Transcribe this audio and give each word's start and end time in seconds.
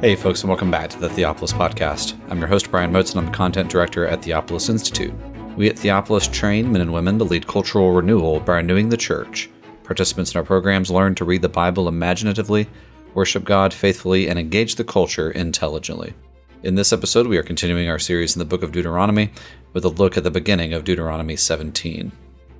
Hey, 0.00 0.14
folks, 0.14 0.42
and 0.42 0.48
welcome 0.48 0.70
back 0.70 0.90
to 0.90 0.98
the 1.00 1.08
Theopolis 1.08 1.52
Podcast. 1.52 2.16
I'm 2.30 2.38
your 2.38 2.46
host, 2.46 2.70
Brian 2.70 2.92
Moats, 2.92 3.10
and 3.10 3.18
I'm 3.18 3.26
the 3.26 3.36
content 3.36 3.68
director 3.68 4.06
at 4.06 4.22
Theopolis 4.22 4.70
Institute. 4.70 5.12
We 5.56 5.68
at 5.68 5.74
Theopolis 5.74 6.32
train 6.32 6.70
men 6.70 6.82
and 6.82 6.92
women 6.92 7.18
to 7.18 7.24
lead 7.24 7.48
cultural 7.48 7.90
renewal 7.90 8.38
by 8.38 8.58
renewing 8.58 8.90
the 8.90 8.96
church. 8.96 9.50
Participants 9.82 10.32
in 10.32 10.38
our 10.38 10.44
programs 10.44 10.88
learn 10.88 11.16
to 11.16 11.24
read 11.24 11.42
the 11.42 11.48
Bible 11.48 11.88
imaginatively, 11.88 12.68
worship 13.14 13.42
God 13.42 13.74
faithfully, 13.74 14.28
and 14.28 14.38
engage 14.38 14.76
the 14.76 14.84
culture 14.84 15.32
intelligently. 15.32 16.14
In 16.62 16.76
this 16.76 16.92
episode, 16.92 17.26
we 17.26 17.36
are 17.36 17.42
continuing 17.42 17.88
our 17.88 17.98
series 17.98 18.36
in 18.36 18.38
the 18.38 18.44
book 18.44 18.62
of 18.62 18.70
Deuteronomy 18.70 19.32
with 19.72 19.84
a 19.84 19.88
look 19.88 20.16
at 20.16 20.22
the 20.22 20.30
beginning 20.30 20.74
of 20.74 20.84
Deuteronomy 20.84 21.34
17. 21.34 22.12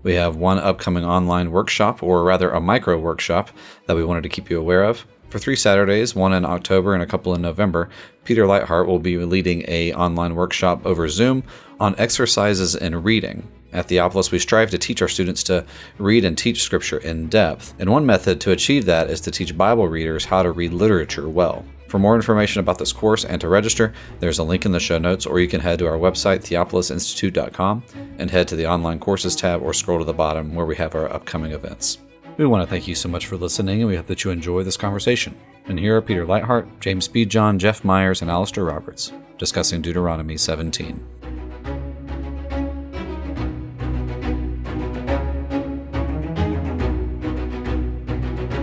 We 0.02 0.14
have 0.14 0.34
one 0.34 0.58
upcoming 0.58 1.04
online 1.04 1.52
workshop, 1.52 2.02
or 2.02 2.24
rather 2.24 2.50
a 2.50 2.60
micro 2.60 2.98
workshop, 2.98 3.50
that 3.86 3.94
we 3.94 4.04
wanted 4.04 4.24
to 4.24 4.28
keep 4.28 4.50
you 4.50 4.58
aware 4.58 4.82
of. 4.82 5.06
For 5.28 5.38
three 5.38 5.56
Saturdays, 5.56 6.14
one 6.14 6.32
in 6.32 6.46
October 6.46 6.94
and 6.94 7.02
a 7.02 7.06
couple 7.06 7.34
in 7.34 7.42
November, 7.42 7.90
Peter 8.24 8.44
Leithart 8.44 8.86
will 8.86 8.98
be 8.98 9.18
leading 9.18 9.62
a 9.68 9.92
online 9.92 10.34
workshop 10.34 10.86
over 10.86 11.06
Zoom 11.08 11.42
on 11.78 11.94
exercises 11.98 12.74
in 12.74 13.02
reading. 13.02 13.46
At 13.70 13.88
Theopolis, 13.88 14.30
we 14.30 14.38
strive 14.38 14.70
to 14.70 14.78
teach 14.78 15.02
our 15.02 15.08
students 15.08 15.42
to 15.44 15.66
read 15.98 16.24
and 16.24 16.36
teach 16.36 16.62
Scripture 16.62 16.96
in 16.96 17.28
depth, 17.28 17.74
and 17.78 17.90
one 17.90 18.06
method 18.06 18.40
to 18.40 18.52
achieve 18.52 18.86
that 18.86 19.10
is 19.10 19.20
to 19.20 19.30
teach 19.30 19.56
Bible 19.56 19.86
readers 19.86 20.24
how 20.24 20.42
to 20.42 20.50
read 20.50 20.72
literature 20.72 21.28
well. 21.28 21.62
For 21.88 21.98
more 21.98 22.16
information 22.16 22.60
about 22.60 22.78
this 22.78 22.92
course 22.92 23.26
and 23.26 23.38
to 23.42 23.48
register, 23.48 23.92
there's 24.20 24.38
a 24.38 24.44
link 24.44 24.64
in 24.64 24.72
the 24.72 24.80
show 24.80 24.98
notes, 24.98 25.26
or 25.26 25.40
you 25.40 25.48
can 25.48 25.60
head 25.60 25.78
to 25.80 25.86
our 25.86 25.98
website, 25.98 26.38
theopolisinstitute.com, 26.38 27.82
and 28.18 28.30
head 28.30 28.48
to 28.48 28.56
the 28.56 28.66
online 28.66 28.98
courses 28.98 29.36
tab 29.36 29.62
or 29.62 29.74
scroll 29.74 29.98
to 29.98 30.04
the 30.04 30.12
bottom 30.14 30.54
where 30.54 30.66
we 30.66 30.76
have 30.76 30.94
our 30.94 31.12
upcoming 31.12 31.52
events. 31.52 31.98
We 32.38 32.46
want 32.46 32.62
to 32.62 32.70
thank 32.70 32.86
you 32.86 32.94
so 32.94 33.08
much 33.08 33.26
for 33.26 33.36
listening, 33.36 33.80
and 33.80 33.88
we 33.88 33.96
hope 33.96 34.06
that 34.06 34.22
you 34.22 34.30
enjoy 34.30 34.62
this 34.62 34.76
conversation. 34.76 35.36
And 35.64 35.76
here 35.76 35.96
are 35.96 36.00
Peter 36.00 36.24
Leithart, 36.24 36.68
James 36.78 37.08
Bejon, 37.08 37.58
Jeff 37.58 37.82
Meyers, 37.82 38.22
and 38.22 38.30
Alastair 38.30 38.62
Roberts 38.64 39.10
discussing 39.38 39.82
Deuteronomy 39.82 40.36
17. 40.36 41.04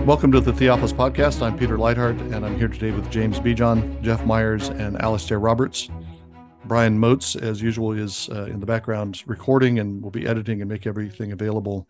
Welcome 0.06 0.32
to 0.32 0.40
the 0.40 0.52
Theopolis 0.52 0.94
Podcast. 0.94 1.42
I'm 1.42 1.58
Peter 1.58 1.76
Leithart, 1.76 2.18
and 2.32 2.46
I'm 2.46 2.56
here 2.56 2.68
today 2.68 2.92
with 2.92 3.10
James 3.10 3.38
Bejon, 3.38 4.00
Jeff 4.00 4.24
Meyers, 4.24 4.70
and 4.70 4.98
Alastair 5.02 5.38
Roberts. 5.38 5.90
Brian 6.64 6.98
Moats, 6.98 7.36
as 7.36 7.60
usual, 7.60 7.92
is 7.92 8.30
uh, 8.32 8.44
in 8.44 8.58
the 8.58 8.66
background 8.66 9.22
recording 9.26 9.78
and 9.78 10.02
will 10.02 10.10
be 10.10 10.26
editing 10.26 10.62
and 10.62 10.70
make 10.70 10.86
everything 10.86 11.30
available 11.30 11.86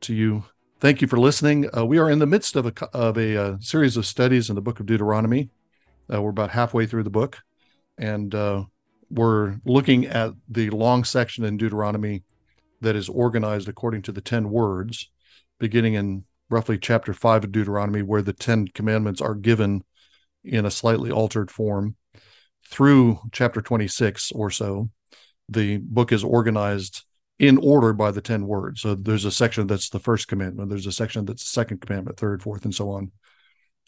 to 0.00 0.12
you 0.12 0.42
Thank 0.80 1.02
you 1.02 1.08
for 1.08 1.20
listening. 1.20 1.68
Uh, 1.76 1.84
we 1.84 1.98
are 1.98 2.08
in 2.08 2.20
the 2.20 2.26
midst 2.26 2.56
of 2.56 2.64
a, 2.64 2.72
of 2.94 3.18
a, 3.18 3.36
uh, 3.36 3.56
series 3.60 3.98
of 3.98 4.06
studies 4.06 4.48
in 4.48 4.54
the 4.54 4.62
book 4.62 4.80
of 4.80 4.86
Deuteronomy. 4.86 5.50
Uh, 6.10 6.22
we're 6.22 6.30
about 6.30 6.52
halfway 6.52 6.86
through 6.86 7.02
the 7.02 7.10
book, 7.10 7.42
and 7.98 8.34
uh, 8.34 8.64
we're 9.10 9.56
looking 9.66 10.06
at 10.06 10.32
the 10.48 10.70
long 10.70 11.04
section 11.04 11.44
in 11.44 11.58
Deuteronomy 11.58 12.22
that 12.80 12.96
is 12.96 13.10
organized 13.10 13.68
according 13.68 14.00
to 14.00 14.12
the 14.12 14.22
10 14.22 14.48
words, 14.48 15.10
beginning 15.58 15.94
in 15.94 16.24
roughly 16.48 16.78
chapter 16.78 17.12
5 17.12 17.44
of 17.44 17.52
Deuteronomy, 17.52 18.00
where 18.00 18.22
the 18.22 18.32
10 18.32 18.68
commandments 18.68 19.20
are 19.20 19.34
given 19.34 19.84
in 20.44 20.64
a 20.64 20.70
slightly 20.70 21.10
altered 21.10 21.50
form, 21.50 21.94
through 22.66 23.20
chapter 23.32 23.60
26 23.60 24.32
or 24.32 24.50
so. 24.50 24.88
The 25.46 25.76
book 25.76 26.10
is 26.10 26.24
organized 26.24 27.04
in 27.40 27.56
order 27.56 27.94
by 27.94 28.10
the 28.10 28.20
10 28.20 28.46
words. 28.46 28.82
So 28.82 28.94
there's 28.94 29.24
a 29.24 29.30
section 29.30 29.66
that's 29.66 29.88
the 29.88 29.98
first 29.98 30.28
commandment, 30.28 30.68
there's 30.68 30.86
a 30.86 30.92
section 30.92 31.24
that's 31.24 31.42
the 31.42 31.48
second 31.48 31.80
commandment, 31.80 32.18
third, 32.18 32.42
fourth, 32.42 32.66
and 32.66 32.74
so 32.74 32.90
on. 32.90 33.12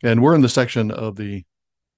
And 0.02 0.22
we're 0.22 0.34
in 0.34 0.40
the 0.40 0.48
section 0.48 0.90
of 0.90 1.16
the 1.16 1.44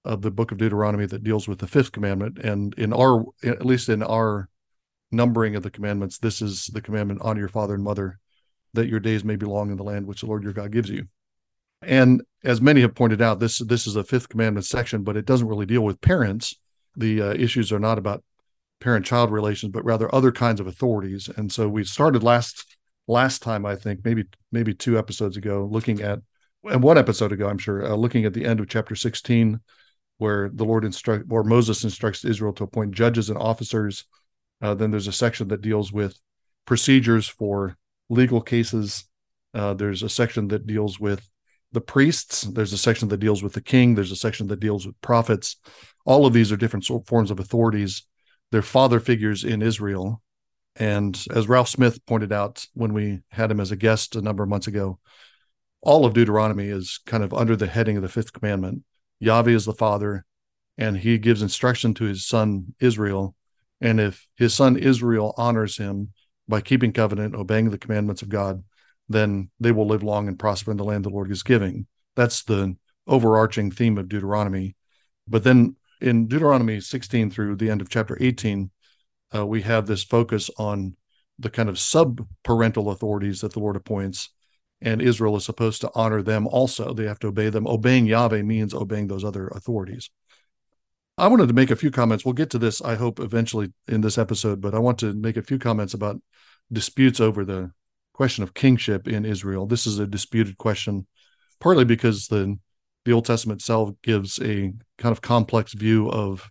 of 0.05 0.21
the 0.21 0.33
book 0.33 0.53
of 0.53 0.59
Deuteronomy 0.59 1.07
that 1.07 1.25
deals 1.25 1.49
with 1.49 1.61
the 1.61 1.67
fifth 1.67 1.93
commandment. 1.93 2.39
And 2.39 2.75
in 2.75 2.93
our 2.93 3.25
at 3.45 3.65
least 3.65 3.89
in 3.89 4.03
our 4.03 4.49
numbering 5.13 5.55
of 5.55 5.63
the 5.63 5.71
commandments, 5.71 6.19
this 6.19 6.43
is 6.43 6.67
the 6.67 6.83
commandment 6.83 7.21
honor 7.23 7.39
your 7.39 7.49
father 7.49 7.75
and 7.75 7.85
mother, 7.85 8.19
that 8.75 8.89
your 8.89 9.01
days 9.01 9.25
may 9.25 9.37
be 9.37 9.47
long 9.47 9.71
in 9.71 9.77
the 9.77 9.85
land 9.85 10.07
which 10.07 10.21
the 10.21 10.27
Lord 10.27 10.43
your 10.43 10.53
God 10.53 10.73
gives 10.73 10.91
you. 10.91 11.07
And 11.81 12.23
as 12.43 12.61
many 12.61 12.81
have 12.81 12.97
pointed 12.97 13.23
out, 13.23 13.39
this 13.39 13.59
this 13.59 13.87
is 13.87 13.95
a 13.95 14.03
fifth 14.03 14.29
commandment 14.29 14.67
section, 14.67 15.05
but 15.05 15.17
it 15.17 15.25
doesn't 15.25 15.49
really 15.49 15.67
deal 15.67 15.83
with 15.83 16.01
parents. 16.01 16.57
The 16.97 17.23
uh, 17.23 17.35
issues 17.35 17.73
are 17.73 17.79
not 17.79 17.97
about 17.97 18.25
parent 18.85 19.07
child 19.07 19.33
relations, 19.33 19.73
but 19.73 19.85
rather 19.85 20.15
other 20.15 20.31
kinds 20.31 20.61
of 20.61 20.67
authorities. 20.67 21.31
And 21.37 21.51
so 21.51 21.69
we 21.69 21.85
started 21.85 22.23
last 22.23 22.77
last 23.09 23.43
time, 23.43 23.65
I 23.65 23.77
think, 23.77 24.05
maybe 24.05 24.25
maybe 24.53 24.75
two 24.75 24.99
episodes 24.99 25.39
ago, 25.39 25.67
looking 25.71 26.03
at 26.03 26.21
and 26.65 26.83
one 26.83 26.99
episode 26.99 27.33
ago, 27.33 27.49
I'm 27.49 27.59
sure, 27.59 27.85
uh, 27.85 27.95
looking 27.95 28.27
at 28.27 28.35
the 28.35 28.45
end 28.45 28.61
of 28.61 28.69
chapter 28.69 28.95
16, 28.95 29.59
where 30.19 30.51
the 30.53 30.65
Lord 30.65 30.85
instruct 30.85 31.25
or 31.31 31.45
Moses 31.45 31.83
instructs 31.83 32.27
Israel 32.27 32.53
to 32.55 32.65
appoint 32.65 32.93
judges 32.93 33.31
and 33.31 33.39
officers. 33.39 34.05
Uh, 34.61 34.75
then 34.75 34.91
there's 34.91 35.09
a 35.09 35.13
section 35.13 35.49
that 35.49 35.63
deals 35.63 35.91
with 35.91 36.19
procedures 36.67 37.27
for 37.27 37.77
legal 38.11 38.43
cases. 38.43 39.05
Uh, 39.55 39.73
there's 39.73 40.03
a 40.03 40.09
section 40.11 40.49
that 40.49 40.67
deals 40.67 41.01
with 41.01 41.27
the 41.73 41.81
priests. 41.81 42.43
There's 42.43 42.75
a 42.75 42.79
section 42.79 43.09
that 43.09 43.21
deals 43.21 43.43
with 43.43 43.55
the 43.55 43.63
king. 43.63 43.95
There's 43.95 44.13
a 44.13 44.17
section 44.17 44.47
that 44.49 44.61
deals 44.61 44.87
with 44.87 45.01
prophets. 45.01 45.57
All 46.05 46.27
of 46.27 46.35
these 46.35 46.53
are 46.53 46.57
different 46.59 46.87
forms 47.07 47.31
of 47.31 47.41
authorities 47.41 48.07
their 48.51 48.63
father 48.63 49.01
figures 49.01 49.45
in 49.45 49.63
Israel. 49.63 50.23
And 50.77 51.23
as 51.33 51.49
Ralph 51.49 51.69
Smith 51.69 52.05
pointed 52.07 52.33
out 52.33 52.67
when 52.75 52.93
we 52.93 53.21
had 53.31 53.51
him 53.51 53.61
as 53.61 53.71
a 53.71 53.77
guest 53.77 54.17
a 54.17 54.23
number 54.23 54.43
of 54.43 54.49
months 54.49 54.67
ago, 54.67 54.99
all 55.83 56.05
of 56.05 56.15
Deuteronomy 56.15 56.69
is 56.69 57.01
kind 57.07 57.23
of 57.23 57.35
under 57.35 57.57
the 57.57 57.67
heading 57.67 57.97
of 57.97 58.03
the 58.03 58.09
fifth 58.09 58.33
commandment. 58.33 58.83
Yahweh 59.21 59.53
is 59.53 59.67
the 59.67 59.73
father, 59.73 60.25
and 60.79 60.97
he 60.97 61.19
gives 61.19 61.43
instruction 61.43 61.95
to 61.95 62.05
his 62.05 62.27
son 62.27 62.75
Israel. 62.81 63.37
And 63.81 64.01
if 64.01 64.27
his 64.37 64.55
son 64.55 64.77
Israel 64.77 65.35
honors 65.37 65.77
him 65.77 66.13
by 66.49 66.61
keeping 66.61 66.93
covenant, 66.93 67.35
obeying 67.35 67.71
the 67.71 67.79
commandments 67.79 68.23
of 68.23 68.29
God, 68.29 68.65
then 69.09 69.51
they 69.61 69.73
will 69.73 69.87
live 69.87 70.03
long 70.03 70.29
and 70.29 70.39
prosper 70.39 70.71
in 70.71 70.77
the 70.77 70.85
land 70.85 71.05
the 71.05 71.11
Lord 71.11 71.31
is 71.31 71.43
giving. 71.43 71.87
That's 72.17 72.43
the 72.43 72.77
overarching 73.07 73.71
theme 73.71 73.99
of 73.99 74.09
Deuteronomy. 74.09 74.77
But 75.29 75.45
then 75.45 75.77
in 76.05 76.27
Deuteronomy 76.27 76.81
16 76.81 77.31
through 77.31 77.57
the 77.57 77.71
end 77.71 77.81
of 77.81 77.89
chapter 77.89 78.19
18, 78.21 78.71
uh, 79.35 79.47
we 79.47 79.63
have 79.63 79.87
this 79.87 80.05
focus 80.05 80.51
on 80.59 80.97
the 81.39 81.49
kind 81.49 81.69
of 81.69 81.79
sub 81.79 82.27
parental 82.43 82.91
authorities 82.91 83.41
that 83.41 83.55
the 83.55 83.59
Lord 83.59 83.75
appoints, 83.75 84.29
and 84.83 85.01
Israel 85.01 85.35
is 85.37 85.47
supposed 85.47 85.81
to 85.81 85.91
honor 85.95 86.21
them 86.21 86.47
also. 86.47 86.93
They 86.93 87.07
have 87.07 87.19
to 87.21 87.29
obey 87.29 87.49
them. 87.49 87.67
Obeying 87.67 88.07
Yahweh 88.07 88.43
means 88.43 88.75
obeying 88.75 89.07
those 89.07 89.25
other 89.25 89.49
authorities. 89.49 90.11
I 91.17 91.29
wanted 91.29 91.49
to 91.49 91.55
make 91.55 91.71
a 91.71 91.77
few 91.77 91.91
comments. 91.91 92.25
We'll 92.25 92.35
get 92.35 92.51
to 92.51 92.59
this, 92.59 92.83
I 92.83 92.97
hope, 92.97 93.19
eventually 93.19 93.73
in 93.89 94.03
this 94.03 94.19
episode, 94.19 94.61
but 94.61 94.75
I 94.75 94.81
want 94.81 94.99
to 94.99 95.15
make 95.15 95.39
a 95.39 95.43
few 95.43 95.59
comments 95.59 95.95
about 95.95 96.21
disputes 96.71 97.19
over 97.19 97.47
the 97.47 97.73
question 98.13 98.45
of 98.45 98.53
kingship 98.53 99.09
in 99.09 99.25
Israel. 99.25 99.67
This 99.67 99.87
is 99.87 99.99
a 99.99 100.07
disputed 100.07 100.59
question, 100.59 101.07
partly 101.61 101.87
because 101.87 102.27
the 102.27 102.59
the 103.05 103.13
Old 103.13 103.27
Testament 103.27 103.61
itself 103.61 103.91
gives 104.03 104.41
a 104.41 104.73
kind 104.99 105.13
of 105.13 105.21
complex 105.21 105.75
view 105.75 106.11
of 106.11 106.51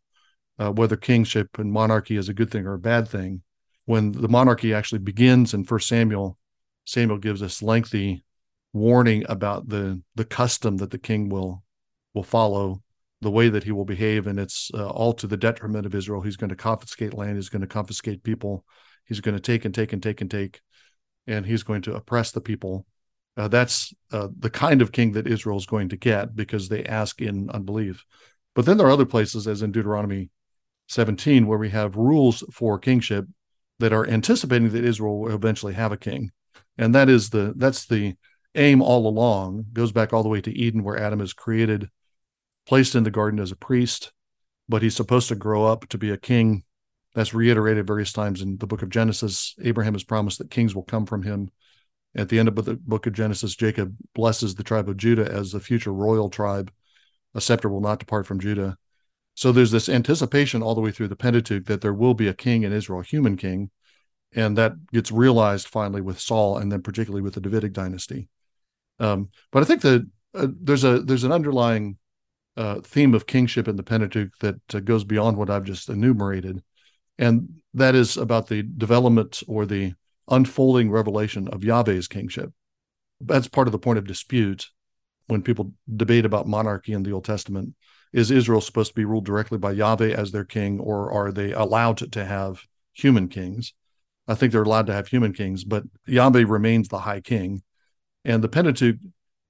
uh, 0.59 0.71
whether 0.71 0.95
kingship 0.95 1.57
and 1.57 1.71
monarchy 1.71 2.15
is 2.15 2.29
a 2.29 2.33
good 2.33 2.51
thing 2.51 2.65
or 2.65 2.73
a 2.73 2.79
bad 2.79 3.07
thing. 3.07 3.41
When 3.85 4.11
the 4.11 4.29
monarchy 4.29 4.73
actually 4.73 4.99
begins 4.99 5.53
in 5.53 5.65
First 5.65 5.87
Samuel, 5.87 6.37
Samuel 6.85 7.17
gives 7.17 7.41
us 7.41 7.61
lengthy 7.61 8.23
warning 8.71 9.23
about 9.29 9.69
the 9.69 10.01
the 10.15 10.25
custom 10.25 10.77
that 10.77 10.91
the 10.91 10.97
king 10.97 11.29
will 11.29 11.63
will 12.13 12.23
follow, 12.23 12.81
the 13.21 13.31
way 13.31 13.49
that 13.49 13.63
he 13.63 13.71
will 13.71 13.85
behave, 13.85 14.27
and 14.27 14.39
it's 14.39 14.69
uh, 14.73 14.89
all 14.89 15.13
to 15.13 15.27
the 15.27 15.37
detriment 15.37 15.85
of 15.85 15.95
Israel. 15.95 16.21
He's 16.21 16.37
going 16.37 16.49
to 16.51 16.55
confiscate 16.55 17.13
land. 17.13 17.35
He's 17.35 17.49
going 17.49 17.61
to 17.61 17.67
confiscate 17.67 18.23
people. 18.23 18.63
He's 19.05 19.21
going 19.21 19.35
to 19.35 19.41
take 19.41 19.65
and 19.65 19.73
take 19.73 19.91
and 19.91 20.01
take 20.01 20.21
and 20.21 20.31
take, 20.31 20.61
and 21.27 21.45
he's 21.45 21.63
going 21.63 21.81
to 21.83 21.95
oppress 21.95 22.31
the 22.31 22.41
people 22.41 22.85
uh, 23.35 23.47
that's 23.47 23.93
uh, 24.11 24.27
the 24.37 24.49
kind 24.49 24.81
of 24.81 24.91
king 24.91 25.13
that 25.13 25.27
Israel 25.27 25.57
is 25.57 25.65
going 25.65 25.89
to 25.89 25.97
get 25.97 26.35
because 26.35 26.69
they 26.69 26.83
ask 26.85 27.21
in 27.21 27.49
unbelief. 27.49 28.05
But 28.53 28.65
then 28.65 28.77
there 28.77 28.87
are 28.87 28.91
other 28.91 29.05
places, 29.05 29.47
as 29.47 29.61
in 29.63 29.71
Deuteronomy 29.71 30.29
17, 30.89 31.47
where 31.47 31.57
we 31.57 31.69
have 31.69 31.95
rules 31.95 32.43
for 32.51 32.77
kingship 32.77 33.25
that 33.79 33.93
are 33.93 34.07
anticipating 34.07 34.69
that 34.69 34.85
Israel 34.85 35.21
will 35.21 35.33
eventually 35.33 35.73
have 35.73 35.91
a 35.91 35.97
king, 35.97 36.31
and 36.77 36.93
that 36.93 37.09
is 37.09 37.31
the 37.31 37.53
that's 37.57 37.87
the 37.87 38.13
aim 38.53 38.81
all 38.83 39.07
along. 39.07 39.65
Goes 39.73 39.91
back 39.91 40.13
all 40.13 40.21
the 40.21 40.29
way 40.29 40.41
to 40.41 40.55
Eden, 40.55 40.83
where 40.83 40.99
Adam 40.99 41.19
is 41.19 41.33
created, 41.33 41.89
placed 42.67 42.93
in 42.93 43.03
the 43.03 43.11
garden 43.11 43.39
as 43.39 43.51
a 43.51 43.55
priest, 43.55 44.11
but 44.69 44.83
he's 44.83 44.95
supposed 44.95 45.29
to 45.29 45.35
grow 45.35 45.65
up 45.65 45.87
to 45.89 45.97
be 45.97 46.11
a 46.11 46.17
king. 46.17 46.63
That's 47.15 47.33
reiterated 47.33 47.87
various 47.87 48.13
times 48.13 48.41
in 48.41 48.57
the 48.57 48.67
book 48.67 48.83
of 48.83 48.89
Genesis. 48.89 49.55
Abraham 49.63 49.93
has 49.93 50.03
promised 50.03 50.37
that 50.37 50.51
kings 50.51 50.75
will 50.75 50.83
come 50.83 51.05
from 51.07 51.23
him 51.23 51.49
at 52.15 52.29
the 52.29 52.39
end 52.39 52.47
of 52.47 52.55
the 52.55 52.75
book 52.75 53.07
of 53.07 53.13
Genesis, 53.13 53.55
Jacob 53.55 53.95
blesses 54.13 54.55
the 54.55 54.63
tribe 54.63 54.87
of 54.87 54.97
Judah 54.97 55.29
as 55.31 55.51
the 55.51 55.59
future 55.59 55.93
royal 55.93 56.29
tribe. 56.29 56.71
A 57.33 57.41
scepter 57.41 57.69
will 57.69 57.81
not 57.81 57.99
depart 57.99 58.27
from 58.27 58.39
Judah. 58.39 58.77
So 59.35 59.51
there's 59.51 59.71
this 59.71 59.89
anticipation 59.89 60.61
all 60.61 60.75
the 60.75 60.81
way 60.81 60.91
through 60.91 61.07
the 61.07 61.15
Pentateuch 61.15 61.65
that 61.65 61.81
there 61.81 61.93
will 61.93 62.13
be 62.13 62.27
a 62.27 62.33
king 62.33 62.63
in 62.63 62.71
Israel, 62.71 62.99
a 62.99 63.03
human 63.03 63.35
king. 63.35 63.71
And 64.35 64.57
that 64.57 64.73
gets 64.91 65.11
realized 65.11 65.67
finally 65.67 66.01
with 66.01 66.19
Saul 66.19 66.57
and 66.57 66.71
then 66.71 66.81
particularly 66.81 67.21
with 67.21 67.33
the 67.33 67.41
Davidic 67.41 67.73
dynasty. 67.73 68.29
Um, 68.99 69.29
but 69.51 69.63
I 69.63 69.65
think 69.65 69.81
that 69.81 70.07
uh, 70.33 70.47
there's 70.61 70.83
a 70.83 70.99
there's 70.99 71.23
an 71.23 71.31
underlying 71.31 71.97
uh, 72.57 72.81
theme 72.81 73.13
of 73.13 73.27
kingship 73.27 73.67
in 73.67 73.75
the 73.75 73.83
Pentateuch 73.83 74.37
that 74.39 74.59
uh, 74.73 74.79
goes 74.79 75.03
beyond 75.03 75.37
what 75.37 75.49
I've 75.49 75.63
just 75.63 75.89
enumerated, 75.89 76.63
and 77.17 77.61
that 77.73 77.95
is 77.95 78.17
about 78.17 78.47
the 78.47 78.63
development 78.63 79.43
or 79.47 79.65
the 79.65 79.93
unfolding 80.29 80.89
revelation 80.89 81.47
of 81.49 81.63
Yahweh's 81.63 82.07
kingship. 82.07 82.51
That's 83.19 83.47
part 83.47 83.67
of 83.67 83.71
the 83.71 83.79
point 83.79 83.97
of 83.97 84.07
dispute 84.07 84.67
when 85.27 85.41
people 85.41 85.73
debate 85.95 86.25
about 86.25 86.47
monarchy 86.47 86.93
in 86.93 87.03
the 87.03 87.11
Old 87.11 87.25
Testament. 87.25 87.75
Is 88.11 88.29
Israel 88.29 88.61
supposed 88.61 88.91
to 88.91 88.95
be 88.95 89.05
ruled 89.05 89.25
directly 89.25 89.57
by 89.57 89.71
Yahweh 89.71 90.13
as 90.13 90.31
their 90.31 90.45
king, 90.45 90.79
or 90.79 91.11
are 91.11 91.31
they 91.31 91.51
allowed 91.51 92.11
to 92.11 92.25
have 92.25 92.63
human 92.93 93.27
kings? 93.27 93.73
I 94.27 94.35
think 94.35 94.51
they're 94.51 94.63
allowed 94.63 94.87
to 94.87 94.93
have 94.93 95.07
human 95.07 95.33
kings, 95.33 95.63
but 95.63 95.83
Yahweh 96.05 96.45
remains 96.47 96.87
the 96.87 96.99
high 96.99 97.21
king. 97.21 97.63
And 98.23 98.43
the 98.43 98.49
Pentateuch 98.49 98.97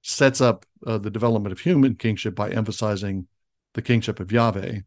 sets 0.02 0.40
up 0.40 0.64
uh, 0.86 0.98
the 0.98 1.10
development 1.10 1.52
of 1.52 1.60
human 1.60 1.94
kingship 1.94 2.34
by 2.34 2.50
emphasizing 2.50 3.26
the 3.74 3.82
kingship 3.82 4.18
of 4.18 4.32
Yahweh. 4.32 4.80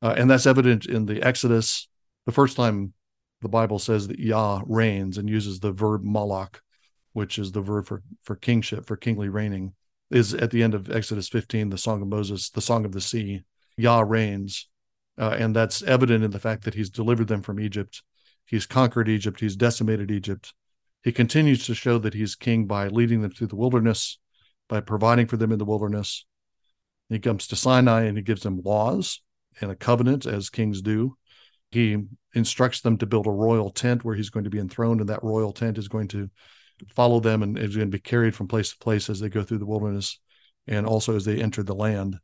Uh, 0.00 0.14
and 0.16 0.30
that's 0.30 0.46
evident 0.46 0.86
in 0.86 1.06
the 1.06 1.22
Exodus. 1.22 1.88
The 2.26 2.32
first 2.32 2.56
time 2.56 2.92
the 3.42 3.48
Bible 3.48 3.78
says 3.78 4.08
that 4.08 4.18
Yah 4.18 4.62
reigns 4.66 5.18
and 5.18 5.28
uses 5.28 5.60
the 5.60 5.72
verb 5.72 6.04
malach, 6.04 6.60
which 7.12 7.38
is 7.38 7.52
the 7.52 7.60
verb 7.60 7.86
for, 7.86 8.02
for 8.22 8.36
kingship, 8.36 8.86
for 8.86 8.96
kingly 8.96 9.28
reigning, 9.28 9.74
is 10.10 10.32
at 10.32 10.50
the 10.50 10.62
end 10.62 10.74
of 10.74 10.90
Exodus 10.90 11.28
15, 11.28 11.68
the 11.68 11.78
Song 11.78 12.00
of 12.00 12.08
Moses, 12.08 12.50
the 12.50 12.60
Song 12.60 12.84
of 12.84 12.92
the 12.92 13.00
Sea. 13.00 13.42
Yah 13.76 14.00
reigns. 14.06 14.68
Uh, 15.18 15.36
and 15.38 15.54
that's 15.54 15.82
evident 15.82 16.24
in 16.24 16.30
the 16.30 16.38
fact 16.38 16.64
that 16.64 16.74
he's 16.74 16.88
delivered 16.88 17.28
them 17.28 17.42
from 17.42 17.60
Egypt. 17.60 18.02
He's 18.46 18.66
conquered 18.66 19.08
Egypt. 19.08 19.40
He's 19.40 19.56
decimated 19.56 20.10
Egypt. 20.10 20.54
He 21.02 21.12
continues 21.12 21.66
to 21.66 21.74
show 21.74 21.98
that 21.98 22.14
he's 22.14 22.34
king 22.34 22.66
by 22.66 22.88
leading 22.88 23.22
them 23.22 23.32
through 23.32 23.48
the 23.48 23.56
wilderness 23.56 24.18
by 24.68 24.80
providing 24.80 25.26
for 25.26 25.36
them 25.36 25.52
in 25.52 25.58
the 25.58 25.64
wilderness. 25.64 26.24
He 27.08 27.18
comes 27.18 27.46
to 27.48 27.56
Sinai 27.56 28.04
and 28.04 28.16
he 28.16 28.22
gives 28.22 28.42
them 28.42 28.62
laws 28.64 29.20
and 29.60 29.70
a 29.70 29.76
covenant, 29.76 30.24
as 30.24 30.48
kings 30.48 30.80
do. 30.80 31.16
He 31.70 31.98
instructs 32.34 32.80
them 32.80 32.96
to 32.98 33.06
build 33.06 33.26
a 33.26 33.30
royal 33.30 33.70
tent 33.70 34.04
where 34.04 34.14
he's 34.14 34.30
going 34.30 34.44
to 34.44 34.50
be 34.50 34.58
enthroned, 34.58 35.00
and 35.00 35.08
that 35.08 35.22
royal 35.22 35.52
tent 35.52 35.78
is 35.78 35.88
going 35.88 36.08
to 36.08 36.30
follow 36.88 37.20
them 37.20 37.42
and 37.42 37.58
is 37.58 37.76
going 37.76 37.90
to 37.90 37.96
be 37.96 38.00
carried 38.00 38.34
from 38.34 38.48
place 38.48 38.70
to 38.70 38.78
place 38.78 39.08
as 39.08 39.20
they 39.20 39.28
go 39.28 39.42
through 39.42 39.58
the 39.58 39.66
wilderness 39.66 40.18
and 40.66 40.86
also 40.86 41.14
as 41.14 41.24
they 41.24 41.40
enter 41.40 41.62
the 41.62 41.74
land. 41.74 42.18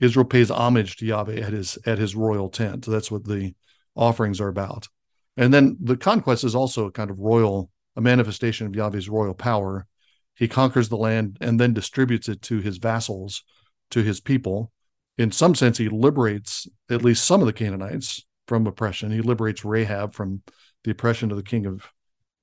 Israel 0.00 0.26
pays 0.26 0.50
homage 0.50 0.96
to 0.96 1.06
Yahweh 1.06 1.40
at 1.40 1.52
his 1.52 1.78
at 1.86 1.98
his 1.98 2.16
royal 2.16 2.48
tent. 2.48 2.84
So 2.84 2.90
that's 2.90 3.10
what 3.10 3.24
the 3.24 3.54
offerings 3.94 4.40
are 4.40 4.48
about. 4.48 4.88
And 5.36 5.54
then 5.54 5.76
the 5.80 5.96
conquest 5.96 6.44
is 6.44 6.54
also 6.54 6.86
a 6.86 6.92
kind 6.92 7.10
of 7.10 7.18
royal, 7.18 7.70
a 7.96 8.00
manifestation 8.00 8.66
of 8.66 8.74
Yahweh's 8.74 9.08
royal 9.08 9.34
power 9.34 9.86
he 10.34 10.48
conquers 10.48 10.88
the 10.88 10.96
land 10.96 11.36
and 11.40 11.60
then 11.60 11.74
distributes 11.74 12.28
it 12.28 12.42
to 12.42 12.58
his 12.58 12.78
vassals, 12.78 13.42
to 13.90 14.02
his 14.02 14.20
people. 14.20 14.72
In 15.18 15.30
some 15.30 15.54
sense, 15.54 15.78
he 15.78 15.88
liberates 15.88 16.66
at 16.90 17.04
least 17.04 17.24
some 17.24 17.40
of 17.40 17.46
the 17.46 17.52
Canaanites 17.52 18.24
from 18.46 18.66
oppression. 18.66 19.10
He 19.10 19.20
liberates 19.20 19.64
Rahab 19.64 20.14
from 20.14 20.42
the 20.84 20.90
oppression 20.90 21.30
of 21.30 21.36
the 21.36 21.42
king 21.42 21.66
of 21.66 21.92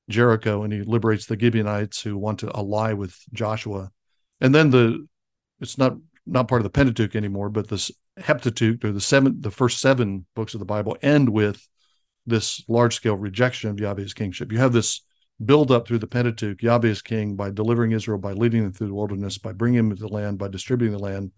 Jericho, 0.09 0.63
and 0.63 0.73
he 0.73 0.81
liberates 0.81 1.25
the 1.25 1.39
Gibeonites 1.39 2.01
who 2.01 2.17
want 2.17 2.39
to 2.39 2.51
ally 2.51 2.93
with 2.93 3.17
Joshua. 3.33 3.91
And 4.41 4.53
then 4.55 4.69
the 4.69 5.07
it's 5.59 5.77
not 5.77 5.97
not 6.25 6.47
part 6.47 6.61
of 6.61 6.63
the 6.63 6.69
Pentateuch 6.69 7.15
anymore, 7.15 7.49
but 7.49 7.67
this 7.67 7.91
Heptateuch 8.17 8.83
or 8.83 8.91
the 8.91 9.01
seven 9.01 9.41
the 9.41 9.51
first 9.51 9.79
seven 9.79 10.25
books 10.35 10.53
of 10.53 10.59
the 10.59 10.65
Bible 10.65 10.97
end 11.01 11.29
with 11.29 11.67
this 12.25 12.63
large 12.67 12.95
scale 12.95 13.15
rejection 13.15 13.69
of 13.69 13.79
Yahweh's 13.79 14.13
kingship. 14.13 14.51
You 14.51 14.59
have 14.59 14.73
this 14.73 15.01
build 15.43 15.71
up 15.71 15.87
through 15.87 15.99
the 15.99 16.07
Pentateuch, 16.07 16.61
Yahweh 16.61 16.89
is 16.89 17.01
king 17.01 17.35
by 17.35 17.49
delivering 17.49 17.91
Israel, 17.91 18.19
by 18.19 18.33
leading 18.33 18.63
them 18.63 18.73
through 18.73 18.87
the 18.87 18.93
wilderness, 18.93 19.37
by 19.37 19.53
bringing 19.53 19.89
them 19.89 19.95
to 19.95 20.01
the 20.01 20.07
land, 20.07 20.37
by 20.37 20.47
distributing 20.47 20.95
the 20.95 21.03
land. 21.03 21.31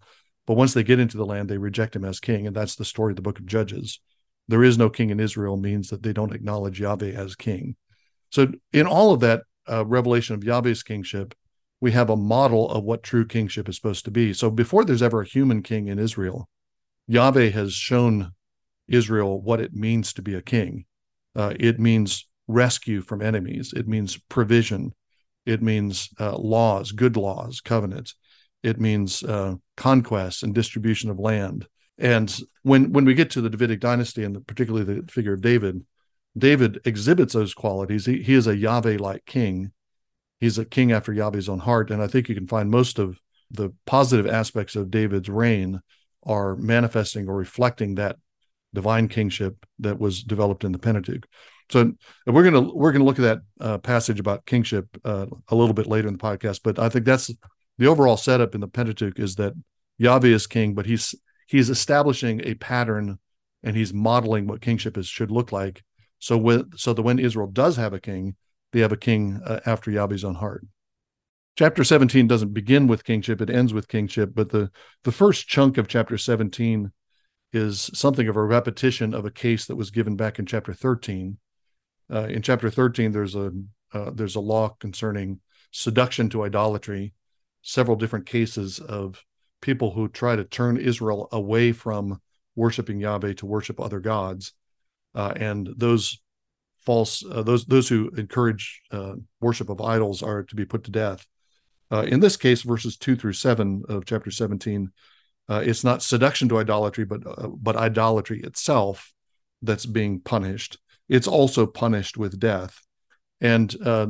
But 0.46 0.56
once 0.56 0.74
they 0.74 0.82
get 0.82 0.98
into 0.98 1.16
the 1.16 1.26
land, 1.26 1.48
they 1.48 1.58
reject 1.58 1.94
him 1.94 2.04
as 2.04 2.18
king. 2.18 2.46
And 2.46 2.56
that's 2.56 2.74
the 2.74 2.84
story 2.84 3.12
of 3.12 3.16
the 3.16 3.22
book 3.22 3.38
of 3.38 3.46
Judges. 3.46 4.00
There 4.48 4.64
is 4.64 4.78
no 4.78 4.90
king 4.90 5.10
in 5.10 5.20
Israel 5.20 5.56
means 5.56 5.88
that 5.88 6.02
they 6.02 6.12
don't 6.12 6.34
acknowledge 6.34 6.80
Yahweh 6.80 7.12
as 7.12 7.36
king. 7.36 7.76
So, 8.30 8.52
in 8.72 8.86
all 8.86 9.12
of 9.12 9.20
that 9.20 9.42
uh, 9.70 9.86
revelation 9.86 10.34
of 10.34 10.44
Yahweh's 10.44 10.82
kingship, 10.82 11.34
we 11.80 11.92
have 11.92 12.10
a 12.10 12.16
model 12.16 12.70
of 12.70 12.84
what 12.84 13.02
true 13.02 13.26
kingship 13.26 13.68
is 13.68 13.76
supposed 13.76 14.04
to 14.06 14.10
be. 14.10 14.32
So, 14.32 14.50
before 14.50 14.84
there's 14.84 15.02
ever 15.02 15.22
a 15.22 15.26
human 15.26 15.62
king 15.62 15.88
in 15.88 15.98
Israel, 15.98 16.48
Yahweh 17.06 17.50
has 17.50 17.72
shown 17.72 18.32
Israel 18.88 19.40
what 19.40 19.60
it 19.60 19.74
means 19.74 20.12
to 20.14 20.22
be 20.22 20.34
a 20.34 20.42
king. 20.42 20.84
Uh, 21.34 21.54
it 21.58 21.78
means 21.78 22.28
rescue 22.48 23.00
from 23.00 23.22
enemies. 23.22 23.72
It 23.74 23.88
means 23.88 24.16
provision. 24.16 24.92
It 25.46 25.62
means 25.62 26.08
uh, 26.20 26.36
laws, 26.36 26.92
good 26.92 27.16
laws, 27.16 27.60
covenants. 27.60 28.14
It 28.62 28.80
means 28.80 29.22
uh, 29.22 29.56
conquest 29.76 30.42
and 30.42 30.54
distribution 30.54 31.10
of 31.10 31.18
land. 31.18 31.66
And 32.02 32.36
when 32.62 32.92
when 32.92 33.04
we 33.04 33.14
get 33.14 33.30
to 33.30 33.40
the 33.40 33.48
Davidic 33.48 33.80
dynasty 33.80 34.24
and 34.24 34.44
particularly 34.46 34.84
the 34.84 35.10
figure 35.10 35.34
of 35.34 35.40
David, 35.40 35.86
David 36.36 36.80
exhibits 36.84 37.32
those 37.32 37.54
qualities. 37.54 38.06
He, 38.06 38.22
he 38.22 38.34
is 38.34 38.48
a 38.48 38.56
Yahweh-like 38.56 39.24
king. 39.24 39.70
He's 40.40 40.58
a 40.58 40.64
king 40.64 40.90
after 40.90 41.12
Yahweh's 41.12 41.48
own 41.48 41.60
heart. 41.60 41.92
And 41.92 42.02
I 42.02 42.08
think 42.08 42.28
you 42.28 42.34
can 42.34 42.48
find 42.48 42.70
most 42.70 42.98
of 42.98 43.20
the 43.52 43.72
positive 43.86 44.26
aspects 44.26 44.74
of 44.74 44.90
David's 44.90 45.28
reign 45.28 45.80
are 46.24 46.56
manifesting 46.56 47.28
or 47.28 47.36
reflecting 47.36 47.94
that 47.94 48.16
divine 48.74 49.06
kingship 49.06 49.64
that 49.78 50.00
was 50.00 50.24
developed 50.24 50.64
in 50.64 50.72
the 50.72 50.78
Pentateuch. 50.78 51.24
So 51.70 51.92
we're 52.26 52.42
gonna 52.42 52.74
we're 52.74 52.90
gonna 52.90 53.04
look 53.04 53.20
at 53.20 53.22
that 53.22 53.38
uh, 53.60 53.78
passage 53.78 54.18
about 54.18 54.44
kingship 54.44 54.88
uh, 55.04 55.26
a 55.48 55.54
little 55.54 55.74
bit 55.74 55.86
later 55.86 56.08
in 56.08 56.14
the 56.14 56.22
podcast. 56.22 56.60
But 56.64 56.80
I 56.80 56.88
think 56.88 57.04
that's 57.04 57.30
the 57.78 57.86
overall 57.86 58.16
setup 58.16 58.56
in 58.56 58.60
the 58.60 58.66
Pentateuch 58.66 59.20
is 59.20 59.36
that 59.36 59.52
Yahweh 59.98 60.28
is 60.28 60.48
king, 60.48 60.74
but 60.74 60.86
he's 60.86 61.14
he's 61.52 61.68
establishing 61.68 62.40
a 62.44 62.54
pattern 62.54 63.18
and 63.62 63.76
he's 63.76 63.92
modeling 63.92 64.46
what 64.46 64.62
kingship 64.62 64.96
is 64.96 65.06
should 65.06 65.30
look 65.30 65.52
like. 65.52 65.84
So 66.18 66.38
when 66.38 66.70
so 66.76 66.94
that 66.94 67.02
when 67.02 67.18
Israel 67.18 67.46
does 67.46 67.76
have 67.76 67.92
a 67.92 68.00
king, 68.00 68.36
they 68.72 68.80
have 68.80 68.92
a 68.92 68.96
king 68.96 69.38
uh, 69.44 69.60
after 69.66 69.90
Yahweh's 69.90 70.24
own 70.24 70.36
heart. 70.36 70.66
Chapter 71.58 71.84
17 71.84 72.26
doesn't 72.26 72.54
begin 72.54 72.86
with 72.86 73.04
kingship; 73.04 73.42
it 73.42 73.50
ends 73.50 73.74
with 73.74 73.86
kingship. 73.86 74.30
But 74.34 74.48
the 74.48 74.70
the 75.04 75.12
first 75.12 75.46
chunk 75.46 75.76
of 75.76 75.88
chapter 75.88 76.16
17 76.16 76.90
is 77.52 77.90
something 77.92 78.28
of 78.28 78.36
a 78.36 78.42
repetition 78.42 79.12
of 79.12 79.26
a 79.26 79.30
case 79.30 79.66
that 79.66 79.76
was 79.76 79.90
given 79.90 80.16
back 80.16 80.38
in 80.38 80.46
chapter 80.46 80.72
13 80.72 81.36
uh, 82.10 82.26
in 82.30 82.40
chapter 82.40 82.70
13 82.70 83.12
there's 83.12 83.34
a 83.34 83.52
uh, 83.92 84.10
there's 84.14 84.36
a 84.36 84.40
law 84.40 84.70
concerning 84.80 85.38
seduction 85.70 86.30
to 86.30 86.44
idolatry 86.44 87.12
several 87.60 87.94
different 87.94 88.24
cases 88.24 88.78
of 88.78 89.22
people 89.62 89.90
who 89.90 90.08
try 90.08 90.36
to 90.36 90.44
turn 90.44 90.76
israel 90.76 91.28
away 91.32 91.72
from 91.72 92.20
worshiping 92.54 93.00
yahweh 93.00 93.32
to 93.32 93.46
worship 93.46 93.80
other 93.80 94.00
gods 94.00 94.52
uh, 95.14 95.32
and 95.36 95.68
those 95.76 96.20
false 96.84 97.24
uh, 97.30 97.42
those 97.42 97.64
those 97.66 97.88
who 97.88 98.10
encourage 98.16 98.82
uh, 98.90 99.14
worship 99.40 99.70
of 99.70 99.80
idols 99.80 100.22
are 100.22 100.42
to 100.42 100.54
be 100.54 100.66
put 100.66 100.84
to 100.84 100.90
death 100.90 101.26
uh, 101.90 102.02
in 102.02 102.20
this 102.20 102.36
case 102.36 102.62
verses 102.62 102.96
2 102.96 103.16
through 103.16 103.32
7 103.32 103.84
of 103.88 104.04
chapter 104.04 104.30
17 104.30 104.90
it's 105.54 105.84
not 105.84 106.02
seduction 106.02 106.48
to 106.48 106.58
idolatry 106.58 107.04
but 107.04 107.20
but 107.62 107.76
idolatry 107.76 108.40
itself 108.40 109.12
that's 109.60 109.84
being 109.84 110.18
punished 110.18 110.78
it's 111.12 111.28
also 111.28 111.66
punished 111.66 112.16
with 112.16 112.40
death. 112.40 112.80
And 113.40 113.74
uh, 113.84 114.06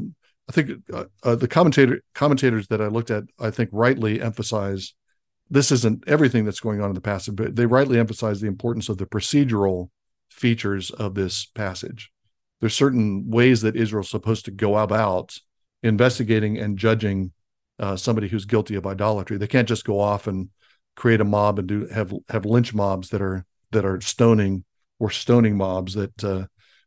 I 0.49 0.53
think 0.53 0.71
uh, 0.93 1.07
uh, 1.25 1.35
the 1.35 1.49
commentator 1.49 2.01
commentators 2.15 2.69
that 2.69 2.81
I 2.81 2.87
looked 2.87 3.11
at, 3.11 3.25
I 3.41 3.51
think 3.51 3.71
rightly 3.73 4.23
emphasize 4.23 4.95
this 5.53 5.71
isn't 5.71 6.03
everything 6.07 6.47
that's 6.47 6.61
going 6.61 6.81
on 6.81 6.89
in 6.89 6.95
the 6.95 7.01
passage, 7.03 7.37
but 7.37 7.55
they 7.55 7.67
rightly 7.67 7.99
emphasize 7.99 8.41
the 8.41 8.47
importance 8.47 8.89
of 8.89 8.97
the 8.97 9.05
procedural 9.05 9.91
features 10.31 10.91
of 10.91 11.15
this 11.15 11.45
passage. 11.45 12.11
There's 12.61 12.75
certain 12.75 13.29
ways 13.29 13.61
that 13.61 13.77
Israel's 13.77 14.09
supposed 14.09 14.47
to 14.47 14.51
go 14.51 14.79
about 14.79 15.37
investigating 15.83 16.57
and 16.57 16.79
judging 16.79 17.33
uh, 17.79 17.97
somebody 17.97 18.29
who's 18.29 18.47
guilty 18.47 18.77
of 18.77 18.87
idolatry. 18.87 19.37
They 19.37 19.47
can't 19.47 19.69
just 19.69 19.85
go 19.85 20.01
off 20.01 20.27
and 20.27 20.49
create 20.97 21.21
a 21.21 21.25
mob 21.25 21.59
and 21.59 21.69
do 21.69 21.87
have 21.89 22.15
have 22.31 22.47
lynch 22.47 22.73
mobs 22.73 23.11
that 23.11 23.21
are 23.21 23.45
that 23.73 23.85
are 23.85 24.01
stoning 24.01 24.65
or 24.99 25.11
stoning 25.11 25.59
mobs 25.59 25.93
that 25.95 26.25
uh, 26.25 26.47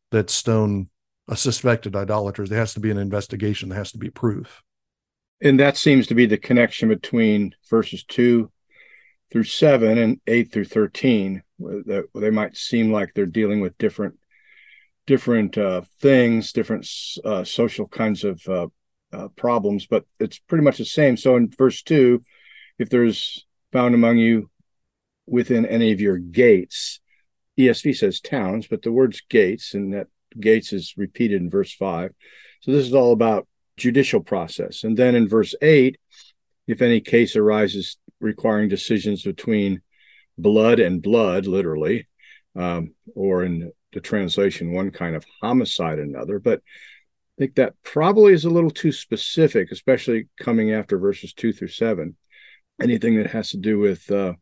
that 0.10 0.32
stone 0.32 0.90
a 1.28 1.38
suspected 1.38 1.96
idolater. 1.96 2.48
There 2.48 2.58
has 2.58 2.74
to 2.74 2.80
be 2.80 2.90
an 2.90 2.98
investigation. 2.98 3.70
There 3.70 3.78
has 3.78 3.92
to 3.92 4.00
be 4.00 4.10
proof. 4.10 4.64
And 5.42 5.60
that 5.60 5.78
seems 5.78 6.08
to 6.08 6.16
be 6.16 6.26
the 6.26 6.38
connection 6.38 6.90
between 6.90 7.54
verses 7.70 8.04
two 8.04 8.50
through 9.36 9.44
seven 9.44 9.98
and 9.98 10.22
eight 10.28 10.50
through 10.50 10.64
thirteen. 10.64 11.44
That 11.60 12.06
they 12.16 12.30
might 12.30 12.56
seem 12.56 12.90
like 12.90 13.12
they're 13.14 13.26
dealing 13.26 13.60
with 13.60 13.78
different 13.78 14.18
different 15.06 15.58
uh, 15.58 15.82
things, 16.00 16.54
different 16.54 16.88
uh, 17.26 17.44
social 17.44 17.86
kinds 17.86 18.24
of 18.24 18.42
uh, 18.48 18.68
uh, 19.12 19.28
problems, 19.36 19.88
but 19.88 20.06
it's 20.22 20.40
pretty 20.40 20.64
much 20.64 20.78
the 20.78 20.86
same. 20.86 21.18
So 21.18 21.36
in 21.36 21.50
verse 21.50 21.84
two, 21.84 22.24
if 22.80 22.90
there's 22.90 23.46
found 23.74 23.94
among 23.94 24.20
you 24.20 24.50
within 25.28 25.66
any 25.66 25.92
of 25.92 26.00
your 26.00 26.18
gates, 26.18 27.02
ESV 27.60 27.94
says 27.98 28.22
towns, 28.22 28.68
but 28.68 28.84
the 28.84 28.92
word's 28.94 29.22
gates, 29.30 29.74
and 29.74 29.94
that 29.94 30.08
gates 30.40 30.72
is 30.72 30.94
repeated 30.96 31.42
in 31.42 31.50
verse 31.50 31.74
five. 31.74 32.14
So 32.62 32.72
this 32.72 32.88
is 32.88 32.94
all 32.94 33.12
about 33.12 33.50
judicial 33.76 34.22
process. 34.22 34.86
And 34.86 34.96
then 34.96 35.14
in 35.14 35.28
verse 35.28 35.54
eight, 35.62 35.98
if 36.68 36.82
any 36.82 37.02
case 37.02 37.36
arises 37.36 37.98
requiring 38.26 38.68
decisions 38.68 39.24
between 39.24 39.82
blood 40.38 40.80
and 40.80 41.02
blood, 41.02 41.46
literally, 41.48 42.08
um, 42.56 42.94
or 43.16 43.44
in 43.44 43.72
the 43.94 44.02
translation, 44.02 44.74
one 44.74 44.92
kind 44.92 45.16
of 45.16 45.26
homicide, 45.42 46.00
another. 46.00 46.40
But 46.40 46.60
I 46.60 47.36
think 47.40 47.56
that 47.56 47.76
probably 47.84 48.34
is 48.34 48.46
a 48.46 48.50
little 48.50 48.72
too 48.72 48.92
specific, 48.92 49.72
especially 49.72 50.28
coming 50.40 50.74
after 50.74 50.98
verses 50.98 51.34
two 51.34 51.54
through 51.54 51.70
seven. 51.70 52.18
Anything 52.82 53.18
that 53.18 53.32
has 53.32 53.52
to 53.52 53.58
do 53.58 53.80
with 53.80 54.10
uh, 54.12 54.34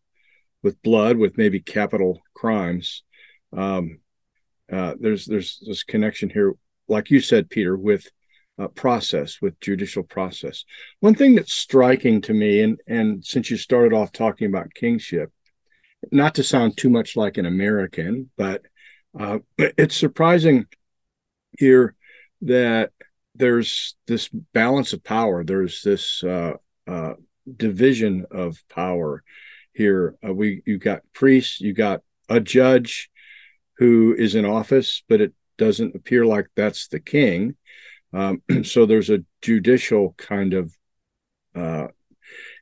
with 0.63 0.81
blood, 0.81 1.17
with 1.17 1.37
maybe 1.37 1.59
capital 1.59 2.21
crimes, 2.33 3.03
um, 3.55 3.99
uh, 4.71 4.95
there's 4.99 5.25
there's 5.25 5.61
this 5.67 5.83
connection 5.83 6.29
here, 6.29 6.53
like 6.87 7.11
you 7.11 7.19
said, 7.19 7.49
Peter, 7.49 7.77
with 7.77 8.09
uh, 8.59 8.67
process, 8.67 9.41
with 9.41 9.59
judicial 9.59 10.03
process. 10.03 10.65
One 10.99 11.15
thing 11.15 11.35
that's 11.35 11.53
striking 11.53 12.21
to 12.21 12.33
me, 12.33 12.61
and 12.61 12.79
and 12.87 13.25
since 13.25 13.49
you 13.49 13.57
started 13.57 13.93
off 13.93 14.11
talking 14.11 14.47
about 14.47 14.73
kingship, 14.73 15.31
not 16.11 16.35
to 16.35 16.43
sound 16.43 16.77
too 16.77 16.89
much 16.89 17.15
like 17.15 17.37
an 17.37 17.45
American, 17.45 18.29
but 18.37 18.61
uh, 19.19 19.39
it's 19.57 19.95
surprising 19.95 20.65
here 21.57 21.95
that 22.41 22.91
there's 23.35 23.95
this 24.07 24.29
balance 24.53 24.93
of 24.93 25.03
power. 25.03 25.43
There's 25.43 25.81
this 25.81 26.23
uh, 26.23 26.53
uh, 26.87 27.13
division 27.57 28.25
of 28.31 28.57
power 28.69 29.23
here. 29.73 30.15
Uh, 30.25 30.33
we 30.33 30.61
you 30.65 30.77
got 30.77 31.01
priests, 31.13 31.59
you've 31.59 31.77
got 31.77 32.01
a 32.29 32.39
judge 32.39 33.09
who 33.77 34.13
is 34.17 34.35
in 34.35 34.45
office, 34.45 35.03
but 35.09 35.21
it 35.21 35.33
doesn't 35.57 35.95
appear 35.95 36.25
like 36.25 36.47
that's 36.55 36.87
the 36.87 36.99
king. 36.99 37.55
Um, 38.13 38.41
so 38.63 38.85
there's 38.85 39.09
a 39.09 39.23
judicial 39.41 40.13
kind 40.17 40.53
of 40.53 40.75
uh, 41.55 41.87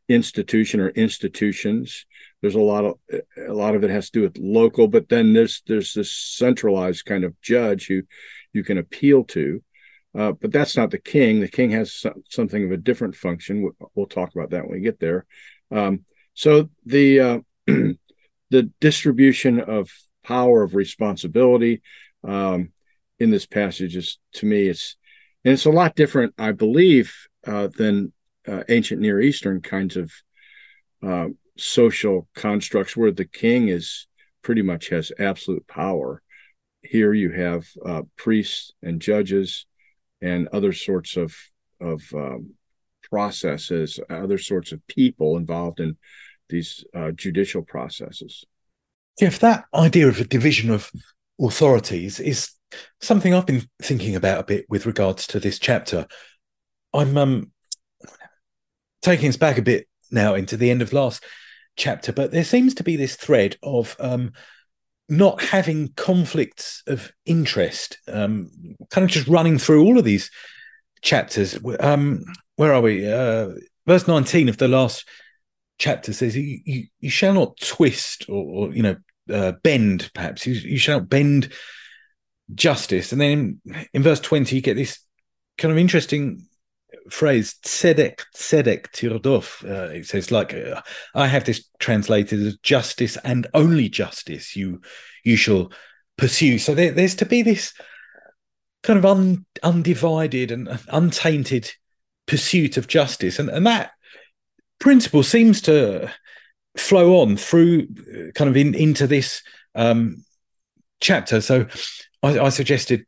institution 0.07 0.79
or 0.79 0.89
institutions. 0.89 2.05
There's 2.41 2.55
a 2.55 2.59
lot 2.59 2.85
of 2.85 2.95
a 3.37 3.53
lot 3.53 3.75
of 3.75 3.83
it 3.83 3.89
has 3.89 4.09
to 4.09 4.19
do 4.19 4.21
with 4.23 4.37
local, 4.37 4.87
but 4.87 5.09
then 5.09 5.33
there's 5.33 5.61
there's 5.67 5.93
this 5.93 6.11
centralized 6.11 7.05
kind 7.05 7.23
of 7.23 7.39
judge 7.41 7.87
who 7.87 8.03
you 8.53 8.63
can 8.63 8.77
appeal 8.77 9.23
to. 9.25 9.63
Uh, 10.13 10.33
but 10.33 10.51
that's 10.51 10.75
not 10.75 10.91
the 10.91 10.99
king. 10.99 11.39
The 11.39 11.47
king 11.47 11.71
has 11.71 11.93
some, 11.93 12.23
something 12.29 12.65
of 12.65 12.71
a 12.71 12.77
different 12.77 13.15
function. 13.15 13.61
We'll, 13.61 13.91
we'll, 13.95 14.05
talk 14.07 14.35
about 14.35 14.49
that 14.49 14.63
when 14.63 14.73
we 14.73 14.81
get 14.81 14.99
there. 14.99 15.25
Um, 15.71 16.03
so 16.33 16.69
the 16.85 17.19
uh, 17.19 17.39
the 17.65 18.63
distribution 18.81 19.61
of 19.61 19.89
power 20.23 20.63
of 20.63 20.75
responsibility 20.75 21.81
um, 22.27 22.71
in 23.19 23.31
this 23.31 23.45
passage 23.45 23.95
is 23.95 24.19
to 24.33 24.45
me 24.45 24.67
it's 24.67 24.97
and 25.43 25.53
it's 25.53 25.65
a 25.65 25.71
lot 25.71 25.95
different, 25.95 26.33
I 26.37 26.51
believe, 26.51 27.13
uh, 27.45 27.67
than 27.67 28.13
uh, 28.47 28.63
ancient 28.69 29.01
Near 29.01 29.19
Eastern 29.19 29.61
kinds 29.61 29.97
of 29.97 30.11
uh, 31.03 31.27
social 31.57 32.27
constructs 32.35 32.95
where 32.95 33.11
the 33.11 33.25
king 33.25 33.67
is 33.67 34.07
pretty 34.43 34.61
much 34.61 34.89
has 34.89 35.11
absolute 35.19 35.65
power. 35.67 36.21
Here 36.81 37.13
you 37.13 37.31
have 37.31 37.67
uh, 37.85 38.03
priests 38.15 38.73
and 38.81 39.01
judges 39.01 39.65
and 40.21 40.47
other 40.49 40.73
sorts 40.73 41.17
of 41.17 41.35
of 41.79 42.03
um, 42.13 42.53
processes, 43.09 43.99
other 44.09 44.37
sorts 44.37 44.71
of 44.71 44.85
people 44.87 45.37
involved 45.37 45.79
in 45.79 45.97
these 46.49 46.85
uh, 46.95 47.11
judicial 47.11 47.63
processes. 47.63 48.45
If 49.19 49.39
that 49.39 49.65
idea 49.73 50.07
of 50.07 50.19
a 50.19 50.25
division 50.25 50.69
of 50.69 50.91
authorities 51.39 52.19
is 52.19 52.51
something 52.99 53.33
I've 53.33 53.45
been 53.45 53.67
thinking 53.81 54.15
about 54.15 54.39
a 54.39 54.45
bit 54.45 54.65
with 54.69 54.85
regards 54.85 55.27
to 55.27 55.39
this 55.39 55.59
chapter. 55.59 56.07
I'm 56.93 57.17
um, 57.17 57.51
taking 59.01 59.29
us 59.29 59.37
back 59.37 59.57
a 59.57 59.63
bit 59.63 59.87
now 60.11 60.35
into 60.35 60.57
the 60.57 60.69
end 60.69 60.81
of 60.81 60.93
last 60.93 61.23
chapter, 61.75 62.11
but 62.11 62.31
there 62.31 62.43
seems 62.43 62.73
to 62.75 62.83
be 62.83 62.95
this 62.95 63.15
thread 63.15 63.57
of 63.63 63.95
um, 63.99 64.33
not 65.09 65.41
having 65.41 65.89
conflicts 65.95 66.83
of 66.87 67.11
interest, 67.25 67.97
um, 68.07 68.49
kind 68.89 69.03
of 69.03 69.11
just 69.11 69.27
running 69.27 69.57
through 69.57 69.83
all 69.83 69.97
of 69.97 70.05
these 70.05 70.31
chapters. 71.01 71.59
Um, 71.79 72.23
where 72.55 72.73
are 72.73 72.81
we? 72.81 73.11
Uh, 73.11 73.49
verse 73.85 74.07
19 74.07 74.49
of 74.49 74.57
the 74.57 74.67
last 74.67 75.07
chapter 75.77 76.13
says, 76.13 76.35
You, 76.35 76.59
you, 76.65 76.83
you 76.99 77.09
shall 77.09 77.33
not 77.33 77.57
twist 77.59 78.25
or, 78.29 78.67
or 78.69 78.73
you 78.73 78.83
know, 78.83 78.95
uh, 79.31 79.53
bend, 79.63 80.09
perhaps. 80.13 80.45
You, 80.45 80.53
you 80.53 80.77
shall 80.77 80.99
not 80.99 81.09
bend 81.09 81.51
justice. 82.53 83.11
And 83.11 83.21
then 83.21 83.59
in, 83.65 83.87
in 83.93 84.03
verse 84.03 84.19
20, 84.19 84.55
you 84.55 84.61
get 84.61 84.75
this 84.75 84.99
kind 85.57 85.71
of 85.71 85.77
interesting 85.77 86.45
phrase 87.09 87.55
tzedek 87.65 88.19
tzedek 88.35 88.91
tirdof 88.91 89.63
uh, 89.63 89.89
it 89.91 90.05
says 90.05 90.29
like 90.29 90.53
uh, 90.53 90.81
i 91.15 91.25
have 91.25 91.45
this 91.45 91.65
translated 91.79 92.45
as 92.45 92.57
justice 92.57 93.17
and 93.23 93.47
only 93.53 93.89
justice 93.89 94.55
you 94.55 94.79
you 95.23 95.35
shall 95.35 95.71
pursue. 96.21 96.59
So 96.59 96.73
there, 96.73 96.91
there's 96.91 97.15
to 97.15 97.25
be 97.25 97.41
this 97.41 97.73
kind 98.83 98.97
of 98.97 99.05
un, 99.05 99.45
undivided 99.63 100.51
and 100.51 100.79
untainted 100.89 101.71
pursuit 102.27 102.77
of 102.77 102.87
justice. 102.87 103.39
And 103.39 103.49
and 103.49 103.65
that 103.65 103.91
principle 104.79 105.23
seems 105.23 105.61
to 105.63 106.11
flow 106.77 107.21
on 107.21 107.37
through 107.37 107.87
uh, 107.99 108.31
kind 108.33 108.49
of 108.49 108.55
in, 108.55 108.73
into 108.75 109.07
this 109.07 109.41
um, 109.75 110.23
chapter. 110.99 111.41
So 111.41 111.65
I, 112.23 112.39
I 112.39 112.49
suggested 112.49 113.05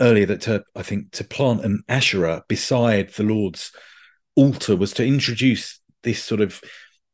earlier 0.00 0.26
that 0.26 0.42
to, 0.42 0.64
I 0.74 0.82
think 0.82 1.12
to 1.12 1.24
plant 1.24 1.64
an 1.64 1.82
Asherah 1.88 2.44
beside 2.48 3.10
the 3.10 3.22
Lord's 3.22 3.72
altar 4.36 4.76
was 4.76 4.92
to 4.94 5.06
introduce 5.06 5.80
this 6.02 6.22
sort 6.22 6.40
of 6.40 6.60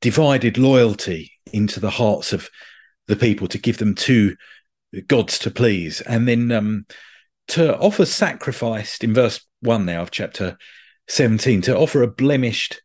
divided 0.01 0.57
loyalty 0.59 1.33
into 1.53 1.81
the 1.81 1.91
hearts 1.91 2.33
of 2.33 2.49
the 3.07 3.17
people 3.17 3.49
to 3.49 3.59
give 3.59 3.79
them 3.79 3.95
two 3.95 4.37
gods 5.07 5.39
to 5.41 5.51
please. 5.51 6.01
And 6.03 6.27
then 6.27 6.51
um, 6.53 6.87
to 7.49 7.77
offer 7.79 8.07
sacrifice 8.07 8.99
in 8.99 9.13
verse 9.13 9.41
1 9.61 9.85
now 9.85 10.03
of 10.03 10.11
chapter 10.11 10.57
17 11.09 11.63
to 11.63 11.77
offer 11.77 12.03
a 12.03 12.09
blemished 12.09 12.81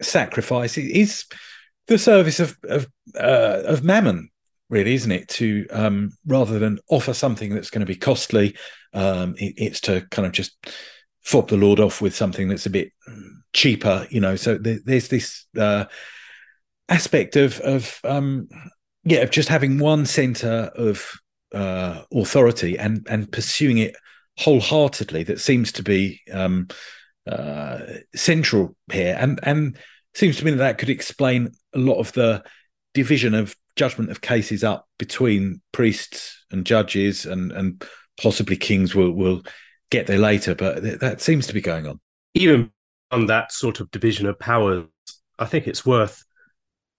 sacrifice 0.00 0.78
is 0.78 1.24
the 1.88 1.98
service 1.98 2.38
of 2.38 2.56
of, 2.68 2.86
uh, 3.16 3.62
of 3.66 3.82
mammon 3.82 4.30
really, 4.68 4.94
isn't 4.94 5.12
it? 5.12 5.28
To 5.28 5.66
um, 5.70 6.12
rather 6.26 6.58
than 6.58 6.78
offer 6.90 7.14
something 7.14 7.54
that's 7.54 7.70
going 7.70 7.80
to 7.80 7.86
be 7.86 7.96
costly, 7.96 8.56
um, 8.92 9.34
it, 9.38 9.54
it's 9.56 9.80
to 9.82 10.06
kind 10.10 10.26
of 10.26 10.32
just 10.32 10.56
fob 11.22 11.48
the 11.48 11.56
Lord 11.56 11.80
off 11.80 12.00
with 12.00 12.14
something 12.14 12.48
that's 12.48 12.66
a 12.66 12.70
bit 12.70 12.92
cheaper, 13.52 14.06
you 14.10 14.20
know. 14.20 14.36
So 14.36 14.58
th- 14.58 14.82
there's 14.84 15.08
this 15.08 15.46
uh, 15.58 15.86
aspect 16.88 17.36
of 17.36 17.60
of 17.60 18.00
um, 18.04 18.48
yeah, 19.04 19.20
of 19.20 19.30
just 19.30 19.48
having 19.48 19.78
one 19.78 20.06
center 20.06 20.70
of 20.74 21.12
uh, 21.54 22.02
authority 22.12 22.78
and 22.78 23.06
and 23.10 23.30
pursuing 23.30 23.78
it 23.78 23.96
wholeheartedly 24.38 25.24
that 25.24 25.40
seems 25.40 25.72
to 25.72 25.82
be 25.82 26.20
um, 26.32 26.68
uh, 27.26 27.80
central 28.14 28.76
here, 28.92 29.16
and 29.18 29.40
and 29.42 29.76
seems 30.14 30.36
to 30.36 30.44
me 30.44 30.52
that 30.52 30.58
that 30.58 30.78
could 30.78 30.90
explain 30.90 31.50
a 31.74 31.78
lot 31.78 31.98
of 31.98 32.12
the 32.12 32.42
division 32.94 33.34
of 33.34 33.54
judgment 33.78 34.10
of 34.10 34.20
cases 34.20 34.64
up 34.64 34.86
between 34.98 35.60
priests 35.72 36.44
and 36.50 36.66
judges 36.66 37.26
and 37.26 37.52
and 37.52 37.84
possibly 38.20 38.56
kings 38.56 38.94
will 38.94 39.12
will 39.12 39.42
get 39.90 40.06
there 40.06 40.18
later 40.18 40.54
but 40.54 40.82
th- 40.82 41.00
that 41.00 41.20
seems 41.20 41.46
to 41.46 41.54
be 41.54 41.60
going 41.60 41.86
on. 41.86 41.98
Even 42.34 42.70
on 43.10 43.26
that 43.26 43.52
sort 43.52 43.80
of 43.80 43.90
division 43.90 44.26
of 44.26 44.38
powers 44.38 44.84
i 45.38 45.46
think 45.46 45.66
it's 45.66 45.86
worth 45.86 46.22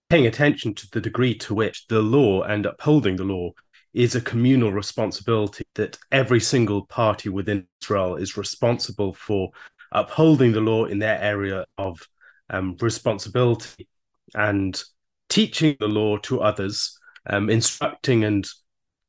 paying 0.09 0.25
attention 0.25 0.74
to 0.74 0.88
the 0.91 1.01
degree 1.01 1.36
to 1.36 1.53
which 1.53 1.86
the 1.88 2.01
law 2.01 2.41
and 2.41 2.65
upholding 2.65 3.15
the 3.15 3.24
law 3.24 3.51
is 3.93 4.15
a 4.15 4.21
communal 4.21 4.71
responsibility 4.71 5.63
that 5.75 6.00
every 6.12 6.39
single 6.39 6.86
party 6.88 7.29
within 7.29 7.67
israel 7.79 8.15
is 8.15 8.38
responsible 8.38 9.13
for 9.13 9.51
upholding 9.91 10.51
the 10.51 10.62
law 10.62 10.86
in 10.86 11.00
their 11.00 11.19
area 11.21 11.65
of 11.77 12.07
um, 12.50 12.75
responsibility. 12.81 13.88
And 14.36 14.81
teaching 15.29 15.77
the 15.79 15.88
law 15.88 16.17
to 16.17 16.41
others, 16.41 16.98
um, 17.27 17.50
instructing 17.50 18.24
and 18.24 18.48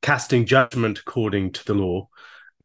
casting 0.02 0.46
judgment 0.46 0.98
according 0.98 1.52
to 1.52 1.64
the 1.64 1.74
law. 1.74 2.08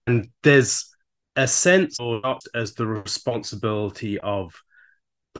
And 0.08 0.30
there's 0.44 0.94
a 1.36 1.48
sense, 1.48 2.00
or 2.00 2.22
not 2.22 2.44
as 2.54 2.74
the 2.74 2.86
responsibility 2.86 4.20
of 4.20 4.54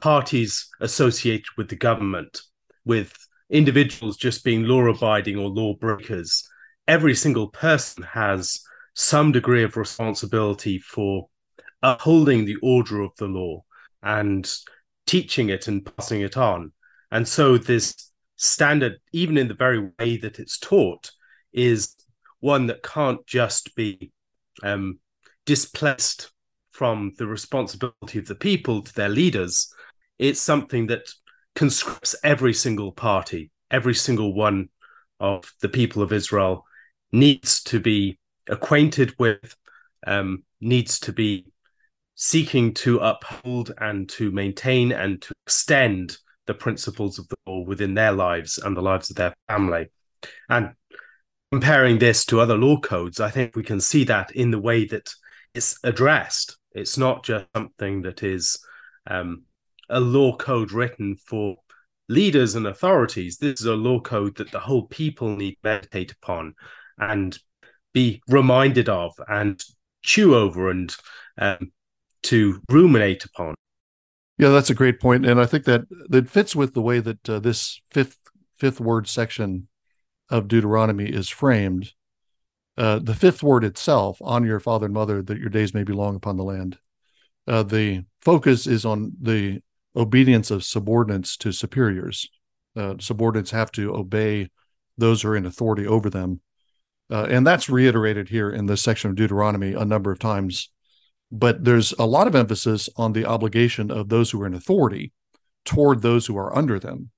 parties 0.00 0.68
associated 0.80 1.46
with 1.56 1.68
the 1.68 1.76
government, 1.76 2.40
with 2.84 3.14
individuals 3.48 4.16
just 4.16 4.44
being 4.44 4.64
law 4.64 4.84
abiding 4.86 5.36
or 5.36 5.48
law 5.48 5.74
breakers. 5.74 6.48
Every 6.88 7.14
single 7.14 7.48
person 7.48 8.02
has 8.02 8.60
some 8.94 9.32
degree 9.32 9.62
of 9.62 9.76
responsibility 9.76 10.78
for 10.78 11.28
upholding 11.82 12.44
the 12.44 12.56
order 12.62 13.02
of 13.02 13.10
the 13.18 13.26
law 13.26 13.62
and 14.02 14.50
teaching 15.06 15.50
it 15.50 15.68
and 15.68 15.84
passing 15.96 16.20
it 16.22 16.36
on. 16.36 16.72
And 17.10 17.26
so 17.26 17.58
this 17.58 18.12
standard, 18.36 18.98
even 19.12 19.38
in 19.38 19.48
the 19.48 19.54
very 19.54 19.90
way 19.98 20.16
that 20.18 20.38
it's 20.38 20.58
taught, 20.58 21.10
is 21.52 21.94
one 22.40 22.66
that 22.66 22.82
can't 22.82 23.26
just 23.26 23.74
be 23.74 24.12
um, 24.62 24.98
displaced 25.44 26.30
from 26.70 27.12
the 27.16 27.26
responsibility 27.26 28.18
of 28.18 28.26
the 28.26 28.34
people 28.34 28.82
to 28.82 28.94
their 28.94 29.08
leaders. 29.08 29.72
It's 30.18 30.40
something 30.40 30.88
that 30.88 31.08
conscripts 31.54 32.14
every 32.22 32.52
single 32.52 32.92
party, 32.92 33.50
every 33.70 33.94
single 33.94 34.34
one 34.34 34.68
of 35.18 35.50
the 35.62 35.70
people 35.70 36.02
of 36.02 36.12
Israel 36.12 36.64
needs 37.12 37.62
to 37.64 37.80
be 37.80 38.18
acquainted 38.48 39.14
with, 39.18 39.56
um, 40.06 40.42
needs 40.60 41.00
to 41.00 41.12
be 41.12 41.46
seeking 42.14 42.74
to 42.74 42.98
uphold 42.98 43.72
and 43.78 44.08
to 44.08 44.30
maintain 44.30 44.92
and 44.92 45.20
to 45.22 45.32
extend 45.46 46.18
the 46.46 46.54
principles 46.54 47.18
of 47.18 47.28
the 47.28 47.36
law 47.46 47.60
within 47.60 47.94
their 47.94 48.12
lives 48.12 48.58
and 48.58 48.76
the 48.76 48.82
lives 48.82 49.10
of 49.10 49.16
their 49.16 49.34
family. 49.48 49.88
And 50.48 50.74
comparing 51.52 51.98
this 51.98 52.24
to 52.26 52.40
other 52.40 52.56
law 52.56 52.78
codes, 52.78 53.20
I 53.20 53.30
think 53.30 53.56
we 53.56 53.62
can 53.62 53.80
see 53.80 54.04
that 54.04 54.32
in 54.32 54.50
the 54.50 54.60
way 54.60 54.84
that 54.86 55.10
it's 55.54 55.78
addressed. 55.84 56.56
It's 56.72 56.98
not 56.98 57.24
just 57.24 57.46
something 57.54 58.02
that 58.02 58.22
is 58.22 58.58
um, 59.06 59.44
a 59.88 60.00
law 60.00 60.36
code 60.36 60.72
written 60.72 61.16
for 61.16 61.56
leaders 62.08 62.54
and 62.54 62.66
authorities. 62.66 63.38
This 63.38 63.60
is 63.60 63.66
a 63.66 63.74
law 63.74 64.00
code 64.00 64.36
that 64.36 64.50
the 64.50 64.60
whole 64.60 64.86
people 64.86 65.34
need 65.34 65.52
to 65.52 65.58
meditate 65.64 66.12
upon 66.12 66.54
and 66.98 67.38
be 67.92 68.22
reminded 68.28 68.88
of 68.88 69.14
and 69.28 69.62
chew 70.02 70.34
over 70.34 70.70
and 70.70 70.94
um, 71.38 71.72
to 72.24 72.60
ruminate 72.70 73.24
upon. 73.24 73.54
Yeah, 74.38 74.50
that's 74.50 74.70
a 74.70 74.74
great 74.74 75.00
point, 75.00 75.24
and 75.24 75.40
I 75.40 75.46
think 75.46 75.64
that 75.64 75.82
that 76.08 76.28
fits 76.28 76.54
with 76.54 76.74
the 76.74 76.82
way 76.82 77.00
that 77.00 77.28
uh, 77.28 77.38
this 77.38 77.80
fifth 77.90 78.18
fifth 78.58 78.80
word 78.80 79.08
section 79.08 79.68
of 80.28 80.48
Deuteronomy 80.48 81.06
is 81.06 81.28
framed. 81.28 81.92
Uh, 82.76 82.98
the 82.98 83.14
fifth 83.14 83.42
word 83.42 83.64
itself, 83.64 84.18
honor 84.20 84.46
your 84.46 84.60
father 84.60 84.86
and 84.86 84.94
mother, 84.94 85.22
that 85.22 85.38
your 85.38 85.48
days 85.48 85.72
may 85.72 85.82
be 85.82 85.94
long 85.94 86.16
upon 86.16 86.36
the 86.36 86.44
land. 86.44 86.78
Uh, 87.46 87.62
the 87.62 88.04
focus 88.20 88.66
is 88.66 88.84
on 88.84 89.12
the 89.20 89.60
obedience 89.94 90.50
of 90.50 90.64
subordinates 90.64 91.36
to 91.38 91.52
superiors. 91.52 92.28
Uh, 92.74 92.94
subordinates 92.98 93.52
have 93.52 93.72
to 93.72 93.94
obey 93.94 94.50
those 94.98 95.22
who 95.22 95.28
are 95.28 95.36
in 95.36 95.46
authority 95.46 95.86
over 95.86 96.10
them. 96.10 96.40
Uh, 97.10 97.26
and 97.30 97.46
that's 97.46 97.70
reiterated 97.70 98.28
here 98.28 98.50
in 98.50 98.66
this 98.66 98.82
section 98.82 99.08
of 99.08 99.16
Deuteronomy 99.16 99.72
a 99.72 99.84
number 99.84 100.10
of 100.10 100.18
times. 100.18 100.70
But 101.32 101.64
there's 101.64 101.92
a 101.92 102.06
lot 102.06 102.26
of 102.26 102.34
emphasis 102.34 102.88
on 102.96 103.12
the 103.12 103.24
obligation 103.24 103.90
of 103.90 104.08
those 104.08 104.30
who 104.30 104.40
are 104.42 104.46
in 104.46 104.54
authority 104.54 105.12
toward 105.64 106.00
those 106.00 106.26
who 106.26 106.36
are 106.38 106.56
under 106.56 106.78
them. 106.78 107.10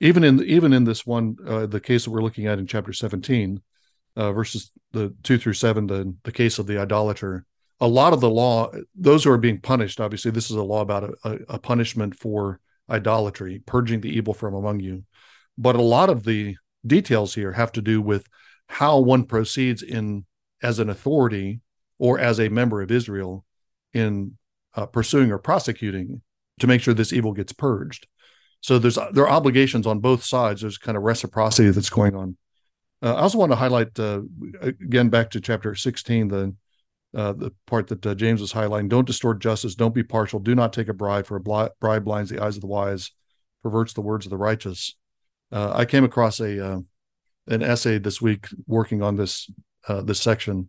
Even 0.00 0.24
in 0.24 0.42
even 0.44 0.72
in 0.72 0.84
this 0.84 1.04
one, 1.04 1.36
uh, 1.46 1.66
the 1.66 1.80
case 1.80 2.04
that 2.04 2.10
we're 2.10 2.22
looking 2.22 2.46
at 2.46 2.58
in 2.58 2.66
chapter 2.66 2.92
17, 2.92 3.60
uh, 4.16 4.32
verses 4.32 4.72
the 4.92 5.14
two 5.22 5.36
through 5.36 5.52
seven, 5.52 5.86
the 5.86 6.14
the 6.24 6.32
case 6.32 6.58
of 6.58 6.66
the 6.66 6.78
idolater. 6.78 7.44
A 7.82 7.88
lot 7.88 8.12
of 8.12 8.20
the 8.20 8.30
law, 8.30 8.70
those 8.94 9.24
who 9.24 9.30
are 9.30 9.38
being 9.38 9.60
punished, 9.60 10.00
obviously, 10.00 10.30
this 10.30 10.50
is 10.50 10.56
a 10.56 10.62
law 10.62 10.82
about 10.82 11.14
a, 11.24 11.38
a 11.48 11.58
punishment 11.58 12.14
for 12.14 12.60
idolatry, 12.90 13.62
purging 13.64 14.00
the 14.00 14.14
evil 14.14 14.34
from 14.34 14.54
among 14.54 14.80
you. 14.80 15.04
But 15.56 15.76
a 15.76 15.82
lot 15.82 16.10
of 16.10 16.24
the 16.24 16.56
details 16.86 17.34
here 17.34 17.52
have 17.52 17.72
to 17.72 17.82
do 17.82 18.02
with 18.02 18.26
how 18.66 18.98
one 18.98 19.24
proceeds 19.24 19.82
in 19.82 20.24
as 20.62 20.78
an 20.78 20.90
authority 20.90 21.60
or 21.98 22.18
as 22.18 22.38
a 22.38 22.48
member 22.48 22.82
of 22.82 22.90
Israel 22.90 23.44
in 23.92 24.36
uh, 24.74 24.86
pursuing 24.86 25.32
or 25.32 25.38
prosecuting 25.38 26.22
to 26.60 26.66
make 26.66 26.80
sure 26.80 26.94
this 26.94 27.12
evil 27.12 27.32
gets 27.32 27.52
purged. 27.52 28.06
So 28.60 28.78
there's 28.78 28.98
there 29.12 29.24
are 29.24 29.30
obligations 29.30 29.86
on 29.86 30.00
both 30.00 30.22
sides. 30.22 30.60
There's 30.60 30.78
kind 30.78 30.96
of 30.96 31.02
reciprocity 31.02 31.70
that's 31.70 31.90
going 31.90 32.14
on. 32.14 32.36
Uh, 33.02 33.14
I 33.14 33.20
also 33.20 33.38
want 33.38 33.52
to 33.52 33.56
highlight 33.56 33.98
uh, 33.98 34.22
again 34.62 35.08
back 35.08 35.30
to 35.30 35.40
chapter 35.40 35.74
16 35.74 36.28
the 36.28 36.54
uh, 37.14 37.32
the 37.32 37.52
part 37.66 37.88
that 37.88 38.06
uh, 38.06 38.14
James 38.14 38.40
was 38.40 38.52
highlighting. 38.52 38.88
Don't 38.88 39.06
distort 39.06 39.40
justice. 39.40 39.74
Don't 39.74 39.94
be 39.94 40.04
partial. 40.04 40.38
Do 40.38 40.54
not 40.54 40.72
take 40.72 40.88
a 40.88 40.94
bribe, 40.94 41.26
for 41.26 41.36
a 41.36 41.70
bribe 41.80 42.04
blinds 42.04 42.30
the 42.30 42.40
eyes 42.40 42.54
of 42.54 42.60
the 42.60 42.68
wise, 42.68 43.10
perverts 43.64 43.94
the 43.94 44.00
words 44.00 44.26
of 44.26 44.30
the 44.30 44.36
righteous. 44.36 44.94
Uh, 45.50 45.72
I 45.74 45.86
came 45.86 46.04
across 46.04 46.38
a 46.38 46.64
uh, 46.64 46.78
an 47.48 47.62
essay 47.62 47.98
this 47.98 48.22
week 48.22 48.46
working 48.66 49.02
on 49.02 49.16
this 49.16 49.50
this 50.04 50.20
section 50.20 50.68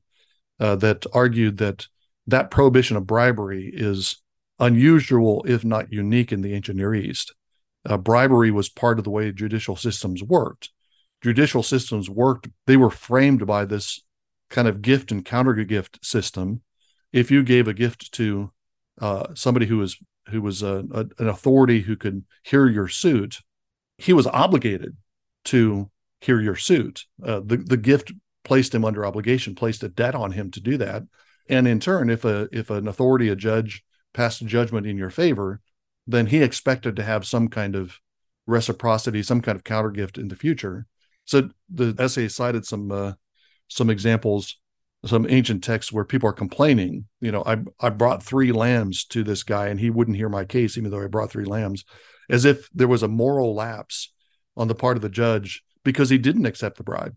that 0.57 1.05
argued 1.13 1.57
that 1.57 1.87
that 2.27 2.51
prohibition 2.51 2.97
of 2.97 3.07
bribery 3.07 3.71
is 3.73 4.21
unusual, 4.59 5.43
if 5.47 5.65
not 5.65 5.91
unique, 5.91 6.31
in 6.31 6.41
the 6.41 6.53
ancient 6.53 6.77
Near 6.77 6.93
East. 6.93 7.33
Uh, 7.85 7.97
bribery 7.97 8.51
was 8.51 8.69
part 8.69 8.99
of 8.99 9.03
the 9.03 9.09
way 9.09 9.31
judicial 9.31 9.75
systems 9.75 10.23
worked. 10.23 10.69
Judicial 11.21 11.63
systems 11.63 12.09
worked, 12.09 12.47
they 12.67 12.77
were 12.77 12.89
framed 12.89 13.45
by 13.45 13.65
this 13.65 14.01
kind 14.49 14.67
of 14.67 14.81
gift 14.81 15.11
and 15.11 15.25
counter 15.25 15.53
gift 15.63 16.03
system. 16.05 16.61
If 17.11 17.31
you 17.31 17.43
gave 17.43 17.67
a 17.67 17.73
gift 17.73 18.11
to 18.13 18.51
uh, 18.99 19.33
somebody 19.33 19.65
who 19.65 19.77
was 19.77 19.97
who 20.29 20.41
was 20.41 20.61
a, 20.61 20.83
a, 20.93 21.05
an 21.17 21.27
authority 21.27 21.81
who 21.81 21.95
could 21.95 22.23
hear 22.43 22.67
your 22.67 22.87
suit, 22.87 23.39
he 23.97 24.13
was 24.13 24.27
obligated 24.27 24.95
to 25.45 25.89
hear 26.21 26.39
your 26.39 26.55
suit. 26.55 27.05
Uh, 27.23 27.41
the 27.43 27.57
the 27.57 27.77
gift 27.77 28.13
placed 28.43 28.73
him 28.73 28.85
under 28.85 29.05
obligation, 29.05 29.55
placed 29.55 29.83
a 29.83 29.89
debt 29.89 30.15
on 30.15 30.31
him 30.31 30.51
to 30.51 30.59
do 30.59 30.77
that. 30.77 31.03
And 31.49 31.67
in 31.67 31.79
turn, 31.79 32.09
if 32.09 32.23
a 32.25 32.47
if 32.51 32.69
an 32.69 32.87
authority, 32.87 33.29
a 33.29 33.35
judge, 33.35 33.83
passed 34.13 34.45
judgment 34.45 34.87
in 34.87 34.97
your 34.97 35.09
favor, 35.09 35.61
then 36.07 36.27
he 36.27 36.41
expected 36.41 36.95
to 36.95 37.03
have 37.03 37.25
some 37.25 37.47
kind 37.47 37.75
of 37.75 37.99
reciprocity, 38.47 39.23
some 39.23 39.41
kind 39.41 39.55
of 39.55 39.63
counter 39.63 39.91
gift 39.91 40.17
in 40.17 40.27
the 40.27 40.35
future. 40.35 40.87
So 41.25 41.49
the 41.69 41.95
essay 41.97 42.27
cited 42.27 42.65
some 42.65 42.91
uh, 42.91 43.13
some 43.67 43.89
examples, 43.89 44.57
some 45.05 45.25
ancient 45.29 45.63
texts 45.63 45.91
where 45.91 46.05
people 46.05 46.29
are 46.29 46.33
complaining. 46.33 47.05
You 47.19 47.31
know, 47.31 47.43
I 47.45 47.57
I 47.79 47.89
brought 47.89 48.23
three 48.23 48.51
lambs 48.51 49.05
to 49.05 49.23
this 49.23 49.43
guy 49.43 49.67
and 49.67 49.79
he 49.79 49.89
wouldn't 49.89 50.17
hear 50.17 50.29
my 50.29 50.45
case, 50.45 50.77
even 50.77 50.91
though 50.91 51.03
I 51.03 51.07
brought 51.07 51.31
three 51.31 51.45
lambs, 51.45 51.85
as 52.29 52.45
if 52.45 52.69
there 52.73 52.87
was 52.87 53.03
a 53.03 53.07
moral 53.07 53.55
lapse 53.55 54.11
on 54.57 54.67
the 54.67 54.75
part 54.75 54.97
of 54.97 55.01
the 55.01 55.09
judge 55.09 55.63
because 55.83 56.09
he 56.09 56.17
didn't 56.17 56.45
accept 56.45 56.77
the 56.77 56.83
bribe. 56.83 57.15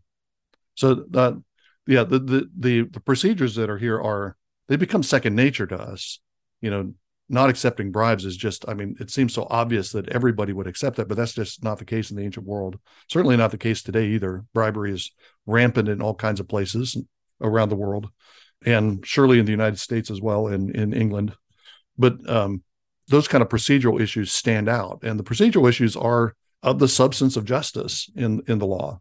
So 0.75 0.95
that 1.11 1.41
yeah, 1.87 2.05
the, 2.05 2.19
the 2.19 2.51
the 2.59 2.83
the 2.83 3.01
procedures 3.01 3.55
that 3.57 3.71
are 3.71 3.79
here 3.79 4.01
are 4.01 4.37
they 4.69 4.77
become 4.77 5.03
second 5.03 5.35
nature 5.35 5.67
to 5.67 5.77
us. 5.77 6.21
You 6.61 6.71
know, 6.71 6.95
not 7.29 7.51
accepting 7.51 7.91
bribes 7.91 8.25
is 8.25 8.37
just 8.37 8.69
i 8.69 8.75
mean 8.75 8.97
it 9.01 9.11
seems 9.11 9.33
so 9.33 9.47
obvious 9.51 9.93
that 9.93 10.09
everybody 10.11 10.53
would 10.53 10.67
accept 10.67 10.97
that 10.97 11.09
but 11.09 11.17
that's 11.17 11.33
just 11.33 11.63
not 11.63 11.79
the 11.79 11.85
case 11.85 12.11
in 12.11 12.17
the 12.17 12.23
ancient 12.23 12.47
world. 12.47 12.79
Certainly 13.09 13.37
not 13.37 13.51
the 13.51 13.59
case 13.59 13.83
today 13.83 14.09
either. 14.09 14.45
Bribery 14.53 14.93
is 14.93 15.11
rampant 15.47 15.89
in 15.89 16.03
all 16.03 16.15
kinds 16.15 16.41
of 16.41 16.49
places 16.49 16.97
around 17.41 17.69
the 17.69 17.77
world 17.77 18.09
and 18.65 19.05
surely 19.07 19.39
in 19.39 19.45
the 19.45 19.53
united 19.53 19.79
states 19.79 20.11
as 20.11 20.21
well 20.21 20.49
and 20.49 20.71
in 20.71 20.93
england. 20.93 21.35
But 21.97 22.29
um, 22.29 22.63
those 23.09 23.29
kind 23.29 23.43
of 23.43 23.49
procedural 23.49 24.01
issues 24.01 24.33
stand 24.33 24.69
out 24.69 25.01
and 25.03 25.19
the 25.19 25.25
procedural 25.25 25.69
issues 25.69 25.97
are 25.97 26.35
of 26.63 26.79
the 26.79 26.89
substance 26.89 27.37
of 27.37 27.45
justice 27.45 28.11
in 28.15 28.43
in 28.47 28.59
the 28.59 28.67
law 28.67 29.01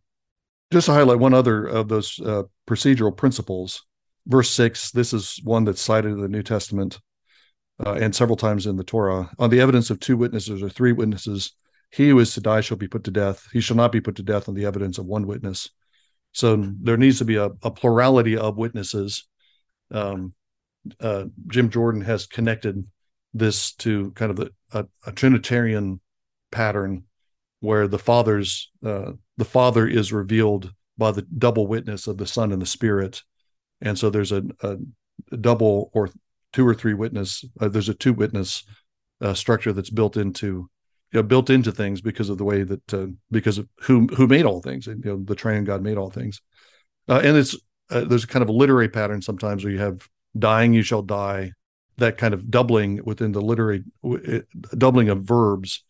just 0.74 0.88
to 0.88 0.94
highlight 0.94 1.20
one 1.20 1.34
other 1.34 1.66
of 1.66 1.88
those 1.88 2.20
uh, 2.20 2.44
procedural 2.68 3.16
principles 3.16 3.86
verse 4.28 4.50
6 4.52 4.92
this 4.92 5.14
is 5.14 5.40
one 5.44 5.64
that's 5.64 5.82
cited 5.82 6.12
in 6.12 6.22
the 6.22 6.28
new 6.28 6.44
testament 6.44 7.00
uh, 7.86 7.94
and 7.94 8.16
several 8.16 8.38
times 8.38 8.66
in 8.66 8.76
the 8.76 8.84
Torah. 8.84 9.30
On 9.40 9.50
the 9.50 9.60
evidence 9.60 9.90
of 9.90 10.00
two 10.00 10.18
witnesses 10.18 10.62
or 10.62 10.70
three 10.70 10.92
witnesses, 10.92 11.54
he 11.92 12.10
who 12.10 12.20
is 12.20 12.34
to 12.34 12.42
die 12.42 12.62
shall 12.62 12.78
be 12.78 12.88
put 12.88 13.04
to 13.06 13.12
death. 13.12 13.48
He 13.52 13.62
shall 13.62 13.76
not 13.78 13.92
be 13.92 14.02
put 14.02 14.16
to 14.16 14.24
death 14.24 14.48
on 14.48 14.56
the 14.56 14.66
evidence 14.66 14.98
of 14.98 15.06
one 15.06 15.28
witness. 15.28 15.70
So 16.32 16.72
there 16.82 16.98
needs 16.98 17.20
to 17.20 17.26
be 17.26 17.36
a, 17.36 17.52
a 17.62 17.72
plurality 17.72 18.38
of 18.38 18.58
witnesses. 18.58 19.28
Um, 19.92 20.34
uh, 21.00 21.26
Jim 21.48 21.70
Jordan 21.70 22.02
has 22.02 22.26
connected 22.26 22.86
this 23.34 23.74
to 23.76 24.12
kind 24.12 24.32
of 24.32 24.38
the, 24.38 24.52
a, 24.72 24.86
a 25.06 25.12
Trinitarian 25.12 26.00
pattern 26.52 27.04
where 27.60 27.88
the 27.88 28.00
father's 28.00 28.72
uh, 28.86 29.12
the 29.38 29.46
father 29.46 29.88
is 29.88 30.14
revealed 30.14 30.74
by 30.98 31.12
the 31.12 31.24
double 31.24 31.68
witness 31.68 32.08
of 32.08 32.18
the 32.18 32.28
son 32.28 32.52
and 32.52 32.62
the 32.62 32.68
spirit 32.68 33.24
and 33.84 34.00
so 34.00 34.10
there's 34.10 34.32
a, 34.32 34.44
a 34.62 34.78
double 35.36 35.92
or 35.94 36.10
two 36.54 36.68
or 36.68 36.74
three 36.74 36.94
witness. 36.94 37.44
Uh, 37.60 37.68
there's 37.68 37.90
a 37.90 37.94
two 37.94 38.14
witness 38.14 38.64
uh, 39.22 39.34
structure 39.34 39.74
that's 39.74 39.90
built 39.90 40.18
into 40.18 40.70
you 41.12 41.20
know, 41.20 41.24
built 41.24 41.50
into 41.50 41.72
things 41.72 42.02
because 42.02 42.30
of 42.30 42.40
the 42.40 42.44
way 42.44 42.64
that 42.64 42.94
uh, 42.94 43.08
because 43.30 43.60
of 43.60 43.68
who 43.82 44.08
who 44.08 44.26
made 44.26 44.46
all 44.46 44.62
things. 44.62 44.88
And, 44.88 45.04
you 45.04 45.12
know, 45.12 45.24
the 45.24 45.36
triune 45.36 45.64
God 45.64 45.84
made 45.84 45.98
all 45.98 46.10
things, 46.10 46.42
uh, 47.08 47.22
and 47.24 47.38
it's 47.38 47.56
uh, 47.92 48.02
there's 48.02 48.24
a 48.24 48.28
kind 48.28 48.42
of 48.42 48.50
a 48.50 48.54
literary 48.54 48.90
pattern 48.90 49.22
sometimes 49.22 49.64
where 49.64 49.74
you 49.74 49.80
have 49.80 50.08
dying, 50.38 50.74
you 50.74 50.82
shall 50.82 51.04
die. 51.04 51.52
That 51.98 52.18
kind 52.18 52.34
of 52.34 52.50
doubling 52.50 53.02
within 53.06 53.34
the 53.34 53.42
literary 53.42 53.84
doubling 54.76 55.10
of 55.10 55.24
verbs 55.24 55.84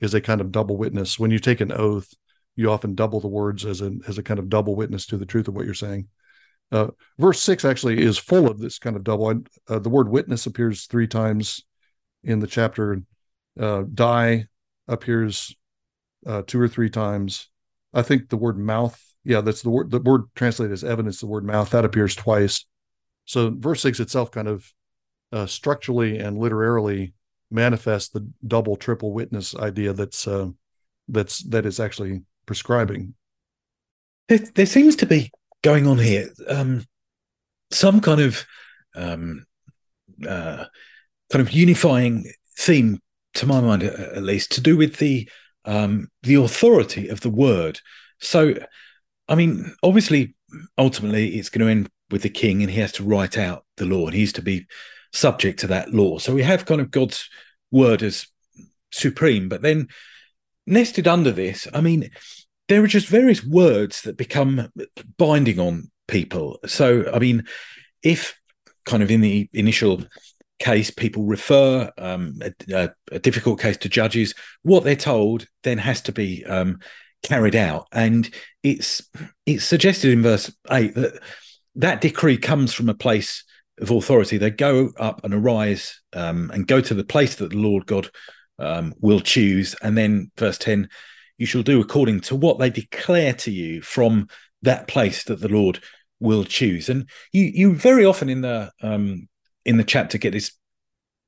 is 0.00 0.14
a 0.14 0.20
kind 0.20 0.40
of 0.40 0.52
double 0.52 0.76
witness. 0.76 1.18
When 1.18 1.32
you 1.32 1.40
take 1.40 1.60
an 1.60 1.72
oath, 1.72 2.14
you 2.58 2.72
often 2.72 2.96
double 2.96 3.20
the 3.20 3.28
words 3.28 3.64
as 3.64 3.80
a 3.80 3.92
as 4.08 4.18
a 4.18 4.22
kind 4.22 4.40
of 4.40 4.48
double 4.48 4.74
witness 4.74 5.06
to 5.06 5.16
the 5.16 5.24
truth 5.24 5.46
of 5.46 5.54
what 5.54 5.64
you're 5.64 5.74
saying. 5.74 6.08
Uh, 6.72 6.88
verse 7.16 7.40
six 7.40 7.64
actually 7.64 8.02
is 8.02 8.18
full 8.18 8.50
of 8.50 8.58
this 8.58 8.80
kind 8.80 8.96
of 8.96 9.04
double. 9.04 9.42
Uh, 9.68 9.78
the 9.78 9.88
word 9.88 10.08
witness 10.08 10.44
appears 10.44 10.86
three 10.86 11.06
times 11.06 11.64
in 12.24 12.40
the 12.40 12.48
chapter. 12.48 13.00
Uh, 13.58 13.84
die 13.94 14.46
appears 14.88 15.54
uh, 16.26 16.42
two 16.46 16.60
or 16.60 16.66
three 16.66 16.90
times. 16.90 17.48
I 17.94 18.02
think 18.02 18.28
the 18.28 18.36
word 18.36 18.58
mouth, 18.58 19.00
yeah, 19.22 19.40
that's 19.40 19.62
the 19.62 19.70
word. 19.70 19.92
The 19.92 20.00
word 20.00 20.24
translated 20.34 20.72
as 20.72 20.82
evidence. 20.82 21.20
The 21.20 21.26
word 21.26 21.44
mouth 21.44 21.70
that 21.70 21.84
appears 21.84 22.16
twice. 22.16 22.66
So 23.24 23.54
verse 23.56 23.82
six 23.82 24.00
itself 24.00 24.32
kind 24.32 24.48
of 24.48 24.72
uh, 25.30 25.46
structurally 25.46 26.18
and 26.18 26.38
literarily 26.38 27.14
manifests 27.50 28.10
the 28.10 28.28
double, 28.46 28.76
triple 28.76 29.12
witness 29.12 29.54
idea 29.54 29.92
that's 29.92 30.26
uh, 30.26 30.48
that's 31.08 31.42
that 31.44 31.64
is 31.64 31.80
actually 31.80 32.22
prescribing 32.48 33.14
there, 34.28 34.38
there 34.38 34.66
seems 34.66 34.96
to 34.96 35.06
be 35.06 35.30
going 35.62 35.86
on 35.86 35.98
here 35.98 36.30
um, 36.48 36.84
some 37.70 38.00
kind 38.00 38.20
of 38.20 38.44
um, 38.94 39.46
uh, 40.26 40.64
kind 41.30 41.46
of 41.46 41.52
unifying 41.52 42.30
theme, 42.58 43.00
to 43.34 43.46
my 43.46 43.60
mind 43.60 43.82
at 43.82 44.22
least, 44.22 44.52
to 44.52 44.60
do 44.60 44.76
with 44.76 44.96
the 44.96 45.28
um, 45.64 46.08
the 46.22 46.34
authority 46.34 47.08
of 47.08 47.20
the 47.20 47.30
word. 47.30 47.80
So, 48.20 48.54
I 49.28 49.34
mean, 49.34 49.74
obviously, 49.82 50.34
ultimately, 50.76 51.36
it's 51.36 51.50
going 51.50 51.66
to 51.66 51.70
end 51.70 51.90
with 52.10 52.22
the 52.22 52.30
king, 52.30 52.62
and 52.62 52.70
he 52.70 52.80
has 52.80 52.92
to 52.92 53.04
write 53.04 53.36
out 53.36 53.64
the 53.76 53.86
law, 53.86 54.06
and 54.06 54.14
he's 54.14 54.32
to 54.34 54.42
be 54.42 54.66
subject 55.12 55.60
to 55.60 55.66
that 55.68 55.92
law. 55.92 56.18
So 56.18 56.34
we 56.34 56.42
have 56.42 56.66
kind 56.66 56.80
of 56.80 56.90
God's 56.90 57.28
word 57.70 58.02
as 58.02 58.26
supreme, 58.92 59.48
but 59.48 59.62
then 59.62 59.88
nested 60.68 61.08
under 61.08 61.32
this, 61.32 61.66
I 61.72 61.80
mean, 61.80 62.10
there 62.68 62.82
are 62.82 62.88
just 62.88 63.08
various 63.08 63.44
words 63.44 64.02
that 64.02 64.16
become 64.16 64.70
binding 65.16 65.58
on 65.58 65.90
people. 66.06 66.58
So, 66.66 67.10
I 67.12 67.18
mean, 67.18 67.44
if 68.02 68.38
kind 68.84 69.02
of 69.02 69.10
in 69.10 69.20
the 69.20 69.48
initial 69.52 70.02
case 70.58 70.90
people 70.90 71.24
refer 71.24 71.90
um, 71.98 72.38
a, 72.70 72.90
a, 73.12 73.18
difficult 73.18 73.60
case 73.60 73.76
to 73.78 73.88
judges, 73.88 74.34
what 74.62 74.84
they're 74.84 74.96
told 74.96 75.46
then 75.62 75.78
has 75.78 76.00
to 76.02 76.12
be 76.12 76.44
um, 76.46 76.78
carried 77.22 77.56
out, 77.56 77.86
and 77.92 78.28
it's 78.62 79.02
it's 79.46 79.64
suggested 79.64 80.12
in 80.12 80.22
verse 80.22 80.52
eight 80.70 80.94
that 80.94 81.20
that 81.76 82.00
decree 82.00 82.36
comes 82.36 82.72
from 82.72 82.88
a 82.88 82.94
place 82.94 83.44
of 83.80 83.90
authority. 83.90 84.36
They 84.36 84.50
go 84.50 84.90
up 84.98 85.24
and 85.24 85.32
arise 85.32 86.00
um, 86.12 86.50
and 86.52 86.66
go 86.66 86.80
to 86.80 86.94
the 86.94 87.04
place 87.04 87.36
that 87.36 87.50
the 87.50 87.56
Lord 87.56 87.86
God 87.86 88.10
um, 88.58 88.94
will 89.00 89.20
choose, 89.20 89.74
and 89.82 89.96
then 89.96 90.30
verse 90.36 90.58
ten 90.58 90.88
you 91.38 91.46
shall 91.46 91.62
do 91.62 91.80
according 91.80 92.20
to 92.20 92.34
what 92.34 92.58
they 92.58 92.68
declare 92.68 93.32
to 93.32 93.50
you 93.50 93.80
from 93.80 94.28
that 94.62 94.88
place 94.88 95.24
that 95.24 95.40
the 95.40 95.48
Lord 95.48 95.80
will 96.20 96.44
choose. 96.44 96.88
And 96.88 97.08
you 97.32 97.44
you 97.44 97.74
very 97.74 98.04
often 98.04 98.28
in 98.28 98.40
the 98.40 98.72
um 98.82 99.28
in 99.64 99.76
the 99.76 99.84
chapter 99.84 100.18
get 100.18 100.32
this 100.32 100.52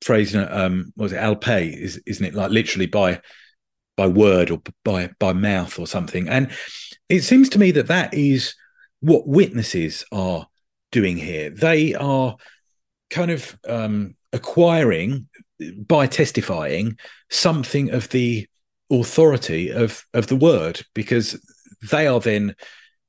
phrase, 0.01 0.35
um, 0.35 0.91
was 0.95 1.13
it 1.13 1.17
al 1.17 1.35
pi, 1.35 1.59
is 1.59 2.01
isn't 2.05 2.25
it? 2.25 2.33
Like 2.33 2.51
literally 2.51 2.87
by 2.87 3.21
by 3.95 4.07
word 4.07 4.51
or 4.51 4.61
by 4.83 5.11
by 5.19 5.33
mouth 5.33 5.79
or 5.79 5.87
something. 5.87 6.27
And 6.27 6.51
it 7.07 7.21
seems 7.21 7.49
to 7.49 7.59
me 7.59 7.71
that 7.71 7.87
that 7.87 8.13
is 8.13 8.55
what 8.99 9.27
witnesses 9.27 10.05
are 10.11 10.47
doing 10.91 11.17
here. 11.17 11.49
They 11.49 11.93
are 11.95 12.35
kind 13.09 13.31
of 13.31 13.57
um, 13.67 14.15
acquiring 14.33 15.27
by 15.87 16.07
testifying 16.07 16.97
something 17.29 17.91
of 17.91 18.09
the 18.09 18.47
authority 18.91 19.71
of 19.71 20.05
of 20.13 20.27
the 20.27 20.35
word 20.35 20.81
because 20.93 21.39
they 21.89 22.07
are 22.07 22.19
then 22.19 22.55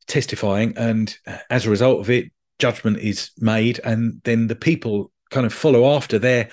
testifying 0.07 0.77
and 0.77 1.17
as 1.51 1.67
a 1.67 1.71
result 1.71 2.01
of 2.01 2.11
it 2.11 2.31
judgment 2.59 2.99
is 2.99 3.31
made 3.39 3.81
and 3.85 4.21
then 4.25 4.47
the 4.47 4.55
people 4.55 5.11
kind 5.31 5.47
of 5.47 5.53
follow 5.53 5.97
after 5.97 6.19
their 6.19 6.49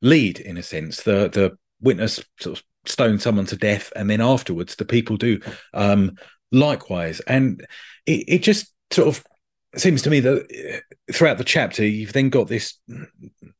lead 0.00 0.40
in 0.40 0.56
a 0.56 0.62
sense. 0.62 1.02
The 1.02 1.28
the 1.28 1.58
witness 1.80 2.22
sort 2.38 2.58
of 2.58 2.64
stone 2.86 3.18
someone 3.18 3.46
to 3.46 3.56
death 3.56 3.92
and 3.94 4.08
then 4.08 4.20
afterwards 4.20 4.76
the 4.76 4.84
people 4.86 5.16
do 5.16 5.40
um 5.74 6.16
likewise. 6.50 7.20
And 7.20 7.66
it, 8.06 8.24
it 8.26 8.38
just 8.42 8.72
sort 8.90 9.08
of 9.08 9.24
seems 9.76 10.02
to 10.02 10.10
me 10.10 10.20
that 10.20 10.82
throughout 11.12 11.38
the 11.38 11.44
chapter 11.44 11.84
you've 11.84 12.12
then 12.12 12.28
got 12.28 12.48
this 12.48 12.74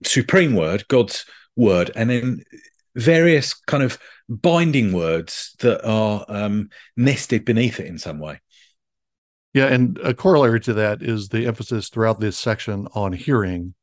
supreme 0.04 0.56
word 0.56 0.82
god's 0.88 1.24
word 1.56 1.90
and 1.94 2.10
then 2.10 2.44
various 2.94 3.54
kind 3.54 3.82
of 3.82 3.98
binding 4.28 4.92
words 4.92 5.54
that 5.60 5.84
are 5.86 6.24
um, 6.28 6.68
nested 6.96 7.44
beneath 7.44 7.80
it 7.80 7.86
in 7.86 7.98
some 7.98 8.18
way. 8.18 8.40
Yeah, 9.52 9.66
and 9.66 9.98
a 9.98 10.14
corollary 10.14 10.60
to 10.60 10.74
that 10.74 11.02
is 11.02 11.28
the 11.28 11.46
emphasis 11.46 11.88
throughout 11.88 12.20
this 12.20 12.38
section 12.38 12.86
on 12.94 13.12
hearing. 13.12 13.74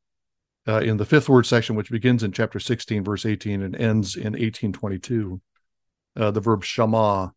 Uh, 0.67 0.79
in 0.79 0.97
the 0.97 1.05
fifth 1.05 1.29
word 1.29 1.45
section, 1.45 1.75
which 1.75 1.89
begins 1.89 2.23
in 2.23 2.31
chapter 2.33 2.59
16, 2.59 3.03
verse 3.03 3.25
18, 3.25 3.61
and 3.61 3.75
ends 3.75 4.15
in 4.15 4.33
1822, 4.33 5.41
uh, 6.17 6.31
the 6.31 6.41
verb 6.41 6.63
shama 6.63 7.33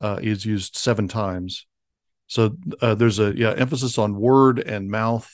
uh, 0.00 0.18
is 0.22 0.44
used 0.44 0.76
seven 0.76 1.08
times. 1.08 1.66
So 2.26 2.56
uh, 2.80 2.94
there's 2.94 3.18
a 3.18 3.36
yeah 3.36 3.54
emphasis 3.56 3.98
on 3.98 4.16
word 4.16 4.58
and 4.58 4.90
mouth. 4.90 5.30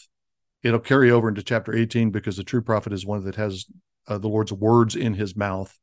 It'll 0.62 0.78
carry 0.78 1.10
over 1.10 1.28
into 1.28 1.42
chapter 1.42 1.74
18 1.74 2.10
because 2.10 2.36
the 2.36 2.44
true 2.44 2.62
prophet 2.62 2.92
is 2.92 3.06
one 3.06 3.24
that 3.24 3.36
has 3.36 3.66
uh, 4.08 4.18
the 4.18 4.28
Lord's 4.28 4.52
words 4.52 4.96
in 4.96 5.14
his 5.14 5.36
mouth. 5.36 5.78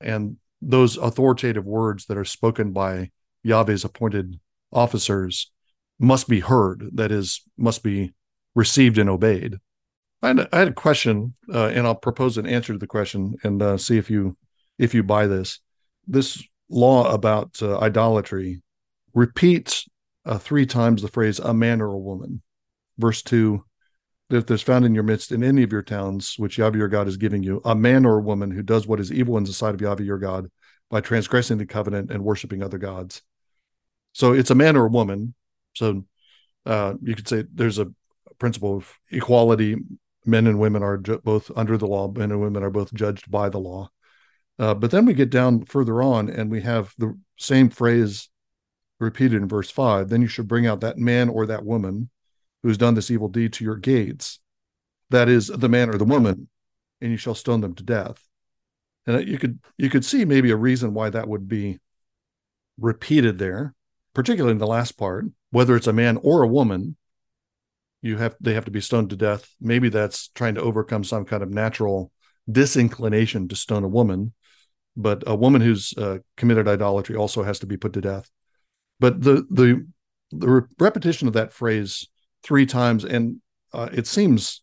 And 0.00 0.36
those 0.62 0.96
authoritative 0.96 1.64
words 1.64 2.06
that 2.06 2.16
are 2.16 2.24
spoken 2.24 2.72
by 2.72 3.10
Yahweh's 3.42 3.84
appointed 3.84 4.38
officers 4.72 5.50
must 5.98 6.28
be 6.28 6.40
heard, 6.40 6.90
that 6.94 7.10
is, 7.12 7.42
must 7.56 7.82
be 7.82 8.12
received 8.54 8.98
and 8.98 9.08
obeyed. 9.08 9.56
I 10.22 10.28
had, 10.28 10.48
I 10.52 10.58
had 10.58 10.68
a 10.68 10.72
question, 10.72 11.34
uh, 11.52 11.68
and 11.68 11.86
I'll 11.86 11.94
propose 11.94 12.36
an 12.36 12.46
answer 12.46 12.72
to 12.72 12.78
the 12.78 12.86
question 12.86 13.36
and 13.42 13.62
uh, 13.62 13.78
see 13.78 13.96
if 13.96 14.10
you 14.10 14.36
if 14.78 14.94
you 14.94 15.02
buy 15.02 15.26
this. 15.26 15.60
This 16.06 16.42
law 16.68 17.10
about 17.12 17.62
uh, 17.62 17.78
idolatry 17.78 18.62
repeats 19.14 19.88
uh, 20.26 20.38
three 20.38 20.66
times 20.66 21.00
the 21.00 21.08
phrase 21.08 21.38
"a 21.38 21.54
man 21.54 21.80
or 21.80 21.92
a 21.92 21.98
woman." 21.98 22.42
Verse 22.98 23.22
two, 23.22 23.64
if 24.30 24.46
there's 24.46 24.62
found 24.62 24.84
in 24.84 24.94
your 24.94 25.04
midst 25.04 25.32
in 25.32 25.42
any 25.42 25.62
of 25.62 25.72
your 25.72 25.82
towns, 25.82 26.34
which 26.38 26.58
Yahweh 26.58 26.78
your 26.78 26.88
God 26.88 27.08
is 27.08 27.16
giving 27.16 27.42
you, 27.42 27.60
a 27.64 27.74
man 27.74 28.06
or 28.06 28.18
a 28.18 28.22
woman 28.22 28.50
who 28.50 28.62
does 28.62 28.86
what 28.86 29.00
is 29.00 29.12
evil 29.12 29.36
in 29.36 29.44
the 29.44 29.52
sight 29.52 29.74
of 29.74 29.80
Yahweh 29.80 30.02
your 30.02 30.18
God 30.18 30.50
by 30.90 31.00
transgressing 31.00 31.58
the 31.58 31.66
covenant 31.66 32.10
and 32.10 32.24
worshiping 32.24 32.62
other 32.62 32.78
gods. 32.78 33.22
So 34.12 34.32
it's 34.32 34.50
a 34.50 34.54
man 34.56 34.76
or 34.76 34.86
a 34.86 34.90
woman. 34.90 35.34
So 35.74 36.04
uh, 36.66 36.94
you 37.02 37.14
could 37.14 37.28
say 37.28 37.44
there's 37.52 37.78
a 37.78 37.92
principle 38.38 38.76
of 38.76 38.92
equality. 39.10 39.76
Men 40.26 40.46
and 40.46 40.58
women 40.58 40.82
are 40.82 40.98
ju- 40.98 41.20
both 41.24 41.50
under 41.56 41.78
the 41.78 41.86
law. 41.86 42.10
Men 42.10 42.30
and 42.32 42.40
women 42.40 42.62
are 42.62 42.70
both 42.70 42.92
judged 42.92 43.30
by 43.30 43.48
the 43.48 43.58
law. 43.58 43.90
Uh, 44.58 44.74
but 44.74 44.90
then 44.90 45.06
we 45.06 45.14
get 45.14 45.30
down 45.30 45.64
further 45.64 46.02
on 46.02 46.28
and 46.28 46.50
we 46.50 46.60
have 46.60 46.92
the 46.98 47.18
same 47.38 47.70
phrase 47.70 48.28
repeated 48.98 49.40
in 49.40 49.48
verse 49.48 49.70
five. 49.70 50.08
Then 50.08 50.22
you 50.22 50.28
should 50.28 50.48
bring 50.48 50.66
out 50.66 50.80
that 50.80 50.98
man 50.98 51.28
or 51.28 51.46
that 51.46 51.64
woman 51.64 52.10
who's 52.62 52.78
done 52.78 52.94
this 52.94 53.10
evil 53.10 53.28
deed 53.28 53.52
to 53.54 53.64
your 53.64 53.76
gates, 53.76 54.38
that 55.10 55.28
is 55.28 55.48
the 55.48 55.68
man 55.68 55.88
or 55.88 55.98
the 55.98 56.04
woman, 56.04 56.48
and 57.00 57.10
you 57.10 57.16
shall 57.16 57.34
stone 57.34 57.60
them 57.60 57.74
to 57.74 57.82
death. 57.82 58.26
And 59.06 59.26
you 59.26 59.38
could 59.38 59.60
you 59.78 59.90
could 59.90 60.04
see 60.04 60.24
maybe 60.24 60.50
a 60.50 60.56
reason 60.56 60.94
why 60.94 61.10
that 61.10 61.28
would 61.28 61.48
be 61.48 61.78
repeated 62.78 63.38
there, 63.38 63.74
particularly 64.14 64.52
in 64.52 64.58
the 64.58 64.66
last 64.66 64.92
part, 64.92 65.24
whether 65.50 65.76
it's 65.76 65.86
a 65.86 65.92
man 65.92 66.18
or 66.22 66.42
a 66.42 66.48
woman, 66.48 66.96
you 68.02 68.18
have 68.18 68.36
they 68.40 68.54
have 68.54 68.64
to 68.66 68.70
be 68.70 68.80
stoned 68.80 69.10
to 69.10 69.16
death. 69.16 69.48
Maybe 69.60 69.88
that's 69.88 70.28
trying 70.28 70.54
to 70.54 70.62
overcome 70.62 71.04
some 71.04 71.24
kind 71.24 71.42
of 71.42 71.50
natural 71.50 72.12
disinclination 72.50 73.48
to 73.48 73.56
stone 73.56 73.84
a 73.84 73.88
woman, 73.88 74.32
but 74.96 75.22
a 75.26 75.34
woman 75.34 75.60
who's 75.60 75.94
uh, 75.96 76.18
committed 76.36 76.68
idolatry 76.68 77.16
also 77.16 77.42
has 77.42 77.58
to 77.60 77.66
be 77.66 77.76
put 77.76 77.92
to 77.94 78.00
death. 78.00 78.30
But 78.98 79.22
the 79.22 79.46
the 79.50 79.86
the 80.30 80.66
repetition 80.78 81.26
of 81.26 81.34
that 81.34 81.52
phrase 81.52 82.08
three 82.42 82.66
times, 82.66 83.04
and 83.04 83.40
uh, 83.72 83.88
it 83.92 84.06
seems 84.06 84.62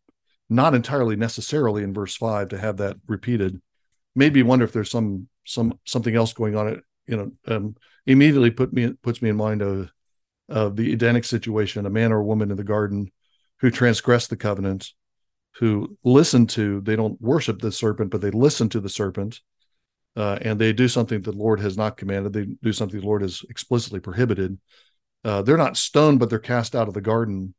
not 0.50 0.74
entirely 0.74 1.16
necessarily 1.16 1.84
in 1.84 1.94
verse 1.94 2.16
five 2.16 2.50
to 2.50 2.58
have 2.58 2.78
that 2.78 2.98
repeated. 3.08 3.62
Made 4.16 4.34
me 4.34 4.44
wonder 4.44 4.66
if 4.66 4.74
there's 4.74 4.92
some 4.92 5.28
some 5.46 5.80
something 5.86 6.16
else 6.16 6.34
going 6.34 6.56
on. 6.56 6.68
It 6.68 6.84
you 7.08 7.18
know 7.18 7.56
um, 7.56 7.76
immediately 8.06 8.52
put 8.52 8.74
me 8.74 8.94
puts 9.02 9.22
me 9.22 9.30
in 9.30 9.36
mind 9.36 9.62
of 9.62 9.92
of 10.50 10.76
the 10.76 10.94
Edenic 10.94 11.26
situation, 11.26 11.86
a 11.86 11.90
man 11.90 12.12
or 12.12 12.20
a 12.20 12.26
woman 12.26 12.52
in 12.52 12.58
the 12.58 12.63
garden 12.63 13.12
who 13.60 13.70
transgressed 13.70 14.30
the 14.30 14.38
covenant, 14.38 14.92
who 15.60 15.98
listen 16.04 16.48
to 16.48 16.82
they 16.82 16.96
don't 16.96 17.20
worship 17.22 17.60
the 17.60 17.72
serpent, 17.72 18.12
but 18.12 18.22
they 18.22 18.32
listen 18.32 18.70
to 18.70 18.80
the 18.80 18.90
serpent. 18.90 19.42
Uh, 20.16 20.40
and 20.42 20.60
they 20.60 20.74
do 20.74 20.88
something 20.88 21.22
the 21.22 21.32
Lord 21.32 21.60
has 21.60 21.78
not 21.78 21.96
commanded. 21.96 22.34
They 22.34 22.48
do 22.63 22.74
something 22.74 23.00
the 23.00 23.06
Lord 23.06 23.22
has 23.22 23.44
explicitly 23.52 24.00
prohibited. 24.00 24.58
Uh, 25.24 25.44
they're 25.44 25.58
not 25.58 25.78
stoned, 25.78 26.18
but 26.18 26.32
they're 26.32 26.40
cast 26.40 26.76
out 26.76 26.88
of 26.88 26.96
the 26.96 27.02
garden 27.02 27.54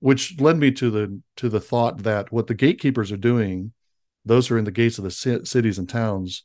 which 0.00 0.40
led 0.40 0.56
me 0.56 0.70
to 0.70 0.90
the 0.90 1.20
to 1.36 1.48
the 1.48 1.60
thought 1.60 2.02
that 2.02 2.32
what 2.32 2.46
the 2.46 2.54
gatekeepers 2.54 3.10
are 3.10 3.16
doing 3.16 3.72
those 4.24 4.46
who 4.46 4.54
are 4.54 4.58
in 4.58 4.64
the 4.64 4.70
gates 4.70 4.98
of 4.98 5.04
the 5.04 5.10
cities 5.10 5.78
and 5.78 5.88
towns 5.88 6.44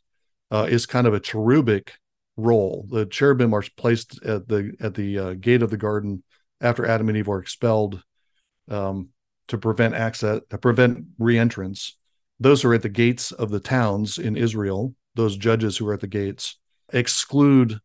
uh, 0.52 0.68
is 0.70 0.86
kind 0.86 1.06
of 1.06 1.14
a 1.14 1.20
cherubic 1.20 1.94
role. 2.38 2.86
The 2.90 3.06
cherubim 3.06 3.54
are 3.54 3.64
placed 3.76 4.24
at 4.24 4.48
the 4.48 4.74
at 4.80 4.94
the 4.96 5.20
uh, 5.20 5.34
gate 5.34 5.62
of 5.62 5.70
the 5.70 5.78
garden 5.78 6.24
after 6.62 6.86
adam 6.86 7.10
and 7.10 7.18
eve 7.18 7.30
are 7.30 7.40
expelled 7.40 8.02
um, 8.70 9.10
to 9.48 9.58
prevent 9.58 9.96
access 9.96 10.42
to 10.50 10.58
prevent 10.58 11.20
reentrance. 11.20 11.94
Those 12.40 12.62
who 12.62 12.70
are 12.70 12.76
at 12.76 12.82
the 12.82 12.90
gates 12.90 13.32
of 13.32 13.50
the 13.50 13.60
towns 13.60 14.18
in 14.18 14.36
israel 14.36 14.96
those 15.16 15.38
judges 15.38 15.78
who 15.78 15.88
are 15.88 15.94
at 15.94 16.02
the 16.02 16.08
gates 16.08 16.58
exclude 16.92 17.80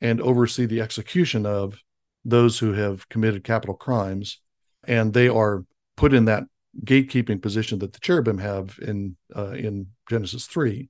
and 0.00 0.20
oversee 0.20 0.66
the 0.66 0.80
execution 0.80 1.46
of 1.46 1.78
those 2.24 2.58
who 2.58 2.72
have 2.72 3.08
committed 3.08 3.44
capital 3.44 3.74
crimes 3.74 4.40
and 4.86 5.12
they 5.12 5.28
are 5.28 5.64
put 5.96 6.12
in 6.12 6.24
that 6.26 6.44
gatekeeping 6.84 7.40
position 7.40 7.78
that 7.78 7.92
the 7.92 8.00
cherubim 8.00 8.38
have 8.38 8.78
in 8.82 9.16
uh, 9.36 9.52
in 9.52 9.88
Genesis 10.08 10.46
three. 10.46 10.88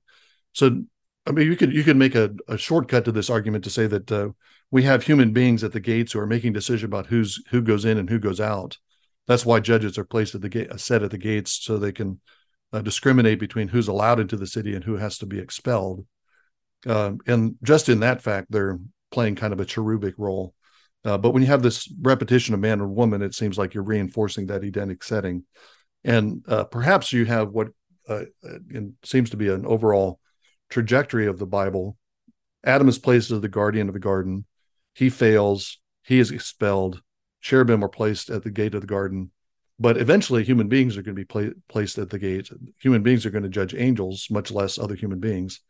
So 0.53 0.83
I 1.27 1.31
mean, 1.31 1.47
you 1.47 1.55
could 1.55 1.73
you 1.73 1.83
could 1.83 1.97
make 1.97 2.15
a, 2.15 2.31
a 2.47 2.57
shortcut 2.57 3.05
to 3.05 3.11
this 3.11 3.29
argument 3.29 3.63
to 3.63 3.69
say 3.69 3.87
that 3.87 4.11
uh, 4.11 4.29
we 4.71 4.83
have 4.83 5.03
human 5.03 5.33
beings 5.33 5.63
at 5.63 5.71
the 5.71 5.79
gates 5.79 6.13
who 6.13 6.19
are 6.19 6.27
making 6.27 6.53
decision 6.53 6.85
about 6.85 7.07
who's 7.07 7.43
who 7.49 7.61
goes 7.61 7.85
in 7.85 7.97
and 7.97 8.09
who 8.09 8.19
goes 8.19 8.39
out. 8.39 8.77
That's 9.27 9.45
why 9.45 9.59
judges 9.59 9.97
are 9.97 10.05
placed 10.05 10.35
at 10.35 10.41
the 10.41 10.49
gate, 10.49 10.69
set 10.79 11.01
at 11.01 11.09
the 11.09 11.17
gates, 11.17 11.51
so 11.63 11.77
they 11.77 11.91
can 11.91 12.19
uh, 12.71 12.81
discriminate 12.81 13.39
between 13.39 13.69
who's 13.69 13.87
allowed 13.87 14.19
into 14.19 14.37
the 14.37 14.45
city 14.45 14.75
and 14.75 14.83
who 14.83 14.97
has 14.97 15.17
to 15.17 15.25
be 15.25 15.39
expelled. 15.39 16.05
Uh, 16.85 17.13
and 17.25 17.55
just 17.63 17.89
in 17.89 18.01
that 18.01 18.21
fact, 18.21 18.51
they're 18.51 18.77
playing 19.09 19.35
kind 19.35 19.53
of 19.53 19.59
a 19.59 19.65
cherubic 19.65 20.13
role. 20.19 20.53
Uh, 21.05 21.17
but 21.19 21.31
when 21.31 21.43
you 21.43 21.47
have 21.47 21.61
this 21.61 21.87
repetition 22.01 22.55
of 22.55 22.59
man 22.59 22.81
or 22.81 22.87
woman, 22.87 23.21
it 23.21 23.35
seems 23.35 23.57
like 23.57 23.75
you're 23.75 23.83
reinforcing 23.83 24.47
that 24.47 24.63
Edenic 24.63 25.03
setting. 25.03 25.43
And 26.03 26.43
uh, 26.47 26.63
perhaps 26.63 27.13
you 27.13 27.25
have 27.25 27.51
what 27.51 27.67
uh, 28.09 28.23
seems 29.03 29.29
to 29.29 29.37
be 29.37 29.49
an 29.49 29.65
overall 29.65 30.19
trajectory 30.69 31.27
of 31.27 31.37
the 31.37 31.45
Bible. 31.45 31.97
Adam 32.63 32.89
is 32.89 32.97
placed 32.97 33.29
as 33.29 33.41
the 33.41 33.47
guardian 33.47 33.87
of 33.87 33.93
the 33.93 33.99
garden. 33.99 34.45
He 34.95 35.11
fails. 35.11 35.79
He 36.03 36.19
is 36.19 36.31
expelled. 36.31 37.01
Cherubim 37.41 37.83
are 37.83 37.89
placed 37.89 38.31
at 38.31 38.43
the 38.43 38.51
gate 38.51 38.73
of 38.73 38.81
the 38.81 38.87
garden. 38.87 39.31
But 39.79 39.97
eventually, 39.97 40.43
human 40.43 40.69
beings 40.69 40.97
are 40.97 41.03
going 41.03 41.15
to 41.15 41.21
be 41.21 41.25
pla- 41.25 41.59
placed 41.67 41.97
at 41.99 42.09
the 42.09 42.17
gate. 42.17 42.49
Human 42.79 43.03
beings 43.03 43.25
are 43.25 43.29
going 43.29 43.43
to 43.43 43.49
judge 43.49 43.75
angels, 43.75 44.27
much 44.31 44.49
less 44.49 44.79
other 44.79 44.95
human 44.95 45.19
beings. 45.19 45.61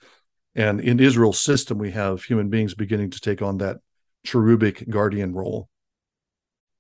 And 0.54 0.80
in 0.80 1.00
Israel's 1.00 1.39
system, 1.39 1.78
we 1.78 1.91
have 1.91 2.24
human 2.24 2.50
beings 2.50 2.76
beginning 2.76 3.10
to 3.12 3.19
take 3.19 3.41
on 3.41 3.58
that 3.58 3.78
cherubic 4.25 4.89
guardian 4.89 5.33
role. 5.33 5.69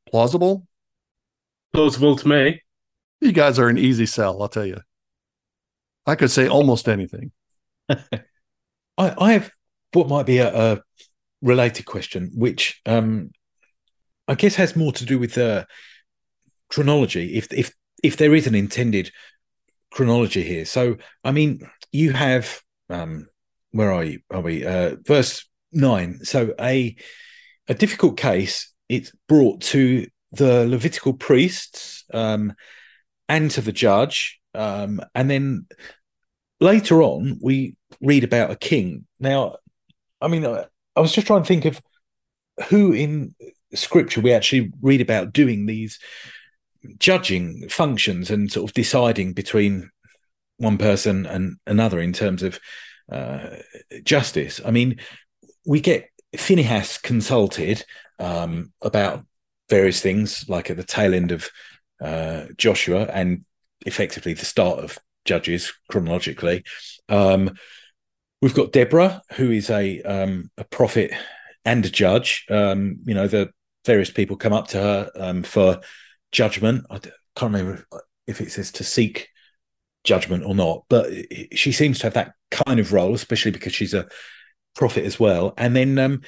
Plausible? 0.09 0.67
Plausible 1.73 2.15
to 2.17 2.27
me. 2.27 2.61
You 3.21 3.31
guys 3.31 3.57
are 3.59 3.69
an 3.69 3.77
easy 3.77 4.05
sell, 4.05 4.41
I'll 4.41 4.49
tell 4.49 4.65
you. 4.65 4.81
I 6.05 6.15
could 6.15 6.31
say 6.31 6.47
almost 6.47 6.87
anything. 6.87 7.31
I, 7.89 7.97
I 8.97 9.33
have 9.33 9.51
what 9.93 10.07
might 10.07 10.25
be 10.25 10.37
a, 10.37 10.73
a 10.73 10.81
related 11.41 11.85
question, 11.85 12.31
which 12.35 12.81
um, 12.85 13.31
I 14.27 14.35
guess 14.35 14.55
has 14.55 14.75
more 14.75 14.91
to 14.93 15.05
do 15.05 15.17
with 15.17 15.37
uh, 15.37 15.65
chronology. 16.69 17.35
If 17.35 17.51
if 17.51 17.73
if 18.03 18.17
there 18.17 18.35
is 18.35 18.47
an 18.47 18.55
intended 18.55 19.11
chronology 19.91 20.43
here, 20.43 20.65
so 20.65 20.97
I 21.23 21.31
mean, 21.31 21.61
you 21.91 22.13
have 22.13 22.61
um, 22.89 23.27
where 23.71 23.91
are 23.91 24.03
you? 24.03 24.19
Are 24.29 24.41
we 24.41 24.65
uh, 24.65 24.97
verse 25.05 25.45
nine? 25.71 26.19
So 26.23 26.53
a 26.59 26.95
a 27.67 27.73
difficult 27.73 28.17
case. 28.17 28.71
It's 28.89 29.11
brought 29.27 29.61
to 29.61 30.07
the 30.31 30.67
Levitical 30.67 31.13
priests 31.13 32.03
um, 32.13 32.53
and 33.27 33.49
to 33.51 33.61
the 33.61 33.71
judge, 33.71 34.39
um, 34.53 35.01
and 35.13 35.29
then 35.29 35.65
later 36.59 37.01
on 37.01 37.39
we 37.41 37.75
read 38.01 38.23
about 38.23 38.51
a 38.51 38.55
king. 38.55 39.05
Now, 39.19 39.57
I 40.21 40.27
mean, 40.27 40.45
I, 40.45 40.65
I 40.95 40.99
was 41.01 41.11
just 41.11 41.27
trying 41.27 41.41
to 41.41 41.47
think 41.47 41.65
of 41.65 41.81
who 42.69 42.93
in 42.93 43.35
scripture 43.73 44.21
we 44.21 44.33
actually 44.33 44.71
read 44.81 45.01
about 45.01 45.33
doing 45.33 45.65
these 45.65 45.99
judging 46.97 47.67
functions 47.69 48.29
and 48.29 48.51
sort 48.51 48.69
of 48.69 48.73
deciding 48.73 49.33
between 49.33 49.89
one 50.57 50.77
person 50.77 51.25
and 51.25 51.57
another 51.67 51.99
in 51.99 52.13
terms 52.13 52.43
of 52.43 52.59
uh, 53.11 53.57
justice. 54.03 54.61
I 54.65 54.71
mean, 54.71 54.97
we 55.65 55.81
get 55.81 56.09
Phinehas 56.39 56.97
consulted 56.97 57.83
um, 58.19 58.71
about 58.81 59.25
various 59.69 60.01
things, 60.01 60.47
like 60.47 60.69
at 60.69 60.77
the 60.77 60.83
tail 60.83 61.13
end 61.13 61.31
of 61.31 61.49
uh, 62.01 62.45
Joshua 62.57 63.03
and 63.11 63.45
effectively 63.85 64.33
the 64.33 64.45
start 64.45 64.79
of 64.79 64.97
Judges 65.25 65.73
chronologically. 65.89 66.63
Um, 67.09 67.55
we've 68.41 68.53
got 68.53 68.71
Deborah, 68.71 69.21
who 69.33 69.51
is 69.51 69.69
a 69.69 70.01
um, 70.03 70.51
a 70.57 70.63
prophet 70.63 71.11
and 71.65 71.85
a 71.85 71.89
judge. 71.89 72.45
Um, 72.49 72.99
you 73.05 73.15
know, 73.15 73.27
the 73.27 73.51
various 73.85 74.11
people 74.11 74.37
come 74.37 74.53
up 74.53 74.67
to 74.69 74.79
her 74.79 75.11
um, 75.15 75.43
for 75.43 75.81
judgment. 76.31 76.85
I 76.89 76.99
can't 76.99 77.53
remember 77.53 77.85
if 78.27 78.41
it 78.41 78.51
says 78.51 78.71
to 78.73 78.83
seek 78.83 79.29
judgment 80.03 80.43
or 80.45 80.53
not, 80.53 80.83
but 80.89 81.11
she 81.53 81.71
seems 81.71 81.99
to 81.99 82.05
have 82.05 82.13
that 82.13 82.33
kind 82.51 82.79
of 82.79 82.93
role, 82.93 83.15
especially 83.15 83.51
because 83.51 83.73
she's 83.73 83.93
a 83.93 84.07
prophet 84.75 85.05
as 85.05 85.19
well. 85.19 85.53
And 85.57 85.75
then 85.75 85.97
um, 85.97 86.21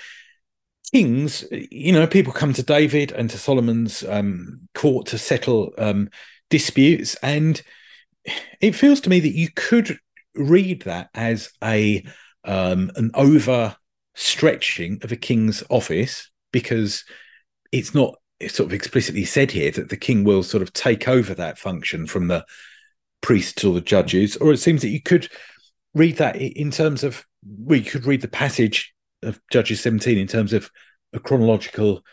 kings, 0.91 1.45
you 1.51 1.91
know, 1.91 2.07
people 2.07 2.33
come 2.33 2.53
to 2.53 2.63
David 2.63 3.11
and 3.11 3.29
to 3.29 3.37
Solomon's 3.37 4.03
um, 4.03 4.67
court 4.73 5.07
to 5.07 5.17
settle 5.17 5.73
um, 5.77 6.09
disputes, 6.49 7.15
and 7.21 7.61
it 8.59 8.75
feels 8.75 9.01
to 9.01 9.09
me 9.09 9.19
that 9.19 9.35
you 9.35 9.49
could 9.55 9.99
read 10.35 10.83
that 10.83 11.09
as 11.13 11.49
a 11.63 12.05
um, 12.43 12.91
an 12.95 13.11
overstretching 13.11 15.03
of 15.03 15.11
a 15.11 15.17
king's 15.17 15.63
office 15.69 16.29
because 16.51 17.03
it's 17.71 17.93
not 17.93 18.15
sort 18.47 18.67
of 18.67 18.73
explicitly 18.73 19.25
said 19.25 19.51
here 19.51 19.71
that 19.71 19.89
the 19.89 19.97
king 19.97 20.23
will 20.23 20.43
sort 20.43 20.61
of 20.61 20.71
take 20.73 21.07
over 21.07 21.33
that 21.33 21.57
function 21.57 22.05
from 22.05 22.27
the 22.27 22.45
priests 23.21 23.63
or 23.63 23.73
the 23.73 23.81
judges, 23.81 24.37
or 24.37 24.53
it 24.53 24.57
seems 24.57 24.81
that 24.81 24.89
you 24.89 25.01
could 25.01 25.29
read 25.97 26.17
that 26.17 26.35
in 26.35 26.71
terms 26.71 27.03
of 27.03 27.25
we 27.63 27.81
could 27.81 28.05
read 28.05 28.21
the 28.21 28.27
passage 28.27 28.93
of 29.23 29.39
Judges 29.51 29.81
17 29.81 30.17
in 30.17 30.27
terms 30.27 30.53
of 30.53 30.69
a 31.13 31.19
chronological 31.19 32.03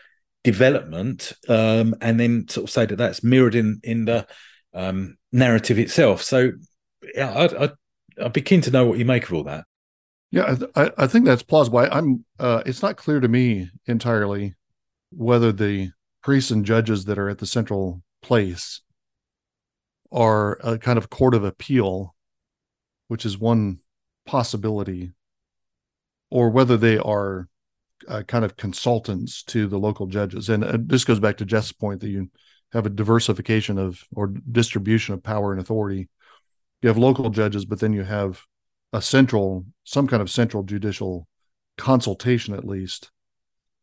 development, 0.43 1.33
um, 1.49 1.95
and 2.01 2.19
then 2.19 2.47
sort 2.47 2.65
of 2.65 2.69
say 2.69 2.85
that 2.85 2.97
that's 2.97 3.23
mirrored 3.23 3.55
in 3.55 3.79
in 3.83 4.05
the 4.05 4.27
um, 4.73 5.17
narrative 5.31 5.79
itself. 5.79 6.21
So, 6.21 6.51
yeah, 7.13 7.33
I'd, 7.37 7.53
I'd, 7.53 7.71
I'd, 8.23 8.33
be 8.33 8.41
keen 8.41 8.61
to 8.61 8.71
know 8.71 8.85
what 8.85 8.99
you 8.99 9.05
make 9.05 9.25
of 9.25 9.33
all 9.33 9.43
that. 9.45 9.65
Yeah, 10.31 10.55
I, 10.75 10.91
I 10.97 11.07
think 11.07 11.25
that's 11.25 11.43
plausible. 11.43 11.79
I, 11.79 11.87
I'm. 11.87 12.25
Uh, 12.39 12.61
it's 12.65 12.81
not 12.81 12.97
clear 12.97 13.19
to 13.19 13.27
me 13.27 13.69
entirely 13.85 14.55
whether 15.11 15.51
the 15.51 15.91
priests 16.23 16.51
and 16.51 16.65
judges 16.65 17.05
that 17.05 17.17
are 17.17 17.29
at 17.29 17.37
the 17.37 17.45
central 17.45 18.01
place 18.21 18.81
are 20.11 20.57
a 20.63 20.77
kind 20.77 20.97
of 20.97 21.09
court 21.09 21.33
of 21.33 21.43
appeal, 21.43 22.14
which 23.07 23.25
is 23.25 23.37
one 23.37 23.79
possibility, 24.25 25.11
or 26.29 26.49
whether 26.49 26.77
they 26.77 26.97
are 26.97 27.47
uh, 28.07 28.23
kind 28.23 28.43
of 28.43 28.57
consultants 28.57 29.43
to 29.43 29.67
the 29.67 29.79
local 29.79 30.07
judges. 30.07 30.49
And 30.49 30.63
uh, 30.63 30.77
this 30.79 31.05
goes 31.05 31.19
back 31.19 31.37
to 31.37 31.45
Jeff's 31.45 31.71
point 31.71 32.01
that 32.01 32.09
you 32.09 32.29
have 32.73 32.85
a 32.85 32.89
diversification 32.89 33.77
of 33.77 34.03
or 34.13 34.27
distribution 34.27 35.13
of 35.13 35.23
power 35.23 35.51
and 35.51 35.61
authority. 35.61 36.09
You 36.81 36.89
have 36.89 36.97
local 36.97 37.29
judges, 37.29 37.65
but 37.65 37.79
then 37.79 37.93
you 37.93 38.03
have 38.03 38.41
a 38.93 39.01
central, 39.01 39.65
some 39.83 40.07
kind 40.07 40.21
of 40.21 40.29
central 40.29 40.63
judicial 40.63 41.27
consultation 41.77 42.53
at 42.53 42.65
least 42.65 43.11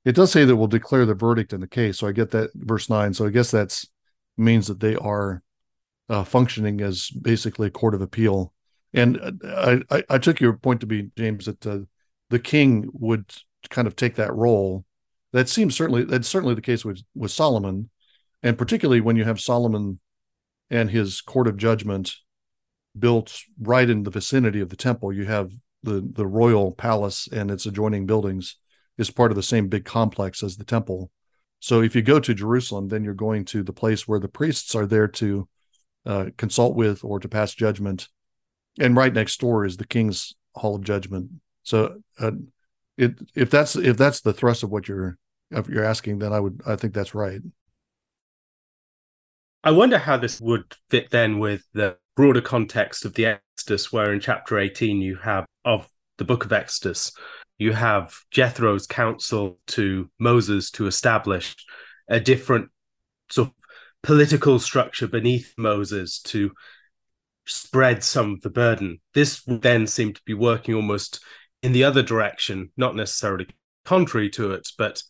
it 0.05 0.15
does 0.15 0.33
say 0.33 0.45
that 0.45 0.57
we'll 0.57 0.67
declare 0.67 1.07
the 1.07 1.15
verdict 1.15 1.53
in 1.53 1.61
the 1.61 1.69
case. 1.69 1.99
So 1.99 2.09
I 2.09 2.13
get 2.13 2.31
that 2.33 2.51
verse 2.55 2.91
nine. 2.91 3.15
So 3.15 3.27
I 3.27 3.31
guess 3.31 3.51
that's 3.51 3.87
means 4.37 4.67
that 4.67 4.81
they 4.81 4.97
are 4.97 5.43
uh, 6.09 6.25
functioning 6.25 6.81
as 6.81 7.09
basically 7.11 7.69
a 7.69 7.71
court 7.71 7.95
of 7.95 8.03
appeal. 8.03 8.53
And 8.95 9.19
uh, 9.45 9.83
I, 9.91 9.97
I, 9.97 10.05
I 10.11 10.19
took 10.19 10.41
your 10.41 10.55
point 10.55 10.81
to 10.81 10.87
be 10.87 11.11
James 11.17 11.47
that 11.47 11.67
uh, 11.67 11.81
the 12.31 12.39
king 12.39 12.89
would 12.93 13.33
kind 13.71 13.87
of 13.87 13.97
take 13.97 14.17
that 14.17 14.35
role. 14.35 14.85
That 15.33 15.49
seems 15.49 15.77
certainly 15.77 16.05
that's 16.05 16.29
certainly 16.29 16.55
the 16.55 16.61
case 16.61 16.85
with 16.85 17.03
with 17.15 17.31
Solomon, 17.31 17.91
and 18.43 18.59
particularly 18.59 19.01
when 19.01 19.17
you 19.17 19.25
have 19.25 19.41
Solomon 19.41 19.99
and 20.71 20.91
his 20.91 21.21
court 21.21 21.47
of 21.47 21.57
judgment 21.57 22.15
built 22.99 23.41
right 23.59 23.89
in 23.89 24.03
the 24.03 24.11
vicinity 24.11 24.61
of 24.61 24.69
the 24.69 24.77
temple. 24.77 25.13
You 25.13 25.25
have 25.25 25.53
the 25.83 26.07
the 26.13 26.27
royal 26.27 26.73
palace 26.73 27.29
and 27.33 27.51
its 27.51 27.67
adjoining 27.67 28.07
buildings 28.07 28.57
is 28.99 29.11
part 29.11 29.33
of 29.33 29.37
the 29.37 29.43
same 29.43 29.69
big 29.69 29.85
complex 29.85 30.43
as 30.43 30.57
the 30.57 30.65
temple. 30.65 31.11
So 31.61 31.81
if 31.81 31.95
you 31.95 32.03
go 32.03 32.21
to 32.21 32.35
Jerusalem, 32.35 32.89
then 32.89 33.05
you're 33.05 33.15
going 33.15 33.45
to 33.47 33.63
the 33.63 33.73
place 33.73 34.07
where 34.07 34.19
the 34.19 34.29
priests 34.29 34.75
are 34.75 34.87
there 34.87 35.09
to 35.09 35.49
uh, 36.05 36.27
consult 36.37 36.75
with 36.75 37.05
or 37.05 37.21
to 37.21 37.29
pass 37.29 37.55
judgment, 37.55 38.09
and 38.79 38.97
right 38.97 39.13
next 39.13 39.41
door 39.41 39.65
is 39.65 39.77
the 39.77 39.87
king's 39.87 40.35
hall 40.55 40.77
of 40.77 40.83
judgment. 40.83 41.31
So 41.63 42.01
uh, 42.19 42.33
it, 42.97 43.15
if 43.35 43.51
that's 43.51 43.77
if 43.77 43.97
that's 43.97 44.21
the 44.21 44.33
thrust 44.33 44.63
of 44.63 44.71
what 44.71 44.89
you're 44.89 45.19
if 45.51 45.69
you're 45.69 45.85
asking, 45.85 46.19
then 46.19 46.33
I 46.33 46.41
would 46.41 46.61
I 46.67 46.77
think 46.77 46.95
that's 46.95 47.15
right. 47.15 47.41
I 49.65 49.71
wonder 49.71 49.99
how 49.99 50.17
this 50.17 50.41
would 50.41 50.65
fit 50.91 51.11
then 51.11 51.39
with 51.39 51.65
the 51.73 51.97
broader 52.17 52.41
context 52.41 53.05
of 53.05 53.15
the 53.15 53.39
Exodus, 53.57 53.93
where 53.93 54.13
in 54.13 54.21
chapter 54.21 54.59
18 54.59 55.01
you 55.01 55.17
have 55.17 55.47
of 55.65 55.89
the 56.19 56.25
book 56.25 56.45
of 56.45 56.53
Exodus, 56.53 57.13
you 57.59 57.73
have 57.73 58.15
Jethro's 58.33 58.87
counsel 58.87 59.59
to 59.69 60.11
Moses 60.19 60.71
to 60.73 60.87
establish 60.87 61.55
a 62.09 62.19
different 62.19 62.71
sort 63.31 63.49
of 63.49 63.55
political 64.03 64.59
structure 64.59 65.07
beneath 65.07 65.55
Moses 65.57 66.21
to 66.23 66.51
spread 67.47 68.05
some 68.05 68.33
of 68.33 68.41
the 68.43 68.51
burden. 68.51 69.01
This 69.15 69.43
then 69.47 69.87
seem 69.87 70.13
to 70.13 70.23
be 70.25 70.35
working 70.35 70.75
almost 70.75 71.23
in 71.63 71.73
the 71.73 71.85
other 71.85 72.03
direction, 72.03 72.71
not 72.77 72.97
necessarily 72.97 73.47
contrary 73.85 74.31
to 74.31 74.53
it, 74.53 74.69
but 74.79 75.03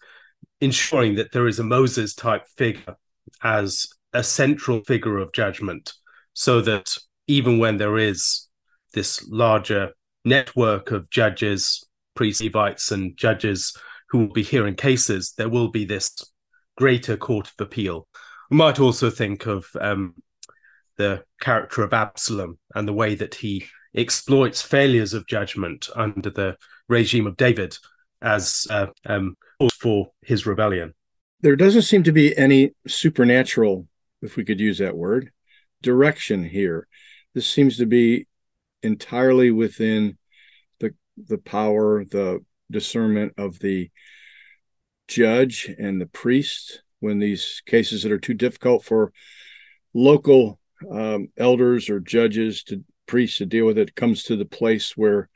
ensuring 0.60 1.16
that 1.16 1.32
there 1.32 1.48
is 1.48 1.58
a 1.58 1.64
Moses 1.64 2.14
type 2.14 2.44
figure 2.56 2.96
as 3.42 3.88
a 4.12 4.22
central 4.22 4.82
figure 4.84 5.18
of 5.18 5.32
judgment, 5.32 5.92
so 6.34 6.60
that 6.60 6.96
even 7.26 7.58
when 7.58 7.76
there 7.76 7.98
is 7.98 8.48
this 8.94 9.26
larger 9.28 9.90
network 10.24 10.90
of 10.90 11.08
judges, 11.10 11.84
priests, 12.14 12.42
Levites, 12.42 12.92
and 12.92 13.16
judges 13.16 13.74
who 14.10 14.18
will 14.18 14.32
be 14.32 14.42
hearing 14.42 14.74
cases, 14.74 15.32
there 15.36 15.48
will 15.48 15.70
be 15.70 15.84
this 15.84 16.14
greater 16.76 17.16
court 17.16 17.48
of 17.48 17.54
appeal. 17.66 18.06
We 18.50 18.56
might 18.56 18.78
also 18.78 19.08
think 19.08 19.46
of 19.46 19.66
um, 19.80 20.14
the 20.96 21.24
character 21.40 21.82
of 21.82 21.92
Absalom 21.92 22.58
and 22.74 22.86
the 22.86 22.92
way 22.92 23.14
that 23.14 23.36
he 23.36 23.66
exploits 23.94 24.62
failures 24.62 25.14
of 25.14 25.26
judgment 25.26 25.88
under 25.94 26.30
the 26.30 26.56
regime 26.88 27.26
of 27.26 27.36
David 27.36 27.76
as 28.20 28.66
uh, 28.70 28.86
um, 29.06 29.36
for 29.80 30.12
his 30.22 30.46
rebellion. 30.46 30.94
There 31.40 31.56
doesn't 31.56 31.82
seem 31.82 32.04
to 32.04 32.12
be 32.12 32.36
any 32.36 32.72
supernatural, 32.86 33.86
if 34.22 34.36
we 34.36 34.44
could 34.44 34.60
use 34.60 34.78
that 34.78 34.96
word, 34.96 35.30
direction 35.82 36.44
here. 36.44 36.86
This 37.34 37.46
seems 37.46 37.78
to 37.78 37.86
be 37.86 38.28
entirely 38.82 39.50
within 39.50 40.16
the 40.78 40.94
the 41.16 41.38
power, 41.38 42.04
the 42.04 42.44
discernment 42.70 43.34
of 43.36 43.58
the 43.58 43.90
judge 45.08 45.70
and 45.78 46.00
the 46.00 46.06
priest 46.06 46.82
when 47.00 47.18
these 47.18 47.62
cases 47.66 48.02
that 48.02 48.12
are 48.12 48.18
too 48.18 48.34
difficult 48.34 48.84
for 48.84 49.12
local 49.92 50.58
um, 50.90 51.28
elders 51.36 51.90
or 51.90 52.00
judges 52.00 52.62
to 52.64 52.84
priests 53.06 53.38
to 53.38 53.46
deal 53.46 53.66
with 53.66 53.78
it 53.78 53.94
comes 53.94 54.24
to 54.24 54.36
the 54.36 54.44
place 54.44 54.96
where 54.96 55.28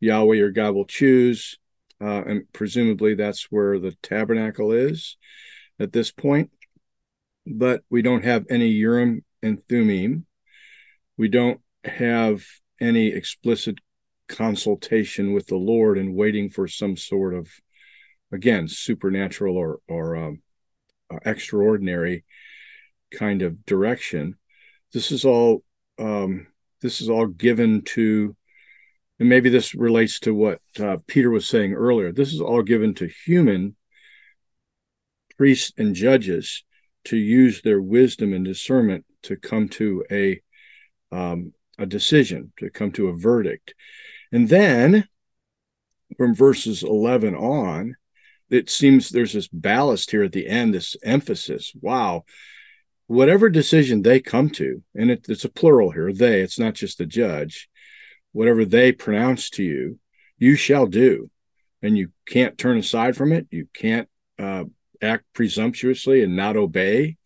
Yahweh 0.00 0.38
or 0.38 0.50
God 0.50 0.74
will 0.74 0.84
choose, 0.84 1.58
uh, 2.00 2.22
and 2.24 2.52
presumably 2.52 3.14
that's 3.14 3.44
where 3.50 3.78
the 3.78 3.96
tabernacle 4.02 4.72
is 4.72 5.16
at 5.78 5.92
this 5.92 6.10
point. 6.10 6.50
But 7.46 7.82
we 7.90 8.02
don't 8.02 8.24
have 8.24 8.46
any 8.50 8.68
Urim 8.68 9.24
and 9.42 9.66
Thummim. 9.68 10.26
We 11.16 11.28
don't 11.28 11.60
have 11.84 12.44
any 12.80 13.08
explicit 13.08 13.78
consultation 14.28 15.32
with 15.32 15.46
the 15.46 15.56
Lord 15.56 15.98
and 15.98 16.14
waiting 16.14 16.50
for 16.50 16.66
some 16.66 16.96
sort 16.96 17.34
of, 17.34 17.48
again, 18.32 18.68
supernatural 18.68 19.56
or 19.56 19.78
or 19.88 20.16
um, 20.16 20.42
uh, 21.12 21.18
extraordinary 21.24 22.24
kind 23.12 23.42
of 23.42 23.64
direction. 23.64 24.36
This 24.92 25.10
is 25.10 25.24
all 25.24 25.62
um, 25.98 26.46
this 26.80 27.00
is 27.00 27.08
all 27.08 27.26
given 27.26 27.82
to, 27.82 28.36
and 29.20 29.28
maybe 29.28 29.48
this 29.48 29.74
relates 29.74 30.20
to 30.20 30.34
what 30.34 30.60
uh, 30.80 30.96
Peter 31.06 31.30
was 31.30 31.46
saying 31.46 31.74
earlier. 31.74 32.12
This 32.12 32.32
is 32.32 32.40
all 32.40 32.62
given 32.62 32.94
to 32.94 33.08
human 33.24 33.76
priests 35.36 35.72
and 35.78 35.94
judges 35.94 36.64
to 37.04 37.16
use 37.16 37.62
their 37.62 37.80
wisdom 37.80 38.32
and 38.32 38.44
discernment 38.44 39.04
to 39.22 39.36
come 39.36 39.68
to 39.68 40.04
a 40.10 40.42
um, 41.10 41.52
a 41.78 41.86
decision, 41.86 42.52
to 42.58 42.70
come 42.70 42.92
to 42.92 43.08
a 43.08 43.16
verdict. 43.16 43.74
And 44.30 44.48
then 44.48 45.06
from 46.16 46.34
verses 46.34 46.82
11 46.82 47.34
on, 47.34 47.96
it 48.50 48.70
seems 48.70 49.08
there's 49.08 49.32
this 49.32 49.48
ballast 49.48 50.10
here 50.10 50.22
at 50.22 50.32
the 50.32 50.46
end, 50.46 50.74
this 50.74 50.96
emphasis. 51.02 51.72
Wow. 51.80 52.24
Whatever 53.06 53.50
decision 53.50 54.02
they 54.02 54.20
come 54.20 54.50
to, 54.50 54.82
and 54.94 55.10
it, 55.10 55.26
it's 55.28 55.44
a 55.44 55.50
plural 55.50 55.90
here, 55.90 56.12
they, 56.12 56.40
it's 56.40 56.58
not 56.58 56.74
just 56.74 56.98
the 56.98 57.06
judge, 57.06 57.68
whatever 58.32 58.64
they 58.64 58.92
pronounce 58.92 59.50
to 59.50 59.62
you, 59.62 59.98
you 60.38 60.56
shall 60.56 60.86
do. 60.86 61.30
And 61.82 61.98
you 61.98 62.12
can't 62.26 62.56
turn 62.56 62.78
aside 62.78 63.16
from 63.16 63.32
it. 63.32 63.48
You 63.50 63.66
can't 63.74 64.08
uh, 64.38 64.64
act 65.02 65.24
presumptuously 65.34 66.22
and 66.22 66.36
not 66.36 66.56
obey. 66.56 67.16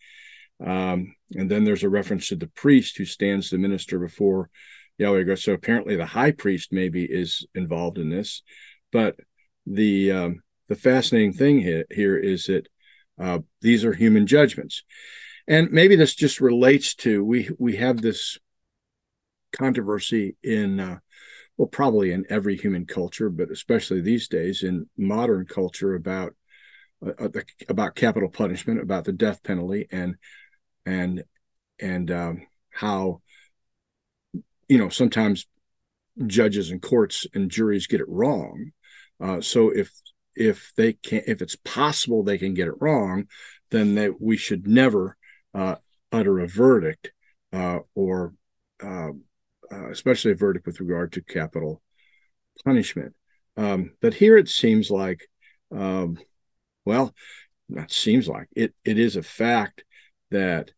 Um, 0.64 1.14
and 1.34 1.50
then 1.50 1.64
there's 1.64 1.82
a 1.82 1.88
reference 1.88 2.28
to 2.28 2.36
the 2.36 2.46
priest 2.48 2.96
who 2.96 3.04
stands 3.04 3.50
to 3.50 3.58
minister 3.58 3.98
before 3.98 4.48
Yahweh. 4.98 5.36
So 5.36 5.52
apparently 5.52 5.96
the 5.96 6.06
high 6.06 6.30
priest 6.30 6.72
maybe 6.72 7.04
is 7.04 7.46
involved 7.54 7.98
in 7.98 8.08
this. 8.08 8.42
But 8.92 9.16
the 9.66 10.12
um, 10.12 10.42
the 10.68 10.76
fascinating 10.76 11.32
thing 11.32 11.60
here, 11.60 11.84
here 11.90 12.16
is 12.16 12.46
that 12.46 12.66
uh, 13.20 13.40
these 13.60 13.84
are 13.84 13.92
human 13.92 14.26
judgments. 14.26 14.82
And 15.48 15.70
maybe 15.70 15.96
this 15.96 16.14
just 16.14 16.40
relates 16.40 16.94
to 16.96 17.24
we 17.24 17.50
we 17.58 17.76
have 17.76 18.02
this 18.02 18.38
controversy 19.52 20.36
in 20.42 20.80
uh, 20.80 20.98
well 21.56 21.68
probably 21.68 22.12
in 22.12 22.24
every 22.28 22.56
human 22.56 22.86
culture, 22.86 23.30
but 23.30 23.50
especially 23.50 24.00
these 24.00 24.28
days 24.28 24.62
in 24.62 24.88
modern 24.96 25.46
culture 25.46 25.94
about 25.94 26.34
uh, 27.04 27.12
uh 27.18 27.28
about 27.68 27.94
capital 27.94 28.28
punishment, 28.28 28.80
about 28.80 29.04
the 29.04 29.12
death 29.12 29.42
penalty, 29.42 29.86
and 29.90 30.16
and 30.84 31.24
and 31.78 32.10
um, 32.10 32.46
how 32.70 33.20
you 34.68 34.78
know 34.78 34.88
sometimes 34.88 35.46
judges 36.26 36.70
and 36.70 36.80
courts 36.80 37.26
and 37.34 37.50
juries 37.50 37.86
get 37.86 38.00
it 38.00 38.08
wrong. 38.08 38.72
Uh, 39.20 39.40
so 39.40 39.70
if 39.70 39.92
if 40.34 40.72
they 40.76 40.92
can 40.92 41.22
if 41.26 41.40
it's 41.40 41.56
possible 41.56 42.22
they 42.22 42.38
can 42.38 42.54
get 42.54 42.68
it 42.68 42.80
wrong, 42.80 43.26
then 43.70 43.94
they, 43.94 44.10
we 44.10 44.36
should 44.36 44.66
never 44.66 45.16
utter 46.12 46.38
a 46.40 46.46
verdict 46.46 47.12
uh, 47.52 47.78
or 47.94 48.34
uh, 48.82 49.10
uh, 49.72 49.90
especially 49.90 50.32
a 50.32 50.36
verdict 50.36 50.66
with 50.66 50.80
regard 50.80 51.12
to 51.12 51.22
capital 51.22 51.82
punishment. 52.64 53.14
Um, 53.56 53.92
but 54.00 54.14
here 54.14 54.36
it 54.36 54.48
seems 54.48 54.90
like, 54.90 55.28
um, 55.74 56.18
well, 56.84 57.14
not 57.68 57.90
seems 57.90 58.28
like 58.28 58.48
it. 58.54 58.74
It 58.84 58.98
is 58.98 59.16
a 59.16 59.22
fact 59.22 59.84
that 60.30 60.70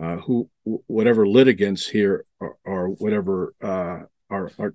uh, 0.00 0.16
who 0.16 0.50
whatever 0.64 1.26
litigants 1.26 1.86
here 1.86 2.24
or, 2.40 2.56
or 2.64 2.88
whatever 2.88 3.54
uh, 3.62 4.00
are, 4.30 4.50
are 4.58 4.74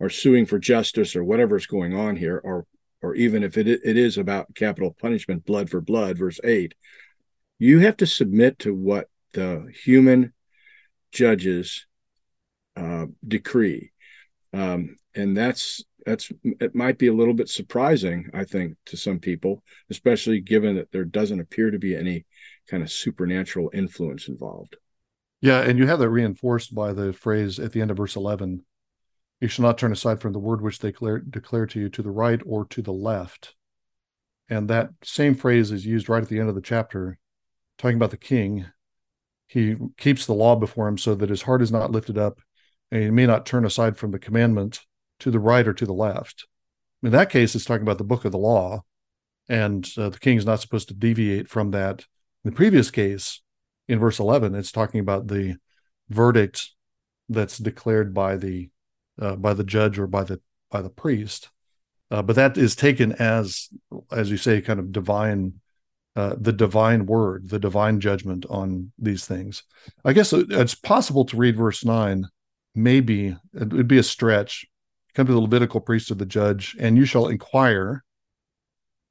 are 0.00 0.10
suing 0.10 0.46
for 0.46 0.58
justice 0.58 1.14
or 1.16 1.24
whatever 1.24 1.56
is 1.56 1.66
going 1.66 1.94
on 1.94 2.16
here, 2.16 2.40
or 2.42 2.66
or 3.00 3.14
even 3.14 3.42
if 3.42 3.56
it 3.56 3.68
it 3.68 3.96
is 3.96 4.18
about 4.18 4.54
capital 4.54 4.94
punishment, 5.00 5.46
blood 5.46 5.70
for 5.70 5.80
blood, 5.80 6.18
verse 6.18 6.40
eight, 6.44 6.74
you 7.58 7.80
have 7.80 7.96
to 7.98 8.06
submit 8.06 8.60
to 8.60 8.74
what 8.74 9.08
the 9.32 9.66
human 9.84 10.32
judges 11.12 11.86
uh, 12.76 13.06
decree, 13.26 13.92
um, 14.52 14.96
and 15.14 15.36
that's 15.36 15.84
that's 16.06 16.32
it 16.42 16.74
might 16.74 16.98
be 16.98 17.08
a 17.08 17.14
little 17.14 17.34
bit 17.34 17.48
surprising, 17.48 18.30
I 18.32 18.44
think, 18.44 18.76
to 18.86 18.96
some 18.96 19.18
people, 19.18 19.62
especially 19.90 20.40
given 20.40 20.76
that 20.76 20.92
there 20.92 21.04
doesn't 21.04 21.40
appear 21.40 21.70
to 21.70 21.78
be 21.78 21.96
any 21.96 22.24
kind 22.70 22.82
of 22.82 22.90
supernatural 22.90 23.70
influence 23.74 24.28
involved. 24.28 24.76
Yeah, 25.40 25.60
and 25.60 25.78
you 25.78 25.86
have 25.86 25.98
that 25.98 26.10
reinforced 26.10 26.74
by 26.74 26.92
the 26.92 27.12
phrase 27.12 27.58
at 27.58 27.72
the 27.72 27.80
end 27.80 27.90
of 27.90 27.96
verse 27.96 28.16
11 28.16 28.64
you 29.40 29.48
shall 29.48 29.64
not 29.64 29.78
turn 29.78 29.92
aside 29.92 30.20
from 30.20 30.32
the 30.32 30.38
word 30.38 30.60
which 30.60 30.80
they 30.80 30.90
declare, 30.90 31.18
declare 31.20 31.66
to 31.66 31.80
you 31.80 31.88
to 31.90 32.02
the 32.02 32.10
right 32.10 32.40
or 32.44 32.64
to 32.66 32.82
the 32.82 32.92
left. 32.92 33.54
And 34.48 34.68
that 34.68 34.90
same 35.04 35.34
phrase 35.34 35.70
is 35.70 35.86
used 35.86 36.08
right 36.08 36.22
at 36.22 36.28
the 36.28 36.40
end 36.40 36.48
of 36.48 36.54
the 36.54 36.60
chapter, 36.60 37.18
talking 37.78 37.96
about 37.96 38.10
the 38.10 38.16
king. 38.16 38.66
He 39.46 39.76
keeps 39.96 40.26
the 40.26 40.34
law 40.34 40.56
before 40.56 40.88
him 40.88 40.98
so 40.98 41.14
that 41.14 41.30
his 41.30 41.42
heart 41.42 41.62
is 41.62 41.72
not 41.72 41.90
lifted 41.90 42.18
up, 42.18 42.40
and 42.90 43.02
he 43.02 43.10
may 43.10 43.26
not 43.26 43.46
turn 43.46 43.64
aside 43.64 43.96
from 43.96 44.10
the 44.10 44.18
commandment 44.18 44.80
to 45.20 45.30
the 45.30 45.40
right 45.40 45.66
or 45.66 45.72
to 45.72 45.86
the 45.86 45.94
left. 45.94 46.46
In 47.02 47.12
that 47.12 47.30
case, 47.30 47.54
it's 47.54 47.64
talking 47.64 47.82
about 47.82 47.98
the 47.98 48.04
book 48.04 48.24
of 48.24 48.32
the 48.32 48.38
law, 48.38 48.82
and 49.48 49.88
uh, 49.96 50.10
the 50.10 50.18
king 50.18 50.36
is 50.36 50.44
not 50.44 50.60
supposed 50.60 50.88
to 50.88 50.94
deviate 50.94 51.48
from 51.48 51.70
that 51.70 52.04
in 52.44 52.50
the 52.50 52.56
previous 52.56 52.90
case, 52.90 53.42
in 53.88 53.98
verse 53.98 54.18
11, 54.18 54.54
it's 54.54 54.72
talking 54.72 55.00
about 55.00 55.26
the 55.26 55.56
verdict 56.08 56.70
that's 57.28 57.58
declared 57.58 58.14
by 58.14 58.36
the 58.36 58.70
uh, 59.20 59.34
by 59.34 59.52
the 59.54 59.64
judge 59.64 59.98
or 59.98 60.06
by 60.06 60.22
the 60.22 60.40
by 60.70 60.80
the 60.80 60.90
priest. 60.90 61.50
Uh, 62.10 62.22
but 62.22 62.36
that 62.36 62.56
is 62.56 62.74
taken 62.76 63.12
as, 63.12 63.68
as 64.10 64.30
you 64.30 64.36
say, 64.36 64.62
kind 64.62 64.80
of 64.80 64.92
divine, 64.92 65.54
uh, 66.18 66.34
the 66.36 66.52
divine 66.52 67.06
word, 67.06 67.48
the 67.48 67.60
divine 67.60 68.00
judgment 68.00 68.44
on 68.50 68.90
these 68.98 69.24
things. 69.24 69.62
I 70.04 70.12
guess 70.12 70.32
it's 70.32 70.74
possible 70.74 71.24
to 71.26 71.36
read 71.36 71.56
verse 71.56 71.84
nine. 71.84 72.26
Maybe 72.74 73.36
it 73.54 73.72
would 73.72 73.86
be 73.86 73.98
a 73.98 74.02
stretch. 74.02 74.66
Come 75.14 75.28
to 75.28 75.32
the 75.32 75.40
Levitical 75.40 75.80
priest 75.80 76.10
or 76.10 76.16
the 76.16 76.26
judge, 76.26 76.74
and 76.80 76.96
you 76.96 77.04
shall 77.04 77.28
inquire, 77.28 78.02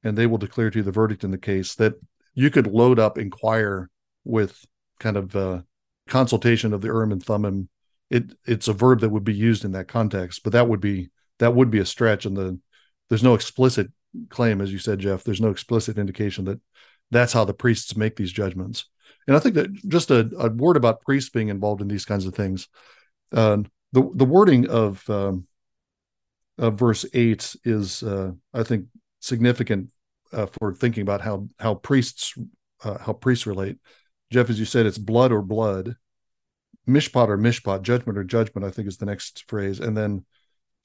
and 0.04 0.18
they 0.18 0.28
will 0.28 0.38
declare 0.38 0.70
to 0.70 0.80
you 0.80 0.84
the 0.84 0.92
verdict 0.92 1.24
in 1.24 1.32
the 1.32 1.38
case. 1.38 1.76
That 1.76 1.94
you 2.34 2.50
could 2.50 2.68
load 2.68 3.00
up 3.00 3.18
inquire 3.18 3.90
with 4.26 4.66
kind 5.00 5.16
of 5.16 5.34
uh, 5.34 5.62
consultation 6.10 6.74
of 6.74 6.82
the 6.82 6.88
Urim 6.88 7.14
and 7.14 7.24
Thummim. 7.24 7.70
It 8.10 8.34
it's 8.46 8.68
a 8.68 8.74
verb 8.74 9.00
that 9.00 9.12
would 9.12 9.24
be 9.24 9.34
used 9.34 9.64
in 9.64 9.72
that 9.72 9.88
context, 9.88 10.44
but 10.44 10.52
that 10.52 10.68
would 10.68 10.82
be 10.82 11.10
that 11.40 11.56
would 11.56 11.72
be 11.72 11.80
a 11.80 11.86
stretch, 11.86 12.26
and 12.26 12.36
the 12.36 12.60
there's 13.08 13.24
no 13.24 13.34
explicit 13.34 13.92
claim, 14.28 14.60
as 14.60 14.74
you 14.74 14.80
said, 14.80 15.00
Jeff. 15.00 15.24
There's 15.24 15.42
no 15.42 15.52
explicit 15.52 15.98
indication 15.98 16.44
that 16.46 16.60
that's 17.12 17.34
how 17.34 17.46
the 17.46 17.54
priests 17.54 17.96
make 17.96 18.16
these 18.16 18.32
judgments. 18.32 18.86
And 19.28 19.36
I 19.36 19.40
think 19.40 19.56
that 19.56 19.74
just 19.88 20.12
a, 20.12 20.30
a 20.38 20.50
word 20.50 20.78
about 20.78 21.02
priests 21.02 21.30
being 21.30 21.50
involved 21.50 21.82
in 21.82 21.88
these 21.88 22.06
kinds 22.06 22.26
of 22.26 22.34
things. 22.34 22.68
Uh, 23.32 23.58
the 23.92 24.10
the 24.16 24.26
wording 24.26 24.70
of 24.70 25.08
um, 25.10 25.48
of 26.58 26.80
verse 26.80 27.06
eight 27.14 27.56
is, 27.64 28.04
uh, 28.04 28.32
I 28.54 28.64
think, 28.64 28.86
significant 29.20 29.92
uh, 30.32 30.48
for 30.48 30.74
thinking 30.74 31.02
about 31.02 31.22
how 31.22 31.48
how 31.60 31.76
priests 31.76 32.34
uh, 32.84 32.98
how 33.00 33.14
priests 33.14 33.48
relate. 33.48 33.78
Jeff, 34.32 34.50
as 34.50 34.60
you 34.60 34.66
said, 34.66 34.86
it's 34.86 34.98
blood 34.98 35.32
or 35.32 35.42
blood, 35.42 35.96
mishpat 36.88 37.30
or 37.30 37.38
mishpat, 37.38 37.82
judgment 37.82 38.18
or 38.18 38.24
judgment. 38.24 38.66
I 38.66 38.72
think 38.72 38.88
is 38.88 38.98
the 38.98 39.06
next 39.06 39.46
phrase, 39.48 39.80
and 39.80 39.96
then 39.96 40.26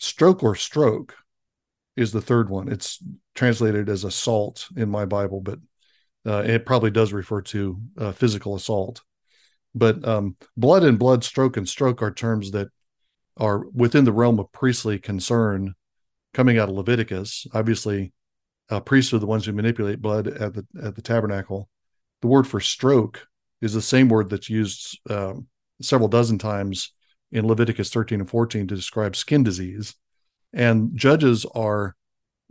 Stroke 0.03 0.43
or 0.43 0.57
stroke 0.57 1.15
is 1.95 2.11
the 2.11 2.21
third 2.21 2.51
one. 2.51 2.67
It's 2.67 3.01
translated 3.37 3.89
as 3.89 4.03
assault 4.03 4.67
in 4.77 4.89
my 4.89 5.05
Bible, 5.05 5.41
but 5.41 5.61
uh, 6.27 6.43
it 6.45 6.67
probably 6.67 6.91
does 6.91 7.13
refer 7.13 7.41
to 7.41 7.81
uh, 7.99 8.13
physical 8.13 8.55
assault. 8.55 9.03
But 9.75 10.07
um, 10.07 10.37
blood 10.57 10.85
and 10.85 10.99
blood, 10.99 11.25
stroke 11.25 11.57
and 11.57 11.69
stroke 11.69 12.03
are 12.03 12.13
terms 12.13 12.51
that 12.53 12.69
are 13.37 13.67
within 13.73 14.05
the 14.05 14.13
realm 14.13 14.39
of 14.39 14.53
priestly 14.53 14.99
concern 14.99 15.75
coming 16.35 16.59
out 16.59 16.69
of 16.69 16.75
Leviticus. 16.75 17.47
Obviously, 17.55 18.13
uh, 18.71 18.81
priests 18.81 19.13
are 19.13 19.19
the 19.19 19.27
ones 19.27 19.47
who 19.47 19.53
manipulate 19.53 20.01
blood 20.01 20.29
at 20.29 20.55
the 20.55 20.67
at 20.83 20.95
the 20.95 21.03
tabernacle. 21.03 21.69
The 22.21 22.29
word 22.29 22.47
for 22.47 22.61
stroke 22.61 23.27
is 23.61 23.75
the 23.75 23.83
same 23.83 24.09
word 24.09 24.31
that's 24.31 24.51
used 24.51 24.99
um, 25.11 25.47
several 25.81 26.09
dozen 26.09 26.39
times 26.39 26.93
in 27.31 27.47
Leviticus 27.47 27.91
13 27.91 28.21
and 28.21 28.29
14 28.29 28.69
to 28.69 28.75
describe 28.75 29.17
skin 29.17 29.43
disease. 29.43 29.95
And 30.53 30.97
judges 30.97 31.47
are 31.55 31.97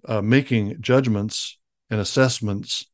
uh, 0.07 0.22
making 0.22 0.82
judgments 0.82 1.57
and 1.89 1.99
assessments 1.99 2.88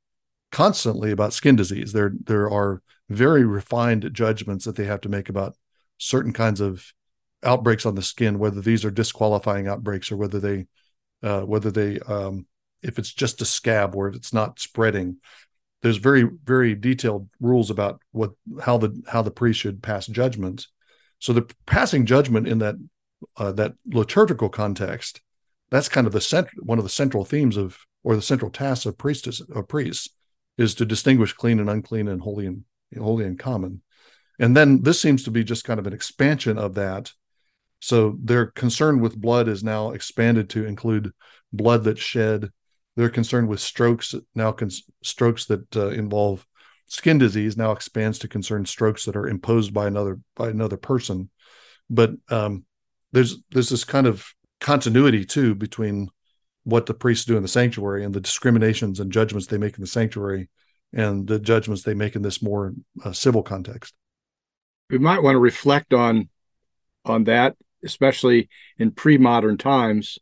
constantly 0.58 1.12
about 1.12 1.34
skin 1.34 1.56
disease. 1.56 1.94
There, 1.94 2.14
there 2.24 2.50
are 2.50 2.82
very 3.10 3.46
refined 3.46 4.10
judgments 4.12 4.66
that 4.66 4.76
they 4.76 4.86
have 4.86 5.02
to 5.02 5.10
make 5.10 5.30
about 5.30 5.56
certain 6.00 6.34
kinds 6.34 6.62
of 6.62 6.84
outbreaks 7.44 7.86
on 7.86 7.94
the 7.94 8.02
skin, 8.02 8.40
whether 8.40 8.60
these 8.60 8.84
are 8.84 8.90
disqualifying 8.90 9.68
outbreaks 9.68 10.12
or 10.12 10.18
whether 10.18 10.40
they, 10.40 10.66
uh, 11.22 11.42
whether 11.42 11.70
they, 11.70 12.00
um, 12.00 12.48
if 12.82 12.98
it's 12.98 13.14
just 13.14 13.40
a 13.40 13.46
scab 13.46 13.94
or 13.94 14.08
if 14.08 14.16
it's 14.16 14.34
not 14.34 14.60
spreading. 14.60 15.18
There's 15.84 15.98
very, 15.98 16.28
very 16.44 16.74
detailed 16.74 17.30
rules 17.40 17.70
about 17.70 18.02
what 18.12 18.32
how 18.60 18.80
the 18.80 19.00
how 19.08 19.22
the 19.22 19.30
priest 19.30 19.60
should 19.60 19.84
pass 19.84 20.08
judgments. 20.08 20.70
So 21.20 21.34
the 21.34 21.46
passing 21.68 22.08
judgment 22.08 22.48
in 22.48 22.58
that 22.60 22.78
uh, 23.38 23.52
that 23.52 23.74
liturgical 23.86 24.50
context, 24.50 25.22
that's 25.70 25.88
kind 25.88 26.08
of 26.08 26.14
the 26.14 26.22
cent- 26.22 26.50
one 26.64 26.80
of 26.80 26.84
the 26.84 26.90
central 26.90 27.26
themes 27.26 27.58
of 27.58 27.78
or 28.04 28.16
the 28.16 28.24
central 28.24 28.50
tasks 28.50 28.88
of 28.88 28.98
priests 28.98 29.40
of 29.40 29.68
priests 29.68 30.17
is 30.58 30.76
to 30.76 30.86
distinguish 30.86 31.34
clean 31.34 31.60
and 31.60 31.70
unclean 31.70 32.08
and 32.08 32.22
holy 32.22 32.46
and 32.48 32.64
holy 32.98 33.26
and 33.26 33.38
common. 33.38 33.82
And 34.40 34.56
then 34.56 34.82
this 34.84 35.02
seems 35.02 35.24
to 35.24 35.32
be 35.32 35.44
just 35.44 35.64
kind 35.64 35.80
of 35.80 35.88
an 35.88 35.94
expansion 35.94 36.58
of 36.58 36.76
that. 36.76 37.12
So 37.80 38.18
their 38.24 38.48
concern 38.48 39.00
with 39.00 39.20
blood 39.20 39.48
is 39.48 39.64
now 39.64 39.92
expanded 39.92 40.50
to 40.52 40.66
include 40.66 41.12
blood 41.54 41.84
that's 41.84 42.02
shed. 42.02 42.50
They're 42.96 43.10
concerned 43.10 43.50
with 43.50 43.60
strokes 43.60 44.16
now. 44.34 44.52
Cons- 44.52 44.84
strokes 45.04 45.46
that 45.46 45.76
uh, 45.76 45.90
involve 45.90 46.46
skin 46.88 47.18
disease 47.18 47.58
now 47.58 47.72
expands 47.72 48.20
to 48.20 48.28
concern 48.28 48.66
strokes 48.66 49.06
that 49.06 49.16
are 49.16 49.28
imposed 49.28 49.74
by 49.74 49.88
another 49.88 50.20
by 50.36 50.50
another 50.50 50.78
person. 50.78 51.30
But 51.90 52.12
um, 52.30 52.66
there's 53.12 53.38
there's 53.52 53.70
this 53.70 53.84
kind 53.84 54.08
of 54.08 54.26
continuity 54.60 55.24
too 55.26 55.54
between 55.54 56.10
what 56.68 56.86
the 56.86 56.94
priests 56.94 57.24
do 57.24 57.38
in 57.38 57.42
the 57.42 57.48
sanctuary 57.48 58.04
and 58.04 58.14
the 58.14 58.20
discriminations 58.20 59.00
and 59.00 59.10
judgments 59.10 59.48
they 59.48 59.58
make 59.58 59.76
in 59.76 59.82
the 59.82 59.88
sanctuary 59.88 60.50
and 60.92 61.26
the 61.26 61.40
judgments 61.40 61.84
they 61.84 61.94
make 61.94 62.14
in 62.14 62.24
this 62.24 62.42
more 62.42 62.74
uh, 63.06 63.14
civil 63.14 63.42
context. 63.42 63.94
We 64.90 64.98
might 64.98 65.24
want 65.24 65.36
to 65.36 65.40
reflect 65.40 65.94
on 65.94 66.28
on 67.06 67.24
that, 67.24 67.56
especially 67.86 68.50
in 68.78 68.92
pre-modern 68.92 69.58
times, 69.58 70.20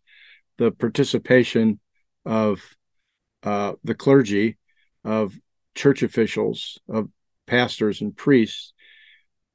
the 0.57 0.69
participation 0.69 1.79
of 2.25 2.61
uh, 3.41 3.73
the 3.83 3.95
clergy, 3.95 4.57
of 5.03 5.39
church 5.73 6.03
officials, 6.03 6.77
of 6.87 7.09
pastors 7.47 8.01
and 8.01 8.15
priests 8.15 8.71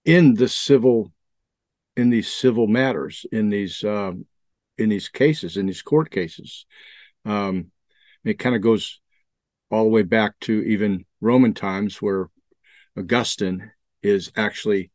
in 0.05 0.35
the 0.35 0.49
civil, 0.49 1.13
in 1.97 2.11
these 2.11 2.33
civil 2.33 2.67
matters, 2.67 3.25
in 3.31 3.49
these 3.49 3.85
um, 3.85 4.27
in 4.81 4.89
these 4.89 5.09
cases, 5.09 5.57
in 5.57 5.67
these 5.67 5.83
court 5.83 6.11
cases. 6.11 6.67
Um, 7.25 7.71
it 8.25 8.39
kind 8.39 8.57
of 8.57 8.63
goes 8.63 9.01
all 9.71 9.85
the 9.85 9.91
way 9.91 10.03
back 10.03 10.33
to 10.41 10.63
even 10.63 11.05
Roman 11.21 11.55
times, 11.55 12.01
where 12.03 12.29
Augustine 12.97 13.71
is 14.03 14.33
actually, 14.37 14.91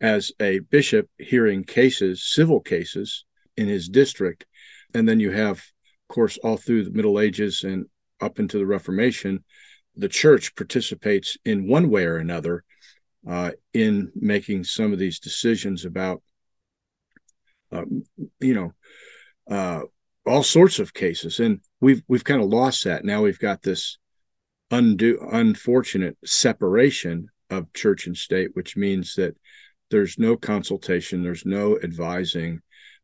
as 0.00 0.32
a 0.40 0.58
bishop, 0.58 1.08
hearing 1.16 1.64
cases, 1.64 2.22
civil 2.24 2.60
cases 2.60 3.24
in 3.56 3.68
his 3.68 3.88
district. 3.88 4.44
And 4.92 5.08
then 5.08 5.20
you 5.20 5.30
have, 5.30 5.58
of 5.58 6.14
course, 6.14 6.36
all 6.38 6.56
through 6.56 6.84
the 6.84 6.90
Middle 6.90 7.20
Ages 7.20 7.62
and 7.64 7.86
up 8.20 8.38
into 8.38 8.58
the 8.58 8.66
Reformation, 8.66 9.44
the 9.96 10.08
church 10.08 10.54
participates 10.56 11.36
in 11.44 11.68
one 11.68 11.88
way 11.88 12.04
or 12.04 12.16
another 12.16 12.64
uh, 13.28 13.52
in 13.72 14.10
making 14.14 14.64
some 14.64 14.92
of 14.92 14.98
these 14.98 15.18
decisions 15.18 15.84
about, 15.84 16.22
um, 17.74 18.04
you 18.40 18.54
know, 18.54 18.72
uh, 19.50 19.82
all 20.26 20.42
sorts 20.42 20.78
of 20.78 20.94
cases, 20.94 21.40
and 21.40 21.60
we've 21.80 22.02
we've 22.08 22.24
kind 22.24 22.42
of 22.42 22.48
lost 22.48 22.84
that. 22.84 23.04
Now 23.04 23.22
we've 23.22 23.38
got 23.38 23.62
this 23.62 23.98
undue, 24.70 25.18
unfortunate 25.30 26.16
separation 26.24 27.28
of 27.50 27.72
church 27.72 28.06
and 28.06 28.16
state, 28.16 28.50
which 28.54 28.76
means 28.76 29.14
that 29.14 29.36
there's 29.90 30.18
no 30.18 30.36
consultation, 30.36 31.22
there's 31.22 31.44
no 31.44 31.78
advising, 31.80 32.60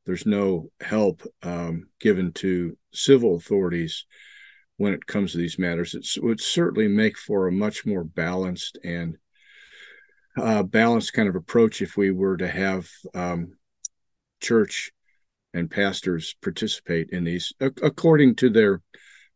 there's 0.06 0.26
no 0.26 0.70
help 0.80 1.22
um, 1.42 1.88
given 2.00 2.32
to 2.32 2.76
civil 2.92 3.36
authorities 3.36 4.06
when 4.76 4.94
it 4.94 5.06
comes 5.06 5.32
to 5.32 5.38
these 5.38 5.58
matters. 5.58 5.94
It 5.94 6.24
would 6.24 6.40
certainly 6.40 6.88
make 6.88 7.18
for 7.18 7.46
a 7.46 7.52
much 7.52 7.84
more 7.84 8.02
balanced 8.02 8.78
and 8.82 9.18
uh, 10.36 10.62
balanced 10.62 11.12
kind 11.12 11.28
of 11.28 11.36
approach 11.36 11.82
if 11.82 11.96
we 11.96 12.10
were 12.10 12.38
to 12.38 12.48
have 12.48 12.88
um, 13.14 13.58
church 14.40 14.92
and 15.52 15.70
pastors 15.70 16.34
participate 16.42 17.10
in 17.10 17.24
these 17.24 17.52
according 17.60 18.34
to 18.36 18.50
their 18.50 18.82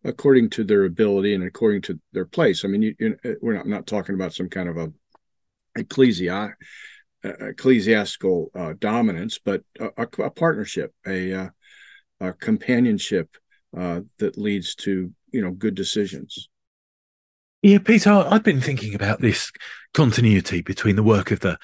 according 0.05 0.51
to 0.51 0.65
their 0.65 0.85
ability 0.85 1.35
and 1.35 1.43
according 1.43 1.81
to 1.83 1.99
their 2.13 2.27
place. 2.27 2.65
I 2.65 2.69
mean, 2.69 2.83
you, 2.83 2.95
you, 2.99 3.17
we're 3.41 3.55
not, 3.55 3.67
not 3.67 3.87
talking 3.87 4.15
about 4.15 4.35
some 4.35 4.51
kind 4.51 4.69
of 4.69 4.77
a 4.77 4.93
ecclesi- 5.79 6.31
uh, 6.31 7.29
ecclesiastical 7.41 8.51
uh, 8.55 8.75
dominance, 8.79 9.39
but 9.43 9.63
a, 9.81 10.07
a 10.23 10.31
partnership, 10.31 10.93
a, 11.07 11.33
uh, 11.33 11.49
a 12.21 12.33
companionship 12.35 13.35
uh, 13.77 14.01
that 14.19 14.37
leads 14.37 14.75
to 14.75 15.13
you 15.33 15.43
know 15.43 15.51
good 15.51 15.75
decisions. 15.75 16.49
Yeah, 17.63 17.79
Peter, 17.79 18.11
I've 18.11 18.43
been 18.43 18.61
thinking 18.61 18.95
about 18.95 19.23
this 19.23 19.51
continuity 19.95 20.61
between 20.61 20.97
the 20.97 21.03
work 21.03 21.31
of 21.31 21.41
the 21.41 21.57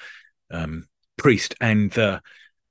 um, 0.49 0.87
priest 1.17 1.53
and 1.61 1.91
the, 1.91 2.21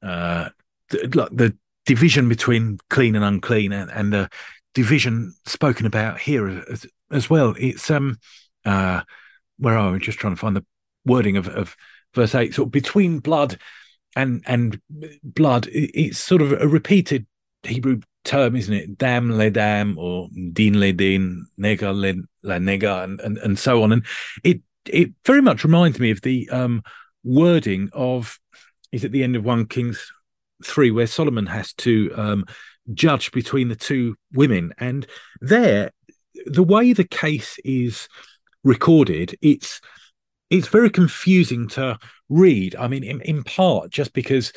uh, 0.02 0.48
the, 0.90 1.28
the 1.32 1.56
division 1.86 2.28
between 2.28 2.78
clean 2.88 3.16
and 3.16 3.24
unclean, 3.24 3.72
and, 3.72 3.90
and 3.90 4.12
the 4.12 4.28
division 4.74 5.34
spoken 5.46 5.86
about 5.86 6.20
here 6.20 6.48
as, 6.70 6.86
as 7.10 7.30
well. 7.30 7.54
It's 7.58 7.90
um, 7.90 8.18
uh, 8.64 9.02
where 9.58 9.76
are 9.76 9.92
we? 9.92 9.98
Just 9.98 10.18
trying 10.18 10.34
to 10.34 10.40
find 10.40 10.56
the 10.56 10.64
wording 11.04 11.36
of, 11.36 11.48
of 11.48 11.76
verse 12.14 12.34
eight. 12.34 12.54
So 12.54 12.64
between 12.66 13.20
blood 13.20 13.58
and 14.16 14.42
and 14.46 14.80
blood, 15.22 15.68
it's 15.72 16.18
sort 16.18 16.42
of 16.42 16.52
a 16.52 16.68
repeated 16.68 17.26
Hebrew 17.62 18.00
term, 18.24 18.56
isn't 18.56 18.74
it? 18.74 18.98
Dam 18.98 19.32
le 19.32 19.50
dam 19.50 19.98
or 19.98 20.28
din 20.52 20.78
le 20.78 20.92
din, 20.92 21.46
nega 21.58 21.94
le 21.94 22.14
la 22.42 22.56
nega, 22.56 23.04
and, 23.04 23.20
and 23.20 23.38
and 23.38 23.58
so 23.58 23.82
on. 23.82 23.92
And 23.92 24.04
it 24.44 24.60
it 24.88 25.10
very 25.24 25.42
much 25.42 25.64
reminds 25.64 25.98
me 25.98 26.10
of 26.10 26.20
the 26.22 26.48
um, 26.50 26.82
wording 27.24 27.90
of 27.92 28.38
is 28.92 29.04
at 29.04 29.12
the 29.12 29.22
end 29.22 29.36
of 29.36 29.44
one 29.44 29.66
Kings 29.66 30.12
three, 30.64 30.90
where 30.90 31.06
Solomon 31.06 31.46
has 31.46 31.72
to 31.74 32.12
um, 32.16 32.44
judge 32.92 33.32
between 33.32 33.68
the 33.68 33.76
two 33.76 34.16
women, 34.32 34.72
and 34.78 35.06
there, 35.40 35.90
the 36.46 36.62
way 36.62 36.92
the 36.92 37.04
case 37.04 37.58
is 37.64 38.08
recorded, 38.64 39.36
it's 39.40 39.80
it's 40.50 40.68
very 40.68 40.90
confusing 40.90 41.68
to 41.68 41.98
read. 42.28 42.74
I 42.74 42.88
mean, 42.88 43.04
in, 43.04 43.20
in 43.20 43.44
part, 43.44 43.90
just 43.90 44.12
because 44.12 44.52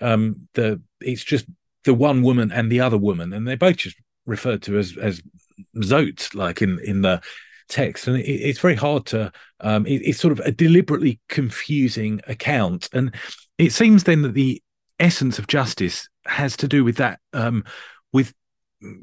um, 0.00 0.48
the 0.54 0.80
it's 1.00 1.24
just 1.24 1.46
the 1.84 1.94
one 1.94 2.22
woman 2.22 2.52
and 2.52 2.70
the 2.70 2.80
other 2.80 2.98
woman, 2.98 3.32
and 3.32 3.46
they're 3.46 3.56
both 3.56 3.76
just 3.76 3.96
referred 4.26 4.62
to 4.62 4.78
as 4.78 4.96
as 4.96 5.22
zot, 5.76 6.34
like 6.34 6.62
in 6.62 6.78
in 6.84 7.02
the 7.02 7.20
text, 7.68 8.06
and 8.06 8.16
it, 8.16 8.26
it's 8.26 8.60
very 8.60 8.76
hard 8.76 9.06
to. 9.06 9.32
Um, 9.60 9.86
it, 9.86 10.02
it's 10.02 10.20
sort 10.20 10.32
of 10.32 10.40
a 10.40 10.52
deliberately 10.52 11.20
confusing 11.28 12.20
account, 12.26 12.88
and 12.92 13.14
it 13.58 13.72
seems 13.72 14.04
then 14.04 14.22
that 14.22 14.34
the 14.34 14.62
essence 14.98 15.38
of 15.38 15.46
justice 15.46 16.08
has 16.26 16.56
to 16.58 16.68
do 16.68 16.84
with 16.84 16.96
that, 16.96 17.20
um, 17.32 17.64
with 18.12 18.34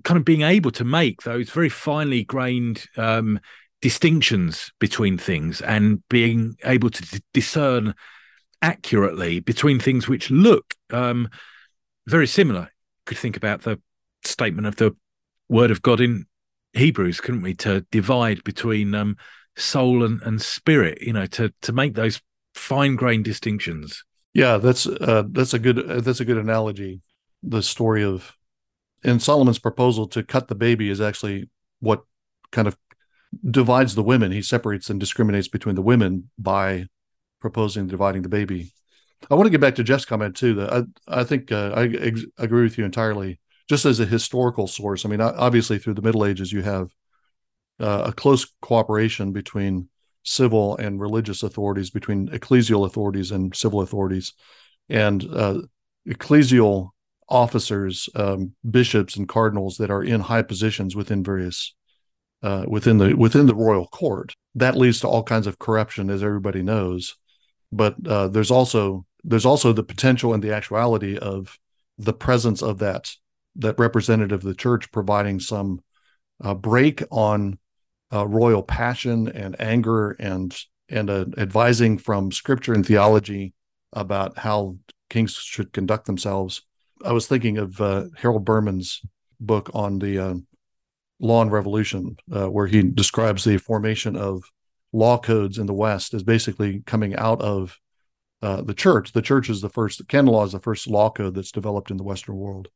kind 0.04 0.18
of 0.18 0.26
being 0.26 0.41
able 0.41 0.72
to 0.72 0.84
make 0.84 1.22
those 1.24 1.50
very 1.50 1.70
finely 1.70 2.24
grained 2.24 2.86
um, 2.98 3.39
distinctions 3.82 4.72
between 4.80 5.18
things 5.18 5.62
and 5.62 6.02
being 6.10 6.56
able 6.64 6.89
to 6.89 7.02
d- 7.04 7.24
discern 7.34 7.93
accurately 8.62 9.39
between 9.39 9.80
things 9.80 10.08
which 10.08 10.32
look 10.32 10.74
um, 10.91 11.30
very 12.08 12.28
similar. 12.28 12.72
Could 13.06 13.18
think 13.18 13.38
about 13.38 13.62
the 13.62 13.80
statement 14.24 14.66
of 14.68 14.78
the 14.78 14.96
word 15.50 15.72
of 15.72 15.82
God 15.82 16.02
in 16.02 16.26
Hebrews, 16.74 17.22
couldn't 17.22 17.43
we? 17.43 17.54
To 17.56 17.82
divide 17.91 18.43
between 18.43 18.96
um, 18.96 19.18
soul 19.56 20.04
and, 20.04 20.22
and 20.24 20.41
spirit, 20.41 21.02
you 21.02 21.14
know, 21.14 21.28
to 21.28 21.54
to 21.62 21.72
make 21.72 21.93
those 21.93 22.22
fine 22.56 22.96
grained 22.96 23.26
distinctions. 23.26 24.04
Yeah, 24.36 24.58
that's 24.58 24.86
uh, 24.86 25.24
that's 25.32 25.54
a 25.56 25.60
good 25.60 25.80
uh, 25.80 26.02
that's 26.02 26.20
a 26.20 26.26
good 26.26 26.38
analogy. 26.38 27.02
the 27.44 27.64
story 27.64 28.04
of 28.04 28.36
in 29.04 29.20
Solomon's 29.20 29.60
proposal 29.60 30.08
to 30.10 30.24
cut 30.24 30.48
the 30.50 30.56
baby 30.56 30.90
is 30.90 31.02
actually 31.02 31.50
what 31.80 32.04
kind 32.52 32.68
of 32.68 32.78
divides 33.50 33.96
the 33.96 34.04
women. 34.04 34.32
He 34.32 34.42
separates 34.44 34.90
and 34.90 35.00
discriminates 35.00 35.48
between 35.50 35.76
the 35.76 35.84
women 35.84 36.32
by 36.40 36.88
proposing 37.42 37.88
dividing 37.88 38.24
the 38.24 38.30
baby. 38.30 38.74
I 39.32 39.36
want 39.36 39.48
to 39.48 39.52
get 39.52 39.62
back 39.62 39.76
to 39.76 39.84
Jeff's 39.84 40.06
comment 40.06 40.36
too. 40.36 40.56
That 40.56 40.74
I 40.74 41.22
I 41.22 41.24
think 41.26 41.52
uh, 41.52 41.74
I 41.76 41.86
ex- 41.88 42.26
agree 42.38 42.64
with 42.64 42.78
you 42.78 42.86
entirely. 42.86 43.40
Just 43.70 43.86
as 43.86 44.00
a 44.00 44.06
historical 44.08 44.68
source, 44.68 45.06
I 45.06 45.10
mean, 45.10 45.22
obviously 45.22 45.80
through 45.80 45.96
the 45.96 46.04
Middle 46.04 46.26
Ages, 46.26 46.54
you 46.54 46.64
have 46.64 46.92
uh, 47.80 48.04
a 48.08 48.14
close 48.14 48.46
cooperation 48.62 49.34
between 49.34 49.90
civil 50.26 50.76
and 50.78 50.99
religious 50.99 51.43
authorities, 51.43 51.89
between 51.89 52.28
ecclesial 52.30 52.86
authorities 52.86 53.32
and 53.32 53.55
civil 53.55 53.82
authorities, 53.82 54.34
and 54.89 55.23
uh, 55.32 55.61
ecclesial 56.07 56.89
officers, 57.30 58.09
um, 58.15 58.53
bishops, 58.69 59.15
and 59.15 59.30
cardinals 59.30 59.78
that 59.78 59.91
are 59.91 60.03
in 60.03 60.21
high 60.21 60.41
positions 60.41 60.95
within 60.95 61.23
various 61.23 61.73
uh, 62.43 62.65
within 62.67 62.97
the 62.97 63.15
within 63.15 63.45
the 63.45 63.55
royal 63.55 63.88
court. 63.88 64.34
That 64.55 64.76
leads 64.76 64.99
to 64.99 65.07
all 65.07 65.23
kinds 65.23 65.47
of 65.47 65.59
corruption, 65.59 66.09
as 66.09 66.23
everybody 66.23 66.61
knows. 66.61 67.15
But 67.71 67.95
uh, 68.05 68.28
there's 68.28 68.51
also 68.51 69.05
there's 69.23 69.45
also 69.45 69.73
the 69.73 69.84
potential 69.84 70.34
and 70.34 70.43
the 70.43 70.53
actuality 70.53 71.17
of 71.17 71.57
the 71.97 72.13
presence 72.13 72.61
of 72.61 72.80
that 72.80 73.11
that 73.55 73.80
representative 73.80 74.39
of 74.39 74.43
the 74.43 74.53
church 74.53 74.91
providing 74.91 75.39
some 75.39 75.82
uh, 76.43 76.53
brake 76.53 77.03
on 77.11 77.57
uh, 78.14 78.28
royal 78.28 78.64
passion 78.64 79.28
and 79.28 79.60
anger 79.60 80.12
and 80.12 80.58
and 80.89 81.10
uh, 81.10 81.26
advising 81.38 81.97
from 81.97 82.32
scripture 82.32 82.74
and 82.74 82.86
theology 82.86 83.53
about 83.93 84.38
how 84.38 84.78
kings 85.10 85.34
should 85.34 85.74
conduct 85.74 86.06
themselves. 86.06 86.62
I 87.03 87.12
was 87.12 87.28
thinking 87.28 87.58
of 87.58 87.82
uh, 87.82 88.06
Harold 88.18 88.45
Berman's 88.45 89.01
book 89.39 89.72
on 89.74 89.99
the 89.99 90.20
uh, 90.20 90.36
Law 91.20 91.41
and 91.41 91.51
Revolution, 91.51 92.18
uh, 92.32 92.47
where 92.47 92.68
he 92.68 92.84
describes 92.84 93.43
the 93.43 93.58
formation 93.58 94.16
of 94.16 94.43
law 94.93 95.18
codes 95.18 95.58
in 95.58 95.66
the 95.66 95.74
West 95.74 96.14
as 96.14 96.24
basically 96.24 96.82
coming 96.86 97.16
out 97.16 97.41
of 97.41 97.80
uh, 98.41 98.62
the 98.62 98.74
church. 98.74 99.12
The 99.12 99.22
church 99.22 99.49
is 99.49 99.62
the 99.62 99.70
first, 99.70 100.08
canon 100.08 100.32
law 100.32 100.45
is 100.45 100.51
the 100.51 100.60
first 100.60 100.88
law 100.88 101.10
code 101.10 101.36
that's 101.36 101.51
developed 101.51 101.91
in 101.91 101.97
the 101.97 102.03
Western 102.03 102.36
world. 102.36 102.68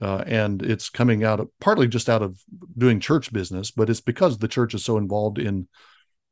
Uh, 0.00 0.22
and 0.26 0.62
it's 0.62 0.90
coming 0.90 1.24
out 1.24 1.40
of 1.40 1.48
partly 1.60 1.88
just 1.88 2.08
out 2.08 2.22
of 2.22 2.40
doing 2.76 3.00
church 3.00 3.32
business, 3.32 3.70
but 3.72 3.90
it's 3.90 4.00
because 4.00 4.38
the 4.38 4.48
church 4.48 4.74
is 4.74 4.84
so 4.84 4.96
involved 4.96 5.38
in 5.38 5.66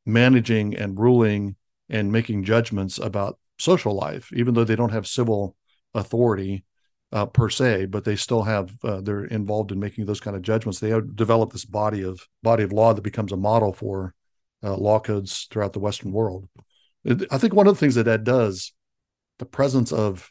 managing 0.05 0.77
and 0.77 0.99
ruling 0.99 1.57
and 1.89 2.13
making 2.13 2.45
judgments 2.45 2.99
about 2.99 3.39
social 3.59 3.95
life, 3.95 4.33
even 4.33 4.55
though 4.55 4.65
they 4.65 4.77
don't 4.77 4.93
have 4.93 5.07
civil 5.07 5.57
authority 5.95 6.65
uh, 7.13 7.27
per 7.27 7.49
se, 7.49 7.87
but 7.87 8.05
they 8.05 8.17
still 8.17 8.43
have 8.43 8.73
uh, 8.85 9.01
they're 9.01 9.25
involved 9.25 9.73
in 9.73 9.79
making 9.79 10.07
those 10.07 10.21
kind 10.21 10.37
of 10.37 10.43
judgments. 10.43 10.81
They 10.81 10.91
have 10.91 11.17
developed 11.17 11.53
this 11.53 11.65
body 11.65 12.03
of 12.03 12.27
body 12.43 12.63
of 12.63 12.73
law 12.73 12.95
that 12.95 13.03
becomes 13.03 13.33
a 13.33 13.37
model 13.37 13.73
for 13.73 14.15
uh, 14.63 14.77
law 14.77 14.99
codes 14.99 15.47
throughout 15.51 15.73
the 15.73 15.81
Western 15.81 16.13
world. 16.13 16.49
I 17.31 17.39
think 17.39 17.55
one 17.55 17.69
of 17.69 17.75
the 17.75 17.79
things 17.79 17.95
that 17.95 18.05
that 18.05 18.25
does, 18.25 18.73
the 19.39 19.47
presence 19.47 19.93
of 19.93 20.31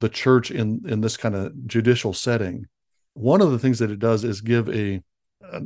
the 0.00 0.08
church 0.08 0.50
in 0.50 0.82
in 0.86 1.00
this 1.00 1.16
kind 1.16 1.34
of 1.34 1.66
judicial 1.66 2.12
setting, 2.12 2.66
one 3.14 3.40
of 3.40 3.50
the 3.50 3.58
things 3.58 3.78
that 3.78 3.90
it 3.90 3.98
does 3.98 4.24
is 4.24 4.40
give 4.40 4.68
a, 4.68 5.02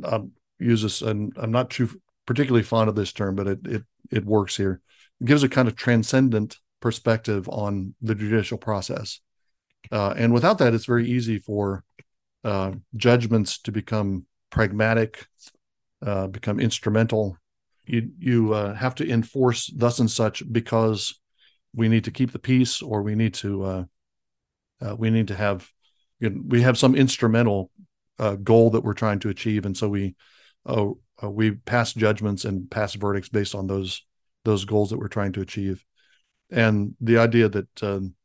I'll 0.03 0.29
use 0.59 0.81
this, 0.81 1.01
and 1.01 1.33
I'm 1.37 1.51
not 1.51 1.69
too 1.69 1.89
particularly 2.25 2.63
fond 2.63 2.89
of 2.89 2.95
this 2.95 3.13
term, 3.13 3.35
but 3.35 3.47
it 3.47 3.59
it 3.65 3.83
it 4.11 4.25
works 4.25 4.57
here. 4.57 4.81
It 5.21 5.27
gives 5.27 5.43
a 5.43 5.49
kind 5.49 5.67
of 5.67 5.75
transcendent 5.75 6.57
perspective 6.79 7.47
on 7.49 7.95
the 8.01 8.15
judicial 8.15 8.57
process, 8.57 9.21
uh, 9.91 10.13
and 10.17 10.33
without 10.33 10.57
that, 10.59 10.73
it's 10.73 10.85
very 10.85 11.07
easy 11.07 11.39
for 11.39 11.83
uh, 12.43 12.71
judgments 12.95 13.59
to 13.59 13.71
become 13.71 14.25
pragmatic, 14.49 15.27
uh, 16.05 16.27
become 16.27 16.59
instrumental, 16.59 17.37
you 17.87 18.11
you 18.19 18.53
uh, 18.53 18.73
have 18.73 18.95
to 18.95 19.09
enforce 19.09 19.67
thus 19.67 19.99
and 19.99 20.11
such 20.11 20.43
because 20.51 21.19
we 21.73 21.87
need 21.87 22.03
to 22.03 22.11
keep 22.11 22.31
the 22.31 22.39
peace 22.39 22.81
or 22.81 23.01
we 23.01 23.15
need 23.15 23.33
to 23.35 23.63
uh, 23.63 23.83
uh, 24.81 24.95
we 24.95 25.09
need 25.09 25.29
to 25.29 25.35
have 25.35 25.69
you 26.19 26.29
know, 26.29 26.41
we 26.47 26.61
have 26.61 26.77
some 26.77 26.95
instrumental 26.95 27.71
uh, 28.19 28.35
goal 28.35 28.71
that 28.71 28.81
we're 28.81 28.93
trying 28.93 29.19
to 29.19 29.29
achieve. 29.29 29.65
And 29.65 29.75
so 29.77 29.89
we 29.89 30.15
uh, 30.65 30.91
uh, 31.23 31.29
we 31.29 31.51
pass 31.51 31.93
judgments 31.93 32.45
and 32.45 32.69
pass 32.69 32.93
verdicts 32.93 33.29
based 33.29 33.55
on 33.55 33.67
those 33.67 34.05
those 34.43 34.65
goals 34.65 34.89
that 34.89 34.97
we're 34.97 35.07
trying 35.07 35.33
to 35.33 35.41
achieve. 35.41 35.83
And 36.49 36.95
the 37.01 37.17
idea 37.17 37.49
that 37.49 37.83
um, 37.83 38.15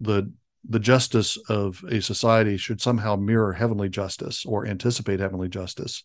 the 0.00 0.32
the 0.68 0.78
justice 0.78 1.38
of 1.48 1.82
a 1.90 2.00
society 2.00 2.56
should 2.56 2.80
somehow 2.80 3.16
mirror 3.16 3.54
heavenly 3.54 3.88
justice 3.88 4.44
or 4.44 4.66
anticipate 4.66 5.20
heavenly 5.20 5.48
justice 5.48 6.04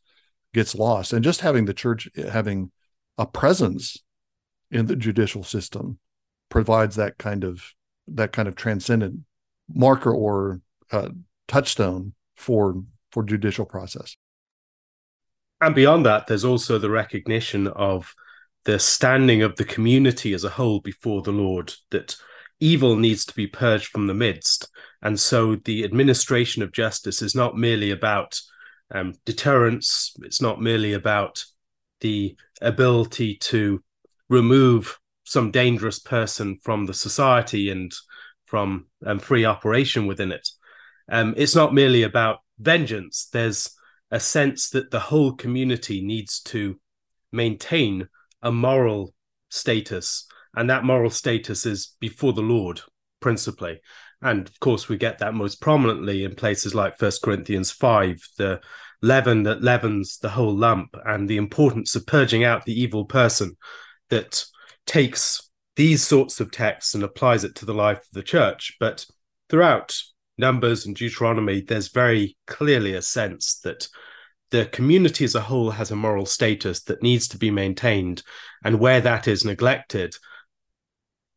gets 0.54 0.76
lost. 0.76 1.12
And 1.12 1.24
just 1.24 1.42
having 1.42 1.66
the 1.66 1.74
church 1.74 2.08
having 2.32 2.72
a 3.18 3.26
presence 3.26 4.02
in 4.72 4.86
the 4.86 4.96
judicial 4.96 5.44
system 5.44 6.00
provides 6.50 6.96
that 6.96 7.18
kind 7.18 7.44
of 7.44 7.74
that 8.08 8.32
kind 8.32 8.48
of 8.48 8.56
transcendent 8.56 9.22
marker 9.68 10.14
or 10.14 10.62
uh, 10.92 11.10
touchstone 11.48 12.14
for 12.36 12.76
for 13.12 13.24
judicial 13.24 13.66
process. 13.66 14.16
And 15.62 15.74
beyond 15.74 16.06
that 16.06 16.28
there's 16.28 16.46
also 16.46 16.78
the 16.78 16.90
recognition 16.90 17.68
of 17.68 18.14
the 18.66 18.80
standing 18.80 19.42
of 19.42 19.56
the 19.56 19.64
community 19.64 20.34
as 20.34 20.44
a 20.44 20.50
whole 20.50 20.80
before 20.82 21.22
the 21.22 21.32
lord 21.32 21.74
that 21.92 22.16
evil 22.60 22.96
needs 22.96 23.26
to 23.26 23.36
be 23.36 23.48
purged 23.48 23.88
from 23.88 24.08
the 24.08 24.14
midst. 24.14 24.70
And 25.02 25.20
so 25.20 25.56
the 25.56 25.84
administration 25.84 26.64
of 26.64 26.72
justice 26.72 27.22
is 27.22 27.36
not 27.36 27.58
merely 27.58 27.92
about 27.92 28.40
um, 28.94 29.14
deterrence. 29.26 30.14
It's 30.24 30.42
not 30.42 30.62
merely 30.62 30.94
about 30.94 31.44
the 32.02 32.36
ability 32.62 33.36
to 33.36 33.84
remove 34.30 35.00
some 35.24 35.52
dangerous 35.52 36.00
person 36.00 36.60
from 36.64 36.86
the 36.86 36.94
society 36.94 37.70
and 37.70 37.92
from 38.46 38.86
um, 39.06 39.20
free 39.20 39.46
operation 39.46 40.06
within 40.08 40.32
it. 40.32 40.48
Um, 41.10 41.34
it's 41.38 41.56
not 41.56 41.74
merely 41.74 42.04
about 42.04 42.40
vengeance. 42.60 43.28
There's 43.32 43.70
a 44.12 44.20
sense 44.20 44.70
that 44.70 44.92
the 44.92 45.00
whole 45.00 45.34
community 45.34 46.02
needs 46.02 46.42
to 46.44 46.80
maintain 47.32 48.08
a 48.42 48.52
moral 48.52 49.14
status, 49.50 50.28
and 50.56 50.70
that 50.70 50.84
moral 50.84 51.10
status 51.10 51.66
is 51.66 51.96
before 52.00 52.34
the 52.34 52.42
Lord 52.42 52.82
principally. 53.20 53.82
And 54.22 54.48
of 54.48 54.60
course, 54.60 54.88
we 54.88 54.98
get 54.98 55.20
that 55.20 55.34
most 55.34 55.62
prominently 55.62 56.24
in 56.24 56.36
places 56.36 56.74
like 56.74 56.98
First 56.98 57.22
Corinthians 57.22 57.72
5, 57.72 58.18
the 58.38 58.62
leaven 59.02 59.44
that 59.44 59.62
leavens 59.62 60.18
the 60.18 60.30
whole 60.30 60.56
lump 60.56 60.96
and 61.06 61.28
the 61.28 61.38
importance 61.38 61.96
of 61.96 62.08
purging 62.08 62.44
out 62.44 62.66
the 62.66 62.80
evil 62.80 63.06
person 63.06 63.56
that 64.10 64.46
takes 64.86 65.50
these 65.76 66.06
sorts 66.06 66.40
of 66.40 66.52
texts 66.52 66.96
and 66.96 67.04
applies 67.04 67.44
it 67.44 67.56
to 67.56 67.66
the 67.66 67.74
life 67.74 67.98
of 67.98 68.12
the 68.14 68.24
church. 68.24 68.78
But 68.80 69.06
throughout 69.50 69.96
Numbers 70.38 70.86
and 70.86 70.96
Deuteronomy, 70.96 71.62
there's 71.62 71.90
very 71.90 72.38
clearly 72.48 72.94
a 72.94 73.02
sense 73.02 73.60
that 73.64 73.88
the 74.52 74.66
community 74.66 75.26
as 75.26 75.36
a 75.36 75.42
whole 75.42 75.72
has 75.72 75.92
a 75.92 75.96
moral 75.96 76.26
status 76.26 76.84
that 76.84 77.02
needs 77.02 77.28
to 77.30 77.38
be 77.38 77.52
maintained. 77.52 78.24
And 78.64 78.80
where 78.80 79.02
that 79.02 79.28
is 79.28 79.46
neglected, 79.46 80.16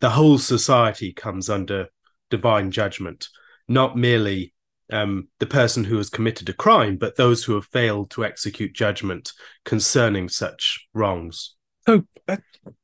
the 0.01 0.11
whole 0.11 0.39
society 0.39 1.13
comes 1.13 1.49
under 1.49 1.89
divine 2.31 2.71
judgment, 2.71 3.29
not 3.67 3.97
merely 3.97 4.55
um, 4.93 5.29
the 5.39 5.47
person 5.47 5.85
who 5.85 5.97
has 5.97 6.11
committed 6.11 6.49
a 6.49 6.53
crime, 6.55 6.97
but 6.97 7.17
those 7.17 7.45
who 7.45 7.55
have 7.55 7.67
failed 7.67 8.11
to 8.11 8.25
execute 8.25 8.73
judgment 8.75 9.33
concerning 9.65 10.29
such 10.29 10.87
wrongs. 10.95 11.55
So, 11.87 12.05
a 12.27 12.39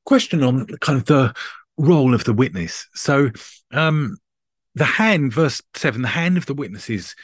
question 0.05 0.43
on 0.43 0.67
kind 0.81 0.99
of 0.99 1.07
the 1.07 1.35
role 1.77 2.15
of 2.15 2.25
the 2.25 2.33
witness. 2.33 2.87
So, 2.95 3.31
um, 3.73 4.17
the 4.75 4.85
hand, 4.85 5.33
verse 5.33 5.63
seven, 5.75 6.03
the 6.03 6.09
hand 6.09 6.37
of 6.37 6.47
the 6.47 6.55
witnesses 6.55 7.15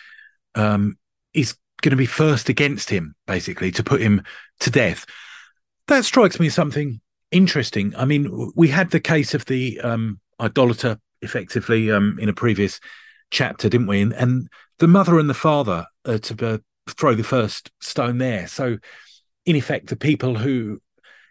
um, 0.54 0.96
is 1.34 1.56
going 1.82 1.90
to 1.90 1.96
be 1.96 2.06
first 2.06 2.48
against 2.48 2.90
him, 2.90 3.14
basically, 3.26 3.70
to 3.72 3.82
put 3.82 4.00
him 4.00 4.22
to 4.60 4.70
death. 4.70 5.06
That 5.86 6.04
strikes 6.04 6.38
me 6.38 6.46
as 6.46 6.54
something 6.54 7.00
interesting. 7.30 7.94
I 7.96 8.04
mean, 8.04 8.52
we 8.54 8.68
had 8.68 8.90
the 8.90 9.00
case 9.00 9.34
of 9.34 9.44
the 9.46 9.80
um, 9.80 10.20
idolater 10.38 10.98
effectively 11.22 11.90
um, 11.90 12.18
in 12.20 12.28
a 12.28 12.34
previous 12.34 12.80
chapter, 13.30 13.68
didn't 13.68 13.86
we? 13.86 14.00
And, 14.00 14.12
and 14.12 14.48
the 14.78 14.88
mother 14.88 15.18
and 15.18 15.28
the 15.28 15.34
father 15.34 15.86
to 16.04 16.46
uh, 16.46 16.58
throw 16.88 17.14
the 17.14 17.24
first 17.24 17.70
stone 17.80 18.18
there. 18.18 18.46
So, 18.46 18.78
in 19.46 19.56
effect, 19.56 19.88
the 19.88 19.96
people 19.96 20.36
who 20.36 20.80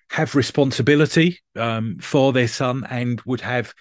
have 0.10 0.36
responsibility 0.36 1.40
um, 1.56 2.00
for 2.02 2.34
their 2.34 2.48
son 2.48 2.86
and 2.90 3.22
would 3.22 3.42
have 3.42 3.74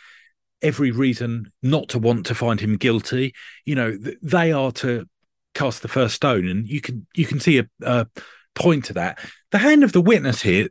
every 0.62 0.90
reason 0.90 1.50
not 1.62 1.88
to 1.90 1.98
want 1.98 2.26
to 2.26 2.34
find 2.34 2.60
him 2.60 2.76
guilty, 2.76 3.34
you 3.64 3.74
know, 3.74 3.96
they 4.22 4.52
are 4.52 4.72
to 4.72 5.06
cast 5.54 5.82
the 5.82 5.88
first 5.88 6.14
stone, 6.14 6.48
and 6.48 6.68
you 6.68 6.80
can 6.80 7.06
you 7.14 7.26
can 7.26 7.40
see 7.40 7.58
a, 7.58 7.66
a 7.82 8.06
point 8.54 8.86
to 8.86 8.92
that. 8.94 9.18
The 9.50 9.58
hand 9.58 9.84
of 9.84 9.92
the 9.92 10.00
witness 10.00 10.42
here 10.42 10.68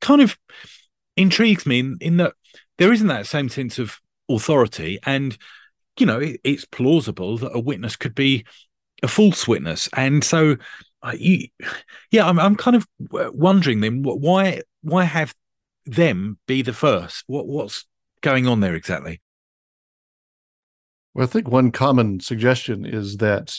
kind 0.00 0.20
of 0.20 0.38
intrigues 1.16 1.66
me 1.66 1.80
in, 1.80 1.96
in 2.00 2.16
that 2.18 2.34
there 2.78 2.92
isn't 2.92 3.06
that 3.08 3.26
same 3.26 3.48
sense 3.48 3.78
of 3.78 3.98
authority 4.28 4.98
and 5.04 5.36
you 5.98 6.06
know, 6.06 6.18
it, 6.18 6.40
it's 6.44 6.64
plausible 6.64 7.38
that 7.38 7.54
a 7.54 7.60
witness 7.60 7.96
could 7.96 8.14
be 8.14 8.44
a 9.02 9.08
false 9.08 9.46
witness, 9.46 9.88
and 9.96 10.24
so, 10.24 10.56
uh, 11.02 11.12
you, 11.16 11.48
yeah, 12.10 12.26
I'm 12.26 12.38
I'm 12.38 12.56
kind 12.56 12.76
of 12.76 12.86
wondering 13.10 13.80
then 13.80 14.02
why 14.02 14.62
why 14.82 15.04
have 15.04 15.34
them 15.86 16.38
be 16.46 16.62
the 16.62 16.72
first? 16.72 17.24
What 17.26 17.46
what's 17.46 17.84
going 18.24 18.48
on 18.48 18.60
there 18.60 18.74
exactly? 18.74 19.20
Well, 21.12 21.24
I 21.24 21.30
think 21.30 21.46
one 21.46 21.70
common 21.70 22.20
suggestion 22.20 22.84
is 22.84 23.18
that 23.18 23.56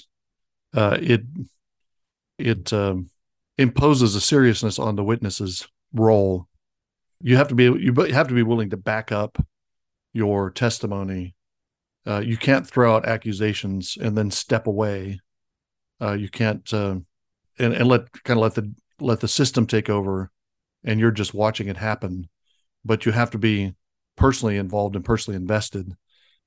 uh, 0.74 0.98
it 1.00 1.22
it 2.38 2.74
um, 2.74 3.10
imposes 3.58 4.16
a 4.16 4.22
seriousness 4.22 4.78
on 4.78 4.96
the 4.96 5.04
witness's 5.04 5.68
role. 5.94 6.50
You 7.22 7.38
have 7.38 7.48
to 7.50 7.56
be 7.56 7.64
you 7.64 7.94
have 7.94 8.28
to 8.28 8.34
be 8.34 8.44
willing 8.44 8.72
to 8.72 8.78
back 8.78 9.12
up 9.12 9.38
your 10.12 10.50
testimony. 10.50 11.36
Uh, 12.06 12.20
you 12.20 12.36
can't 12.36 12.68
throw 12.68 12.96
out 12.96 13.08
accusations 13.08 13.98
and 14.02 14.18
then 14.18 14.32
step 14.32 14.68
away. 14.68 15.20
Uh, 16.02 16.14
you 16.14 16.28
can't 16.28 16.74
uh, 16.74 16.96
and, 17.58 17.74
and 17.74 17.88
let 17.88 18.12
kind 18.24 18.38
of 18.38 18.44
let 18.44 18.56
the 18.56 18.74
let 19.00 19.20
the 19.22 19.28
system 19.28 19.66
take 19.66 19.90
over, 19.90 20.32
and 20.84 21.00
you're 21.00 21.12
just 21.12 21.34
watching 21.34 21.68
it 21.68 21.78
happen. 21.78 22.28
But 22.84 23.06
you 23.06 23.14
have 23.14 23.32
to 23.32 23.38
be 23.38 23.76
personally 24.16 24.58
involved 24.58 24.96
and 24.96 25.06
personally 25.06 25.38
invested. 25.38 25.94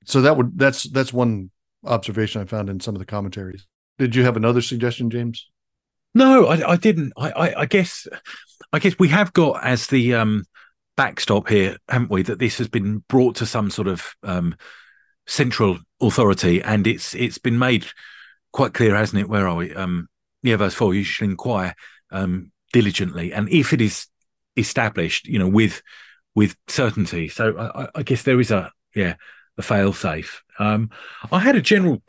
So 0.05 0.21
that 0.21 0.37
would 0.37 0.57
that's 0.57 0.83
that's 0.83 1.13
one 1.13 1.51
observation 1.83 2.41
I 2.41 2.45
found 2.45 2.69
in 2.69 2.79
some 2.79 2.95
of 2.95 2.99
the 2.99 3.05
commentaries. 3.05 3.65
Did 3.97 4.15
you 4.15 4.23
have 4.23 4.37
another 4.37 4.61
suggestion, 4.61 5.09
James? 5.09 5.49
No, 6.15 6.47
I, 6.47 6.71
I 6.71 6.75
didn't. 6.77 7.13
I, 7.17 7.31
I, 7.31 7.61
I, 7.61 7.65
guess, 7.65 8.07
I 8.73 8.79
guess 8.79 8.97
we 8.97 9.09
have 9.09 9.31
got 9.33 9.63
as 9.63 9.87
the 9.87 10.15
um, 10.15 10.45
backstop 10.97 11.49
here, 11.49 11.77
haven't 11.87 12.09
we? 12.09 12.23
That 12.23 12.39
this 12.39 12.57
has 12.57 12.67
been 12.67 13.03
brought 13.07 13.35
to 13.37 13.45
some 13.45 13.69
sort 13.69 13.87
of 13.87 14.15
um, 14.23 14.55
central 15.27 15.79
authority, 16.01 16.61
and 16.61 16.87
it's 16.87 17.13
it's 17.13 17.37
been 17.37 17.59
made 17.59 17.85
quite 18.51 18.73
clear, 18.73 18.95
hasn't 18.95 19.21
it? 19.21 19.29
Where 19.29 19.47
are 19.47 19.55
we? 19.55 19.73
Um, 19.75 20.07
yeah, 20.41 20.55
verse 20.55 20.73
four. 20.73 20.93
You 20.93 21.03
should 21.03 21.29
inquire 21.29 21.75
um, 22.11 22.51
diligently, 22.73 23.31
and 23.33 23.49
if 23.49 23.73
it 23.73 23.81
is 23.81 24.07
established, 24.57 25.27
you 25.27 25.37
know, 25.37 25.47
with 25.47 25.83
with 26.35 26.55
certainty. 26.67 27.27
So 27.27 27.57
I, 27.57 27.87
I 27.95 28.03
guess 28.03 28.23
there 28.23 28.39
is 28.39 28.51
a 28.51 28.71
yeah 28.95 29.15
a 29.57 29.61
fail 29.61 29.93
safe. 29.93 30.41
Um, 30.57 30.89
I 31.31 31.39
had 31.39 31.55
a 31.55 31.61
general 31.61 32.01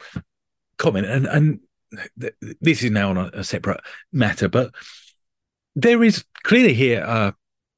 comment, 0.79 1.07
and 1.07 1.27
and 1.27 1.61
this 2.61 2.83
is 2.83 2.91
now 2.91 3.11
on 3.11 3.17
a, 3.17 3.31
a, 3.35 3.45
separate 3.45 3.81
matter, 4.13 4.49
but 4.49 4.73
there 5.75 6.05
is 6.05 6.25
clearly 6.45 6.73
here 6.73 7.03
a, 7.03 7.35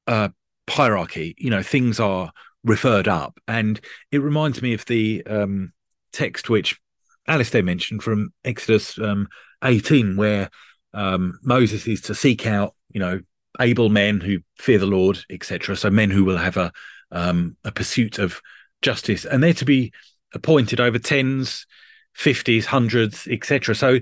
a, 0.07 0.31
hierarchy. 0.69 1.35
You 1.37 1.49
know, 1.49 1.63
things 1.63 1.99
are 1.99 2.31
referred 2.63 3.07
up, 3.07 3.39
and 3.47 3.79
it 4.11 4.19
reminds 4.19 4.61
me 4.61 4.73
of 4.73 4.85
the 4.85 5.23
um, 5.25 5.73
text 6.11 6.49
which 6.49 6.79
Alastair 7.27 7.63
mentioned 7.63 8.03
from 8.03 8.31
Exodus 8.45 8.97
um, 8.99 9.27
18, 9.63 10.15
where 10.15 10.49
um, 10.93 11.39
Moses 11.41 11.87
is 11.87 12.01
to 12.01 12.15
seek 12.15 12.45
out, 12.45 12.75
you 12.89 12.99
know, 12.99 13.21
able 13.59 13.89
men 13.89 14.19
who 14.19 14.39
fear 14.57 14.79
the 14.79 14.85
Lord, 14.85 15.19
etc. 15.29 15.75
So 15.75 15.89
men 15.89 16.09
who 16.09 16.23
will 16.23 16.37
have 16.37 16.57
a 16.57 16.71
um, 17.11 17.55
a 17.63 17.71
pursuit 17.71 18.19
of 18.19 18.41
justice, 18.81 19.25
and 19.25 19.43
they're 19.43 19.53
to 19.53 19.65
be 19.65 19.93
appointed 20.33 20.79
over 20.79 20.99
tens, 20.99 21.65
fifties, 22.13 22.65
hundreds, 22.65 23.27
etc. 23.27 23.75
So 23.75 23.99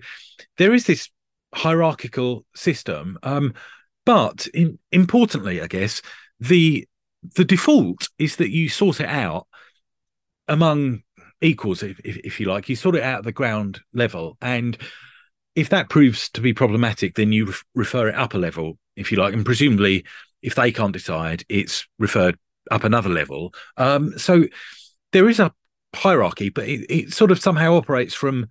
there 0.58 0.74
is 0.74 0.86
this 0.86 1.10
hierarchical 1.54 2.46
system, 2.56 3.18
um, 3.24 3.54
but 4.06 4.48
in, 4.54 4.80
importantly, 4.92 5.62
I 5.62 5.68
guess 5.68 6.02
the 6.40 6.88
the 7.36 7.46
default 7.46 8.10
is 8.18 8.38
that 8.38 8.50
you 8.50 8.70
sort 8.70 9.00
it 9.00 9.10
out 9.10 9.48
among 10.48 11.04
equals, 11.42 11.84
if, 11.84 12.00
if, 12.04 12.18
if 12.18 12.40
you 12.40 12.48
like. 12.48 12.68
You 12.68 12.76
sort 12.76 12.96
it 12.96 13.04
out 13.04 13.20
at 13.20 13.24
the 13.24 13.32
ground 13.32 13.82
level, 13.94 14.38
and 14.42 14.78
if 15.56 15.70
that 15.70 15.90
proves 15.90 16.30
to 16.30 16.42
be 16.42 16.54
problematic, 16.54 17.16
then 17.16 17.32
you 17.32 17.54
refer 17.76 18.08
it 18.08 18.16
up 18.16 18.34
a 18.34 18.38
level, 18.38 18.78
if 18.96 19.12
you 19.12 19.18
like, 19.18 19.34
and 19.34 19.46
presumably, 19.46 20.06
if 20.42 20.56
they 20.56 20.72
can't 20.72 20.94
decide, 20.94 21.44
it's 21.50 21.88
referred 22.00 22.38
up 22.70 22.84
another 22.84 23.10
level. 23.10 23.54
Um, 23.78 24.18
so 24.18 24.46
there 25.12 25.30
is 25.30 25.40
a 25.40 25.54
hierarchy, 25.96 26.50
but 26.50 26.68
it, 26.68 26.86
it 26.90 27.14
sort 27.14 27.32
of 27.32 27.40
somehow 27.40 27.76
operates 27.76 28.14
from 28.14 28.48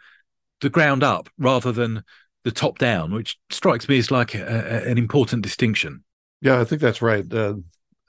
the 0.61 0.71
ground 0.71 1.03
up 1.03 1.29
rather 1.39 1.73
than 1.73 2.03
the 2.45 2.51
top 2.51 2.79
down, 2.79 3.13
which 3.13 3.39
strikes 3.51 3.89
me 3.89 3.99
as 3.99 4.11
like 4.11 4.35
a, 4.35 4.43
a, 4.87 4.91
an 4.91 4.99
important 4.99 5.43
distinction. 5.43 6.05
Yeah, 6.41 6.61
I 6.61 6.65
think 6.65 6.81
that's 6.81 7.03
right. 7.03 7.31
Uh, 7.33 7.55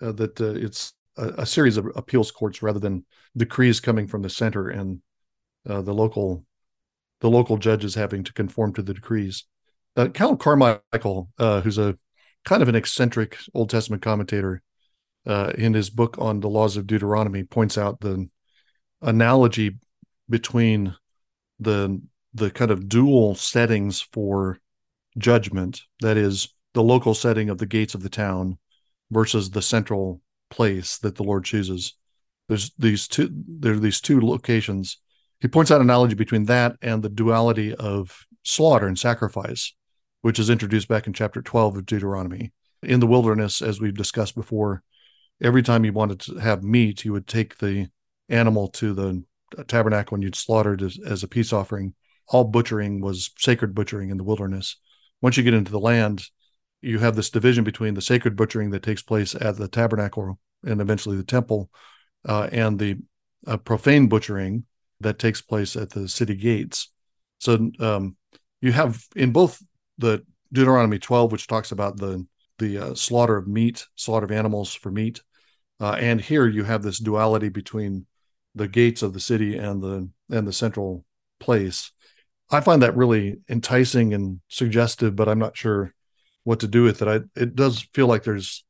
uh, 0.02 0.12
that 0.14 0.40
uh, 0.40 0.54
it's 0.54 0.94
a, 1.18 1.28
a, 1.40 1.46
series 1.46 1.78
of 1.78 1.88
appeals 1.96 2.32
courts 2.32 2.64
rather 2.64 2.80
than 2.80 3.06
decrees 3.38 3.80
coming 3.80 4.08
from 4.08 4.22
the 4.22 4.30
center 4.30 4.70
and 4.70 5.02
uh, 5.70 5.82
the 5.82 5.94
local 5.94 6.46
the 7.20 7.30
local 7.30 7.58
judges 7.58 7.94
having 7.94 8.24
to 8.24 8.34
conform 8.34 8.74
to 8.74 8.82
the 8.82 8.96
decrees. 8.96 9.46
Uh, 9.96 10.08
Cal 10.08 10.36
Carmichael, 10.36 11.30
uh, 11.38 11.62
who's 11.62 11.78
a 11.78 11.98
kind 12.46 12.62
of 12.62 12.70
an 12.70 12.76
eccentric 12.76 13.38
Old 13.54 13.70
Testament 13.70 14.02
commentator, 14.02 14.62
uh, 15.26 15.52
in 15.58 15.74
his 15.74 15.90
book 15.90 16.18
on 16.18 16.40
the 16.40 16.50
laws 16.50 16.78
of 16.78 16.88
Deuteronomy, 16.88 17.44
points 17.44 17.78
out 17.78 18.00
the 18.00 18.28
analogy 19.02 19.78
between 20.30 20.96
the 21.60 22.02
the 22.34 22.50
kind 22.50 22.72
of 22.72 22.88
dual 22.88 23.36
settings 23.36 24.02
for 24.14 24.58
judgment 25.18 25.82
that 26.00 26.16
is 26.16 26.54
the 26.74 26.82
local 26.82 27.14
setting 27.14 27.50
of 27.50 27.58
the 27.58 27.66
gates 27.66 27.94
of 27.94 28.02
the 28.02 28.10
town 28.10 28.58
versus 29.12 29.50
the 29.50 29.62
central 29.62 30.22
place 30.50 30.98
that 31.00 31.16
the 31.16 31.24
lord 31.24 31.44
chooses. 31.44 31.96
There's 32.48 32.72
these 32.80 33.08
two 33.08 33.30
there 33.32 33.74
are 33.74 33.80
these 33.80 34.02
two 34.02 34.22
locations. 34.22 34.98
He 35.42 35.48
points 35.48 35.72
out 35.72 35.82
an 35.82 35.88
analogy 35.88 36.16
between 36.16 36.46
that 36.46 36.78
and 36.82 37.04
the 37.04 37.10
duality 37.10 37.76
of 37.76 38.26
slaughter 38.44 38.88
and 38.88 38.98
sacrifice 38.98 39.74
which 40.22 40.40
is 40.40 40.50
introduced 40.50 40.88
back 40.88 41.08
in 41.08 41.14
chapter 41.14 41.42
12 41.42 41.78
of 41.78 41.86
deuteronomy 41.86 42.52
in 42.84 43.00
the 43.00 43.08
wilderness 43.08 43.62
as 43.62 43.80
we've 43.80 43.98
discussed 43.98 44.36
before 44.36 44.84
every 45.42 45.64
time 45.64 45.86
you 45.86 45.94
wanted 45.94 46.20
to 46.20 46.36
have 46.36 46.64
meat 46.64 47.06
you 47.06 47.12
would 47.12 47.28
take 47.28 47.58
the 47.58 47.88
animal 48.30 48.68
to 48.70 48.94
the 48.94 49.24
tabernacle 49.68 50.16
and 50.16 50.24
you'd 50.24 50.36
slaughtered 50.36 50.82
as, 50.82 50.98
as 51.06 51.24
a 51.24 51.28
peace 51.28 51.54
offering. 51.54 51.94
All 52.28 52.46
butchering 52.46 53.02
was 53.02 53.32
sacred 53.38 53.76
butchering 53.76 54.10
in 54.10 54.18
the 54.18 54.24
wilderness. 54.24 54.78
Once 55.22 55.38
you 55.38 55.44
get 55.44 55.54
into 55.54 55.72
the 55.72 55.80
land, 55.80 56.24
you 56.82 57.00
have 57.00 57.16
this 57.16 57.30
division 57.30 57.64
between 57.64 57.94
the 57.94 58.02
sacred 58.02 58.36
butchering 58.36 58.72
that 58.72 58.84
takes 58.84 59.02
place 59.02 59.36
at 59.36 59.58
the 59.58 59.68
tabernacle 59.68 60.40
and 60.64 60.82
eventually 60.82 61.18
the 61.18 61.24
temple, 61.24 61.70
uh, 62.26 62.48
and 62.52 62.80
the 62.80 62.98
uh, 63.48 63.58
profane 63.58 64.08
butchering 64.08 64.64
that 65.00 65.20
takes 65.20 65.42
place 65.42 65.76
at 65.76 65.90
the 65.90 66.08
city 66.08 66.36
gates. 66.36 66.92
So 67.40 67.72
um, 67.80 68.16
you 68.62 68.72
have 68.72 69.04
in 69.16 69.32
both 69.32 69.62
the 70.02 70.24
Deuteronomy 70.52 71.00
12, 71.00 71.32
which 71.32 71.48
talks 71.48 71.72
about 71.72 71.98
the 71.98 72.26
the 72.60 72.78
uh, 72.78 72.94
slaughter 72.94 73.38
of 73.38 73.48
meat, 73.48 73.88
slaughter 73.96 74.26
of 74.26 74.32
animals 74.32 74.74
for 74.74 74.92
meat, 74.92 75.22
uh, 75.80 75.98
and 76.00 76.22
here 76.22 76.48
you 76.48 76.64
have 76.64 76.84
this 76.84 77.00
duality 77.00 77.50
between 77.50 78.06
the 78.54 78.68
gates 78.68 79.02
of 79.02 79.14
the 79.14 79.20
city 79.20 79.58
and 79.58 79.82
the 79.82 80.10
and 80.30 80.48
the 80.48 80.54
central 80.54 81.06
place. 81.40 81.92
I 82.52 82.60
find 82.60 82.82
that 82.82 82.96
really 82.96 83.38
enticing 83.50 84.14
and 84.14 84.42
suggestive, 84.48 85.16
but 85.16 85.30
I'm 85.30 85.40
not 85.40 85.58
sure 85.58 85.94
what 86.44 86.60
to 86.60 86.68
do 86.68 86.84
with 86.84 87.02
it. 87.02 87.08
I 87.08 87.42
it 87.42 87.56
does 87.56 87.88
feel 87.94 88.08
like 88.08 88.24
there's 88.24 88.64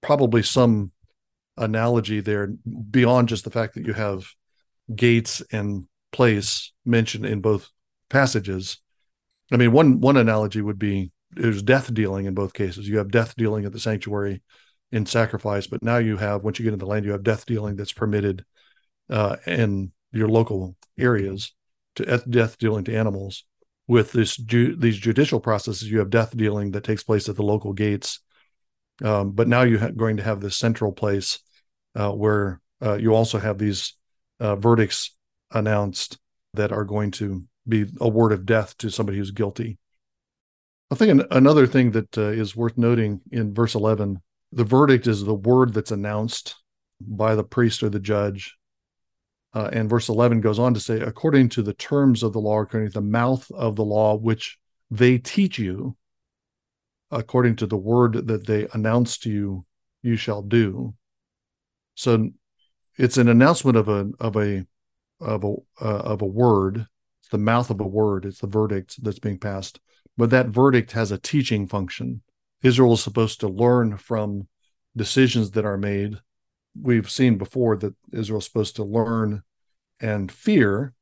probably 0.00 0.42
some 0.42 0.92
analogy 1.56 2.20
there 2.20 2.52
beyond 2.90 3.28
just 3.28 3.44
the 3.44 3.50
fact 3.50 3.74
that 3.74 3.86
you 3.86 3.92
have 3.92 4.26
gates 4.94 5.42
and 5.52 5.86
place 6.12 6.72
mentioned 6.84 7.26
in 7.26 7.40
both 7.40 7.68
passages. 8.08 8.78
I 9.52 9.56
mean, 9.56 9.72
one 9.72 10.00
one 10.00 10.16
analogy 10.16 10.60
would 10.60 10.78
be 10.78 11.12
there's 11.32 11.62
death 11.62 11.92
dealing 11.92 12.26
in 12.26 12.34
both 12.34 12.54
cases. 12.54 12.88
You 12.88 12.98
have 12.98 13.10
death 13.10 13.34
dealing 13.36 13.64
at 13.64 13.72
the 13.72 13.80
sanctuary 13.80 14.42
in 14.92 15.06
sacrifice, 15.06 15.66
but 15.66 15.82
now 15.82 15.98
you 15.98 16.16
have 16.16 16.42
once 16.42 16.58
you 16.58 16.64
get 16.64 16.72
into 16.72 16.84
the 16.84 16.90
land, 16.90 17.04
you 17.04 17.12
have 17.12 17.22
death 17.22 17.46
dealing 17.46 17.76
that's 17.76 17.92
permitted 17.92 18.44
uh, 19.10 19.36
in 19.46 19.92
your 20.12 20.28
local 20.28 20.76
areas 20.98 21.52
to 21.96 22.22
death 22.28 22.58
dealing 22.58 22.84
to 22.84 22.96
animals. 22.96 23.44
With 23.86 24.12
this 24.12 24.36
ju- 24.36 24.76
these 24.76 24.96
judicial 24.96 25.40
processes, 25.40 25.90
you 25.90 25.98
have 25.98 26.08
death 26.08 26.34
dealing 26.34 26.70
that 26.70 26.84
takes 26.84 27.02
place 27.02 27.28
at 27.28 27.36
the 27.36 27.42
local 27.42 27.74
gates, 27.74 28.20
um, 29.02 29.32
but 29.32 29.46
now 29.46 29.62
you're 29.62 29.80
ha- 29.80 29.90
going 29.90 30.16
to 30.16 30.22
have 30.22 30.40
this 30.40 30.56
central 30.56 30.92
place 30.92 31.40
uh, 31.94 32.10
where 32.10 32.60
uh, 32.82 32.94
you 32.94 33.14
also 33.14 33.38
have 33.38 33.58
these 33.58 33.94
uh, 34.40 34.56
verdicts 34.56 35.14
announced 35.50 36.18
that 36.54 36.72
are 36.72 36.84
going 36.84 37.10
to 37.10 37.44
be 37.66 37.86
a 38.00 38.08
word 38.08 38.32
of 38.32 38.46
death 38.46 38.76
to 38.78 38.90
somebody 38.90 39.18
who's 39.18 39.30
guilty. 39.30 39.78
I 40.90 40.94
think 40.94 41.10
an- 41.10 41.26
another 41.30 41.66
thing 41.66 41.92
that 41.92 42.16
uh, 42.18 42.28
is 42.28 42.56
worth 42.56 42.76
noting 42.78 43.20
in 43.30 43.54
verse 43.54 43.74
11 43.74 44.20
the 44.52 44.62
verdict 44.62 45.08
is 45.08 45.24
the 45.24 45.34
word 45.34 45.74
that's 45.74 45.90
announced 45.90 46.54
by 47.00 47.34
the 47.34 47.42
priest 47.42 47.82
or 47.82 47.88
the 47.88 47.98
judge 47.98 48.56
uh, 49.54 49.70
and 49.72 49.88
verse 49.88 50.08
11 50.08 50.40
goes 50.40 50.58
on 50.58 50.74
to 50.74 50.80
say, 50.80 51.00
according 51.00 51.48
to 51.48 51.62
the 51.62 51.74
terms 51.74 52.22
of 52.22 52.32
the 52.32 52.40
law, 52.40 52.60
according 52.60 52.88
to 52.88 52.94
the 52.94 53.00
mouth 53.00 53.48
of 53.52 53.76
the 53.76 53.84
law, 53.84 54.16
which 54.16 54.58
they 54.90 55.16
teach 55.16 55.58
you, 55.58 55.96
according 57.10 57.54
to 57.56 57.66
the 57.66 57.76
word 57.76 58.26
that 58.26 58.46
they 58.46 58.66
announce 58.74 59.16
to 59.18 59.30
you, 59.30 59.64
you 60.02 60.16
shall 60.16 60.42
do. 60.42 60.94
So 61.94 62.30
it's 62.98 63.16
an 63.16 63.28
announcement 63.28 63.76
of 63.76 63.88
a 63.88 64.10
of 64.18 64.36
a 64.36 64.66
of 65.20 65.44
a 65.44 65.54
uh, 65.80 66.00
of 66.00 66.22
a 66.22 66.26
word. 66.26 66.86
The 67.34 67.38
mouth 67.38 67.68
of 67.68 67.80
a 67.80 67.84
word. 67.84 68.24
It's 68.24 68.38
the 68.38 68.46
verdict 68.46 69.02
that's 69.02 69.18
being 69.18 69.38
passed. 69.38 69.80
But 70.16 70.30
that 70.30 70.50
verdict 70.50 70.92
has 70.92 71.10
a 71.10 71.18
teaching 71.18 71.66
function. 71.66 72.22
Israel 72.62 72.92
is 72.92 73.02
supposed 73.02 73.40
to 73.40 73.48
learn 73.48 73.96
from 73.96 74.46
decisions 74.96 75.50
that 75.50 75.64
are 75.64 75.76
made. 75.76 76.20
We've 76.80 77.10
seen 77.10 77.36
before 77.36 77.76
that 77.78 77.96
Israel 78.12 78.38
is 78.38 78.44
supposed 78.44 78.76
to 78.76 78.84
learn 78.84 79.42
and 79.98 80.30
fear 80.30 80.94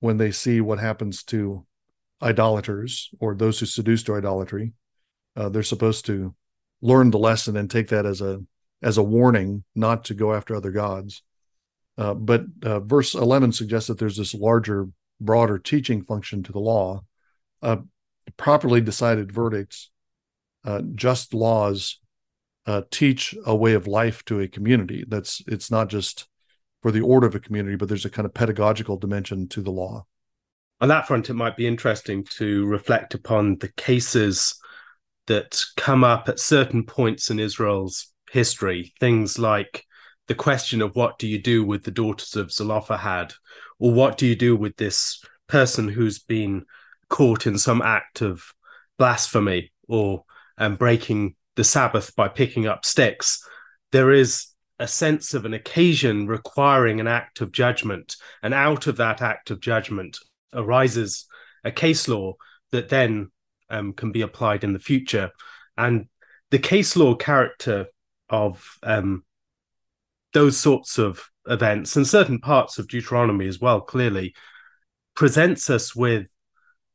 when 0.00 0.16
they 0.16 0.32
see 0.32 0.60
what 0.60 0.80
happens 0.80 1.22
to 1.26 1.64
idolaters 2.20 3.10
or 3.20 3.36
those 3.36 3.60
who 3.60 3.66
seduce 3.66 4.02
to 4.02 4.16
idolatry. 4.16 4.72
Uh, 5.36 5.48
they're 5.48 5.62
supposed 5.62 6.06
to 6.06 6.34
learn 6.82 7.12
the 7.12 7.20
lesson 7.20 7.56
and 7.56 7.70
take 7.70 7.86
that 7.90 8.04
as 8.04 8.20
a 8.20 8.40
as 8.82 8.98
a 8.98 9.02
warning 9.04 9.62
not 9.76 10.06
to 10.06 10.14
go 10.14 10.34
after 10.34 10.56
other 10.56 10.72
gods. 10.72 11.22
Uh, 11.96 12.14
but 12.14 12.46
uh, 12.64 12.80
verse 12.80 13.14
11 13.14 13.52
suggests 13.52 13.86
that 13.86 14.00
there's 14.00 14.16
this 14.16 14.34
larger, 14.34 14.88
broader 15.20 15.58
teaching 15.58 16.02
function 16.02 16.42
to 16.42 16.52
the 16.52 16.58
law. 16.60 17.02
Uh, 17.62 17.78
properly 18.36 18.80
decided 18.80 19.32
verdicts, 19.32 19.90
uh, 20.64 20.82
just 20.94 21.32
laws 21.32 22.00
uh, 22.66 22.82
teach 22.90 23.34
a 23.44 23.54
way 23.54 23.74
of 23.74 23.86
life 23.86 24.24
to 24.24 24.40
a 24.40 24.48
community. 24.48 25.04
That's 25.06 25.42
it's 25.46 25.70
not 25.70 25.88
just 25.88 26.26
for 26.82 26.90
the 26.90 27.00
order 27.00 27.26
of 27.26 27.34
a 27.34 27.40
community, 27.40 27.76
but 27.76 27.88
there's 27.88 28.04
a 28.04 28.10
kind 28.10 28.26
of 28.26 28.34
pedagogical 28.34 28.96
dimension 28.96 29.48
to 29.48 29.62
the 29.62 29.70
law. 29.70 30.06
On 30.80 30.88
that 30.88 31.06
front, 31.06 31.30
it 31.30 31.34
might 31.34 31.56
be 31.56 31.66
interesting 31.66 32.24
to 32.36 32.66
reflect 32.66 33.14
upon 33.14 33.58
the 33.58 33.68
cases 33.68 34.58
that 35.26 35.62
come 35.76 36.04
up 36.04 36.28
at 36.28 36.38
certain 36.38 36.84
points 36.84 37.30
in 37.30 37.40
Israel's 37.40 38.12
history. 38.30 38.92
Things 39.00 39.38
like 39.38 39.84
the 40.28 40.34
question 40.34 40.82
of 40.82 40.94
what 40.94 41.18
do 41.18 41.26
you 41.26 41.40
do 41.40 41.64
with 41.64 41.84
the 41.84 41.90
daughters 41.90 42.36
of 42.36 42.52
Zelophehad, 42.52 43.32
or 43.78 43.92
what 43.92 44.16
do 44.16 44.26
you 44.26 44.36
do 44.36 44.56
with 44.56 44.76
this 44.76 45.22
person 45.48 45.88
who's 45.88 46.18
been 46.18 46.64
caught 47.08 47.46
in 47.46 47.58
some 47.58 47.82
act 47.82 48.20
of 48.20 48.42
blasphemy 48.98 49.72
or 49.88 50.24
um, 50.58 50.76
breaking 50.76 51.34
the 51.56 51.64
Sabbath 51.64 52.14
by 52.14 52.28
picking 52.28 52.66
up 52.66 52.84
sticks. 52.84 53.46
There 53.92 54.12
is 54.12 54.48
a 54.78 54.86
sense 54.86 55.34
of 55.34 55.44
an 55.44 55.54
occasion 55.54 56.26
requiring 56.26 57.00
an 57.00 57.08
act 57.08 57.40
of 57.40 57.52
judgment, 57.52 58.16
and 58.42 58.52
out 58.52 58.86
of 58.86 58.98
that 58.98 59.22
act 59.22 59.50
of 59.50 59.60
judgment 59.60 60.18
arises 60.52 61.26
a 61.64 61.72
case 61.72 62.08
law 62.08 62.34
that 62.72 62.88
then 62.88 63.30
um, 63.70 63.92
can 63.92 64.12
be 64.12 64.20
applied 64.20 64.64
in 64.64 64.72
the 64.72 64.78
future. 64.78 65.30
And 65.76 66.08
the 66.50 66.58
case 66.58 66.94
law 66.94 67.14
character 67.14 67.86
of 68.28 68.64
um, 68.82 69.24
those 70.36 70.58
sorts 70.58 70.98
of 70.98 71.30
events 71.48 71.96
and 71.96 72.06
certain 72.06 72.38
parts 72.38 72.76
of 72.76 72.88
Deuteronomy 72.88 73.48
as 73.48 73.58
well, 73.58 73.80
clearly 73.80 74.34
presents 75.14 75.70
us 75.70 75.96
with 75.96 76.26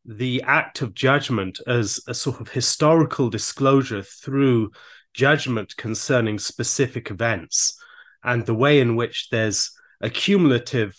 the 0.06 0.44
act 0.44 0.84
of 0.84 0.94
judgment 0.94 1.60
as 1.66 2.00
a 2.08 2.14
sort 2.14 2.40
of 2.40 2.50
historical 2.50 3.32
disclosure 3.32 4.04
through 4.04 4.70
judgment 5.16 5.76
concerning 5.76 6.38
specific 6.38 7.10
events 7.10 7.80
and 8.24 8.46
the 8.46 8.54
way 8.54 8.80
in 8.80 8.96
which 8.96 9.30
there's 9.32 9.72
a 10.02 10.10
cumulative 10.12 10.96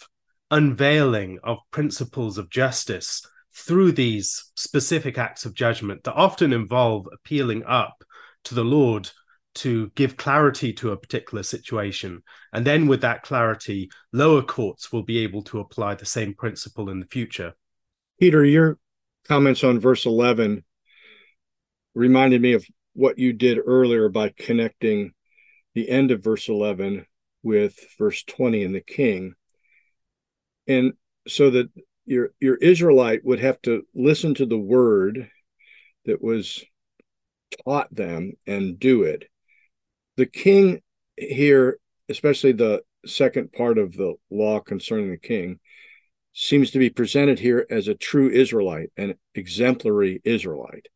unveiling 0.50 1.38
of 1.44 1.58
principles 1.70 2.38
of 2.38 2.50
justice 2.50 3.24
through 3.54 3.92
these 3.92 4.50
specific 4.56 5.16
acts 5.16 5.44
of 5.44 5.54
judgment 5.54 6.02
that 6.02 6.14
often 6.14 6.52
involve 6.52 7.06
appealing 7.12 7.62
up 7.66 8.02
to 8.42 8.56
the 8.56 8.64
Lord 8.64 9.10
to 9.54 9.90
give 9.94 10.16
clarity 10.16 10.72
to 10.72 10.92
a 10.92 10.96
particular 10.96 11.42
situation. 11.42 12.22
And 12.52 12.66
then, 12.66 12.86
with 12.86 13.02
that 13.02 13.22
clarity, 13.22 13.90
lower 14.12 14.42
courts 14.42 14.92
will 14.92 15.02
be 15.02 15.18
able 15.18 15.42
to 15.44 15.60
apply 15.60 15.94
the 15.94 16.06
same 16.06 16.34
principle 16.34 16.88
in 16.88 17.00
the 17.00 17.06
future. 17.06 17.54
Peter, 18.18 18.44
your 18.44 18.78
comments 19.28 19.62
on 19.62 19.80
verse 19.80 20.06
11 20.06 20.64
reminded 21.94 22.40
me 22.40 22.54
of 22.54 22.64
what 22.94 23.18
you 23.18 23.32
did 23.32 23.58
earlier 23.64 24.08
by 24.08 24.30
connecting 24.30 25.12
the 25.74 25.88
end 25.88 26.10
of 26.10 26.22
verse 26.22 26.48
11 26.48 27.06
with 27.42 27.78
verse 27.98 28.22
20 28.24 28.62
in 28.62 28.72
the 28.72 28.80
king. 28.80 29.34
And 30.66 30.92
so 31.26 31.50
that 31.50 31.68
your 32.04 32.30
your 32.40 32.56
Israelite 32.56 33.24
would 33.24 33.40
have 33.40 33.60
to 33.62 33.82
listen 33.94 34.34
to 34.34 34.46
the 34.46 34.58
word 34.58 35.30
that 36.04 36.22
was 36.22 36.64
taught 37.64 37.94
them 37.94 38.32
and 38.46 38.78
do 38.78 39.02
it. 39.02 39.28
The 40.16 40.26
king 40.26 40.80
here, 41.16 41.78
especially 42.08 42.52
the 42.52 42.82
second 43.06 43.52
part 43.52 43.78
of 43.78 43.96
the 43.96 44.14
law 44.30 44.60
concerning 44.60 45.10
the 45.10 45.16
king, 45.16 45.58
seems 46.32 46.70
to 46.70 46.78
be 46.78 46.90
presented 46.90 47.38
here 47.38 47.66
as 47.68 47.88
a 47.88 47.94
true 47.94 48.30
Israelite, 48.30 48.90
an 48.96 49.14
exemplary 49.34 50.20
Israelite. 50.24 50.86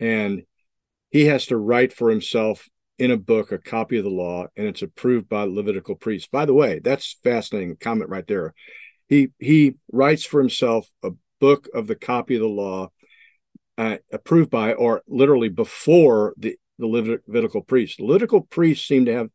And 0.00 0.44
he 1.10 1.26
has 1.26 1.46
to 1.46 1.56
write 1.56 1.92
for 1.92 2.10
himself 2.10 2.68
in 2.98 3.10
a 3.10 3.16
book 3.16 3.52
a 3.52 3.58
copy 3.58 3.98
of 3.98 4.04
the 4.04 4.10
law, 4.10 4.46
and 4.56 4.66
it's 4.66 4.82
approved 4.82 5.28
by 5.28 5.42
Levitical 5.42 5.96
priests. 5.96 6.28
By 6.28 6.44
the 6.44 6.54
way, 6.54 6.78
that's 6.78 7.18
fascinating 7.22 7.76
comment 7.76 8.10
right 8.10 8.26
there 8.26 8.54
he 9.08 9.30
he 9.38 9.74
writes 9.92 10.24
for 10.24 10.40
himself 10.40 10.88
a 11.02 11.10
book 11.40 11.68
of 11.74 11.86
the 11.86 11.94
copy 11.94 12.34
of 12.34 12.40
the 12.40 12.48
law 12.48 12.90
uh, 13.76 13.96
approved 14.12 14.50
by 14.50 14.72
or 14.72 15.02
literally 15.06 15.48
before 15.48 16.34
the 16.36 16.56
the 16.78 16.86
Levitical 16.86 17.62
priests. 17.62 18.00
Levitical 18.00 18.42
priests 18.42 18.86
seem 18.86 19.04
to 19.06 19.14
have 19.14 19.30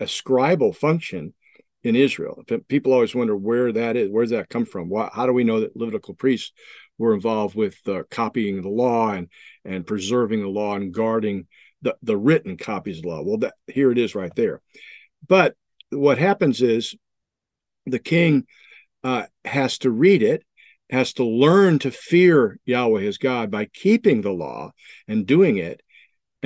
a 0.00 0.04
scribal 0.04 0.74
function 0.74 1.34
in 1.82 1.96
Israel. 1.96 2.42
People 2.68 2.92
always 2.92 3.14
wonder 3.14 3.36
where 3.36 3.72
that 3.72 3.96
is. 3.96 4.10
Where 4.10 4.24
does 4.24 4.32
that 4.32 4.48
come 4.48 4.66
from? 4.66 4.88
Why, 4.88 5.08
how 5.12 5.26
do 5.26 5.32
we 5.32 5.44
know 5.44 5.60
that 5.60 5.76
Levitical 5.76 6.14
priests 6.14 6.52
were 6.98 7.14
involved 7.14 7.54
with 7.54 7.76
uh, 7.86 8.02
copying 8.10 8.62
the 8.62 8.68
law 8.68 9.10
and 9.10 9.28
and 9.64 9.86
preserving 9.86 10.40
the 10.40 10.48
law 10.48 10.74
and 10.76 10.92
guarding 10.92 11.46
the, 11.82 11.96
the 12.02 12.16
written 12.16 12.56
copies 12.56 12.98
of 12.98 13.02
the 13.02 13.08
law? 13.08 13.22
Well, 13.22 13.38
that, 13.38 13.54
here 13.66 13.92
it 13.92 13.98
is 13.98 14.14
right 14.14 14.34
there. 14.34 14.60
But 15.26 15.54
what 15.90 16.18
happens 16.18 16.60
is 16.60 16.94
the 17.84 17.98
king 17.98 18.46
uh, 19.04 19.24
has 19.44 19.78
to 19.78 19.90
read 19.90 20.22
it, 20.22 20.42
has 20.90 21.12
to 21.14 21.24
learn 21.24 21.78
to 21.80 21.90
fear 21.90 22.58
Yahweh 22.64 23.00
his 23.00 23.18
God 23.18 23.50
by 23.50 23.66
keeping 23.66 24.22
the 24.22 24.32
law 24.32 24.72
and 25.06 25.26
doing 25.26 25.56
it, 25.58 25.82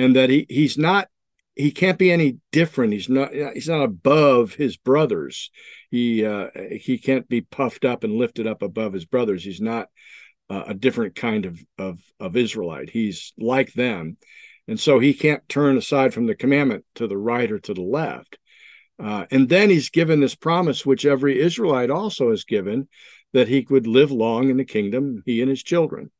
and 0.01 0.15
that 0.15 0.29
he 0.29 0.45
he's 0.49 0.77
not 0.77 1.07
he 1.55 1.71
can't 1.71 1.97
be 1.99 2.11
any 2.11 2.37
different. 2.51 2.93
He's 2.93 3.09
not 3.09 3.33
he's 3.33 3.69
not 3.69 3.83
above 3.83 4.53
his 4.53 4.77
brothers. 4.77 5.51
He 5.89 6.25
uh, 6.25 6.47
he 6.71 6.97
can't 6.97 7.27
be 7.27 7.41
puffed 7.41 7.85
up 7.85 8.03
and 8.03 8.15
lifted 8.15 8.47
up 8.47 8.61
above 8.61 8.93
his 8.93 9.05
brothers. 9.05 9.43
He's 9.43 9.61
not 9.61 9.87
uh, 10.49 10.63
a 10.67 10.73
different 10.73 11.15
kind 11.15 11.45
of, 11.45 11.59
of 11.77 11.99
of 12.19 12.35
Israelite. 12.35 12.89
He's 12.89 13.33
like 13.37 13.73
them, 13.73 14.17
and 14.67 14.79
so 14.79 14.99
he 14.99 15.13
can't 15.13 15.47
turn 15.47 15.77
aside 15.77 16.13
from 16.13 16.25
the 16.25 16.35
commandment 16.35 16.85
to 16.95 17.07
the 17.07 17.17
right 17.17 17.51
or 17.51 17.59
to 17.59 17.73
the 17.73 17.81
left. 17.81 18.37
Uh, 18.97 19.25
and 19.31 19.49
then 19.49 19.69
he's 19.69 19.89
given 19.89 20.19
this 20.19 20.35
promise, 20.35 20.85
which 20.85 21.05
every 21.05 21.39
Israelite 21.39 21.89
also 21.89 22.29
has 22.29 22.43
given, 22.43 22.87
that 23.33 23.47
he 23.47 23.65
would 23.69 23.87
live 23.87 24.11
long 24.11 24.49
in 24.49 24.57
the 24.57 24.65
kingdom, 24.65 25.23
he 25.25 25.41
and 25.41 25.49
his 25.49 25.63
children. 25.63 26.11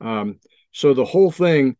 Um, 0.00 0.38
so 0.72 0.94
the 0.94 1.04
whole 1.04 1.32
thing 1.32 1.76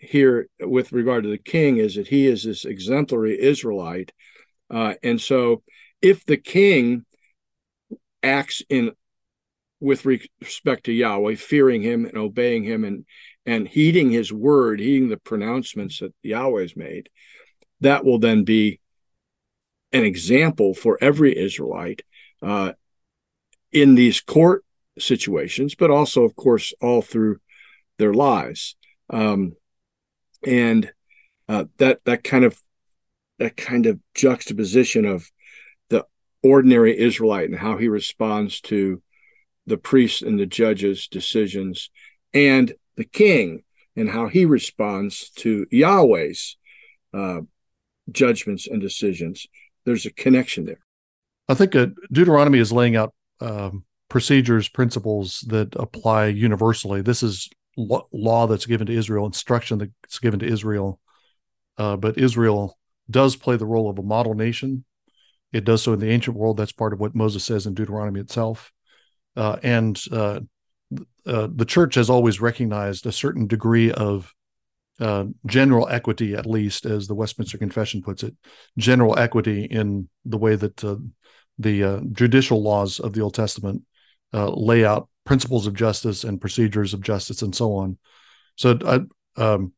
here 0.00 0.48
with 0.60 0.92
regard 0.92 1.24
to 1.24 1.30
the 1.30 1.38
king 1.38 1.76
is 1.76 1.94
that 1.94 2.08
he 2.08 2.26
is 2.26 2.42
this 2.42 2.64
exemplary 2.64 3.40
Israelite. 3.40 4.12
Uh, 4.70 4.94
and 5.02 5.20
so 5.20 5.62
if 6.00 6.24
the 6.24 6.36
king 6.36 7.04
acts 8.22 8.62
in 8.68 8.92
with 9.78 10.04
respect 10.04 10.84
to 10.84 10.92
Yahweh, 10.92 11.36
fearing 11.36 11.82
him 11.82 12.04
and 12.04 12.16
obeying 12.16 12.64
him 12.64 12.84
and 12.84 13.04
and 13.46 13.66
heeding 13.66 14.10
his 14.10 14.32
word, 14.32 14.78
heeding 14.78 15.08
the 15.08 15.16
pronouncements 15.16 16.00
that 16.00 16.14
Yahweh 16.22 16.62
has 16.62 16.76
made, 16.76 17.08
that 17.80 18.04
will 18.04 18.18
then 18.18 18.44
be 18.44 18.80
an 19.92 20.04
example 20.04 20.74
for 20.74 20.98
every 21.00 21.36
Israelite 21.36 22.02
uh, 22.42 22.72
in 23.72 23.94
these 23.94 24.20
court 24.20 24.64
situations, 24.98 25.74
but 25.74 25.90
also, 25.90 26.24
of 26.24 26.36
course, 26.36 26.72
all 26.80 27.02
through 27.02 27.38
their 27.98 28.12
lives. 28.12 28.76
Um, 29.08 29.54
and 30.46 30.92
uh, 31.48 31.64
that 31.78 32.00
that 32.04 32.24
kind 32.24 32.44
of 32.44 32.60
that 33.38 33.56
kind 33.56 33.86
of 33.86 33.98
juxtaposition 34.14 35.04
of 35.04 35.30
the 35.88 36.04
ordinary 36.42 36.98
Israelite 36.98 37.48
and 37.48 37.58
how 37.58 37.76
he 37.76 37.88
responds 37.88 38.60
to 38.60 39.02
the 39.66 39.78
priests 39.78 40.22
and 40.22 40.38
the 40.38 40.46
judges' 40.46 41.08
decisions, 41.08 41.90
and 42.34 42.74
the 42.96 43.04
king 43.04 43.62
and 43.96 44.10
how 44.10 44.28
he 44.28 44.44
responds 44.44 45.30
to 45.30 45.66
Yahweh's 45.70 46.56
uh, 47.12 47.40
judgments 48.12 48.66
and 48.66 48.80
decisions 48.80 49.46
there's 49.84 50.06
a 50.06 50.12
connection 50.12 50.64
there. 50.64 50.80
I 51.48 51.54
think 51.54 51.74
uh, 51.74 51.88
Deuteronomy 52.12 52.58
is 52.58 52.72
laying 52.72 52.96
out 52.96 53.12
um, 53.40 53.84
procedures, 54.08 54.68
principles 54.68 55.44
that 55.48 55.74
apply 55.76 56.26
universally. 56.26 57.02
This 57.02 57.22
is 57.22 57.48
law 58.12 58.46
that's 58.46 58.66
given 58.66 58.86
to 58.86 58.92
Israel, 58.92 59.26
instruction 59.26 59.78
that's 59.78 60.18
given 60.18 60.40
to 60.40 60.46
Israel. 60.46 61.00
Uh, 61.78 61.96
but 61.96 62.18
Israel 62.18 62.78
does 63.10 63.36
play 63.36 63.56
the 63.56 63.66
role 63.66 63.88
of 63.88 63.98
a 63.98 64.02
model 64.02 64.34
nation. 64.34 64.84
It 65.52 65.64
does 65.64 65.82
so 65.82 65.92
in 65.92 66.00
the 66.00 66.10
ancient 66.10 66.36
world. 66.36 66.56
That's 66.56 66.72
part 66.72 66.92
of 66.92 67.00
what 67.00 67.14
Moses 67.14 67.44
says 67.44 67.66
in 67.66 67.74
Deuteronomy 67.74 68.20
itself. 68.20 68.72
Uh, 69.36 69.56
and 69.62 70.00
uh, 70.12 70.40
uh, 71.26 71.48
the 71.54 71.64
church 71.64 71.94
has 71.94 72.10
always 72.10 72.40
recognized 72.40 73.06
a 73.06 73.12
certain 73.12 73.46
degree 73.46 73.90
of 73.92 74.32
uh, 75.00 75.24
general 75.46 75.88
equity, 75.88 76.34
at 76.34 76.46
least 76.46 76.84
as 76.84 77.06
the 77.06 77.14
Westminster 77.14 77.58
Confession 77.58 78.02
puts 78.02 78.22
it, 78.22 78.34
general 78.76 79.18
equity 79.18 79.64
in 79.64 80.08
the 80.24 80.38
way 80.38 80.56
that 80.56 80.84
uh, 80.84 80.96
the 81.58 82.08
judicial 82.12 82.62
laws 82.62 83.00
of 83.00 83.12
the 83.12 83.20
Old 83.20 83.34
Testament 83.34 83.82
lay 84.32 84.84
out 84.84 85.09
principles 85.24 85.66
of 85.66 85.74
justice 85.74 86.24
and 86.24 86.40
procedures 86.40 86.94
of 86.94 87.00
justice 87.00 87.42
and 87.42 87.54
so 87.54 87.74
on. 87.74 87.98
So 88.56 89.06
um, 89.36 89.72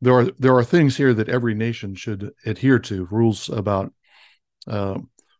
there 0.00 0.14
are 0.14 0.30
there 0.38 0.54
are 0.54 0.64
things 0.64 0.96
here 0.96 1.14
that 1.14 1.28
every 1.28 1.54
nation 1.54 1.94
should 1.94 2.32
adhere 2.44 2.78
to. 2.80 3.06
Rules 3.10 3.48
about 3.48 3.92
uh, 4.66 4.98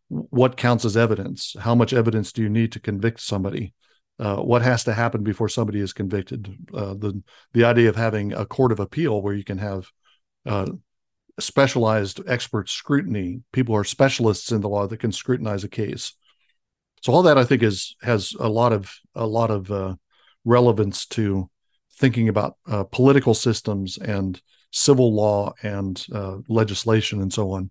what 0.09 0.57
counts 0.57 0.85
as 0.85 0.97
evidence. 0.97 1.55
How 1.59 1.75
much 1.75 1.93
evidence 1.93 2.31
do 2.31 2.41
you 2.41 2.49
need 2.49 2.71
to 2.73 2.79
convict 2.79 3.21
somebody? 3.21 3.73
Uh, 4.17 4.37
what 4.37 4.61
has 4.61 4.83
to 4.85 4.93
happen 4.93 5.23
before 5.23 5.49
somebody 5.49 5.79
is 5.79 5.93
convicted? 5.93 6.53
Uh, 6.73 6.93
the 6.93 7.21
the 7.53 7.65
idea 7.65 7.89
of 7.89 7.95
having 7.95 8.33
a 8.33 8.45
court 8.45 8.71
of 8.71 8.79
appeal 8.79 9.21
where 9.21 9.33
you 9.33 9.43
can 9.43 9.57
have 9.57 9.87
uh, 10.45 10.67
specialized 11.39 12.21
expert 12.27 12.69
scrutiny. 12.69 13.41
People 13.51 13.75
are 13.75 13.83
specialists 13.83 14.51
in 14.51 14.61
the 14.61 14.69
law 14.69 14.87
that 14.87 14.99
can 14.99 15.11
scrutinize 15.11 15.63
a 15.63 15.69
case. 15.69 16.13
So 17.05 17.13
all 17.13 17.21
that 17.21 17.37
I 17.37 17.43
think 17.43 17.61
is 17.61 17.95
has 18.01 18.33
a 18.39 18.49
lot 18.49 18.73
of 18.73 18.91
a 19.13 19.27
lot 19.27 19.51
of 19.51 19.69
uh, 19.69 19.93
relevance 20.43 21.05
to 21.09 21.51
thinking 21.99 22.29
about 22.29 22.57
uh, 22.67 22.83
political 22.85 23.35
systems 23.35 23.99
and 23.99 24.41
civil 24.71 25.13
law 25.13 25.53
and 25.61 26.03
uh, 26.11 26.37
legislation 26.47 27.21
and 27.21 27.31
so 27.31 27.51
on. 27.51 27.69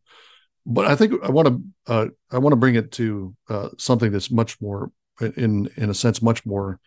But 0.64 0.86
I 0.86 0.94
think 0.94 1.14
I 1.24 1.30
want 1.30 1.48
to 1.48 1.60
uh, 1.92 2.06
I 2.30 2.38
want 2.38 2.52
to 2.52 2.60
bring 2.60 2.76
it 2.76 2.92
to 2.92 3.34
uh, 3.48 3.70
something 3.76 4.12
that's 4.12 4.30
much 4.30 4.60
more 4.60 4.92
in 5.20 5.68
in 5.76 5.90
a 5.90 5.94
sense 5.94 6.22
much 6.22 6.46
more 6.46 6.78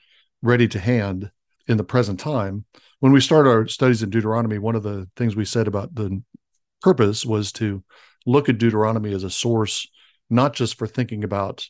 ready 0.42 0.70
to 0.70 0.80
hand 0.80 1.30
in 1.68 1.76
the 1.76 1.84
present 1.84 2.18
time. 2.18 2.64
When 3.02 3.12
we 3.12 3.20
started 3.20 3.50
our 3.50 3.68
studies 3.68 4.04
in 4.04 4.10
Deuteronomy, 4.10 4.58
one 4.58 4.78
of 4.78 4.84
the 4.84 5.10
things 5.18 5.36
we 5.36 5.44
said 5.44 5.68
about 5.68 5.96
the 5.96 6.24
purpose 6.82 7.26
was 7.26 7.52
to 7.54 7.84
look 8.26 8.48
at 8.48 8.58
Deuteronomy 8.58 9.14
as 9.14 9.26
a 9.26 9.30
source, 9.30 9.86
not 10.30 10.54
just 10.54 10.78
for 10.78 10.88
thinking 10.88 11.26
about 11.26 11.68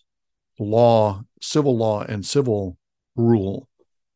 law, 0.59 1.23
civil 1.41 1.77
law, 1.77 2.01
and 2.03 2.25
civil 2.25 2.77
rule, 3.15 3.67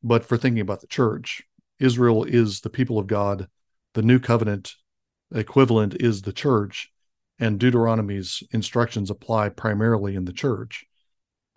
but 0.03 0.23
for 0.23 0.37
thinking 0.37 0.61
about 0.61 0.81
the 0.81 0.87
church. 0.87 1.43
Israel 1.79 2.23
is 2.23 2.61
the 2.61 2.69
people 2.69 2.99
of 2.99 3.07
God. 3.07 3.47
The 3.93 4.01
new 4.01 4.19
covenant 4.19 4.75
equivalent 5.33 5.95
is 5.99 6.21
the 6.21 6.33
church, 6.33 6.91
and 7.39 7.59
Deuteronomy's 7.59 8.43
instructions 8.51 9.09
apply 9.09 9.49
primarily 9.49 10.15
in 10.15 10.25
the 10.25 10.33
church. 10.33 10.85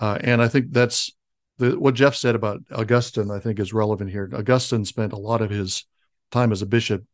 Uh, 0.00 0.18
and 0.22 0.42
I 0.42 0.48
think 0.48 0.72
that's 0.72 1.12
the, 1.58 1.78
what 1.78 1.94
Jeff 1.94 2.14
said 2.14 2.34
about 2.34 2.62
Augustine, 2.72 3.30
I 3.30 3.38
think 3.38 3.58
is 3.58 3.72
relevant 3.72 4.10
here. 4.10 4.30
Augustine 4.34 4.84
spent 4.84 5.12
a 5.12 5.18
lot 5.18 5.42
of 5.42 5.50
his 5.50 5.84
time 6.30 6.52
as 6.52 6.62
a 6.62 6.66
bishop 6.66 7.04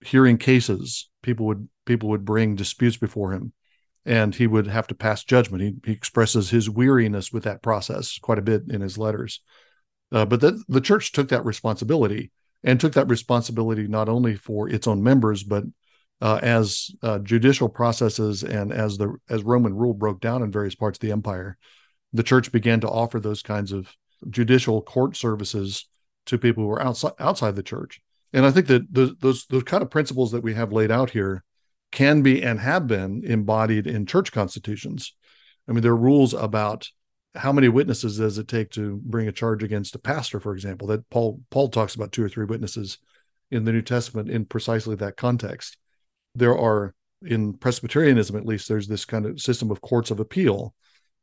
hearing 0.00 0.38
cases. 0.38 1.08
People 1.22 1.46
would 1.46 1.68
people 1.86 2.10
would 2.10 2.24
bring 2.24 2.56
disputes 2.56 2.96
before 2.96 3.32
him, 3.32 3.52
and 4.06 4.36
he 4.36 4.46
would 4.46 4.68
have 4.68 4.86
to 4.86 4.94
pass 4.94 5.24
judgment. 5.24 5.62
He, 5.62 5.74
he 5.84 5.92
expresses 5.92 6.48
his 6.48 6.70
weariness 6.70 7.32
with 7.32 7.42
that 7.42 7.62
process 7.62 8.18
quite 8.18 8.38
a 8.38 8.42
bit 8.42 8.62
in 8.70 8.80
his 8.80 8.96
letters. 8.96 9.40
Uh, 10.12 10.24
but 10.24 10.40
the, 10.40 10.62
the 10.68 10.80
church 10.80 11.10
took 11.10 11.28
that 11.28 11.44
responsibility 11.44 12.30
and 12.62 12.80
took 12.80 12.92
that 12.92 13.08
responsibility 13.08 13.88
not 13.88 14.08
only 14.08 14.36
for 14.36 14.68
its 14.68 14.86
own 14.86 15.02
members, 15.02 15.42
but 15.42 15.64
uh, 16.20 16.38
as 16.42 16.90
uh, 17.02 17.18
judicial 17.18 17.68
processes 17.68 18.42
and 18.42 18.72
as 18.72 18.96
the 18.96 19.14
as 19.28 19.42
Roman 19.42 19.74
rule 19.74 19.92
broke 19.92 20.20
down 20.20 20.42
in 20.42 20.50
various 20.50 20.74
parts 20.74 20.96
of 20.96 21.00
the 21.00 21.12
empire, 21.12 21.58
the 22.12 22.22
church 22.22 22.52
began 22.52 22.80
to 22.80 22.88
offer 22.88 23.20
those 23.20 23.42
kinds 23.42 23.72
of 23.72 23.92
judicial 24.30 24.80
court 24.80 25.16
services 25.16 25.86
to 26.26 26.38
people 26.38 26.62
who 26.62 26.68
were 26.68 26.82
outside 26.82 27.12
outside 27.18 27.56
the 27.56 27.62
church. 27.62 28.00
And 28.32 28.46
I 28.46 28.50
think 28.50 28.66
that 28.68 28.92
the, 28.92 29.16
those 29.20 29.46
those 29.46 29.64
kind 29.64 29.82
of 29.82 29.90
principles 29.90 30.32
that 30.32 30.42
we 30.42 30.54
have 30.54 30.72
laid 30.72 30.90
out 30.90 31.10
here 31.10 31.44
can 31.92 32.22
be 32.22 32.42
and 32.42 32.60
have 32.60 32.86
been 32.86 33.22
embodied 33.24 33.86
in 33.86 34.06
church 34.06 34.32
constitutions. 34.32 35.14
I 35.68 35.72
mean, 35.72 35.82
there 35.82 35.92
are 35.92 35.96
rules 35.96 36.34
about 36.34 36.88
how 37.34 37.52
many 37.52 37.68
witnesses 37.68 38.18
does 38.18 38.38
it 38.38 38.48
take 38.48 38.70
to 38.70 39.00
bring 39.04 39.28
a 39.28 39.32
charge 39.32 39.62
against 39.62 39.94
a 39.94 39.98
pastor, 39.98 40.40
for 40.40 40.54
example. 40.54 40.88
That 40.88 41.08
Paul 41.10 41.40
Paul 41.50 41.68
talks 41.68 41.94
about 41.94 42.12
two 42.12 42.24
or 42.24 42.28
three 42.28 42.46
witnesses 42.46 42.98
in 43.50 43.64
the 43.64 43.72
New 43.72 43.82
Testament 43.82 44.30
in 44.30 44.44
precisely 44.46 44.96
that 44.96 45.16
context. 45.16 45.76
There 46.34 46.56
are 46.56 46.94
in 47.22 47.54
Presbyterianism, 47.54 48.36
at 48.36 48.46
least, 48.46 48.68
there's 48.68 48.88
this 48.88 49.04
kind 49.04 49.26
of 49.26 49.40
system 49.40 49.70
of 49.70 49.80
courts 49.80 50.10
of 50.10 50.20
appeal. 50.20 50.74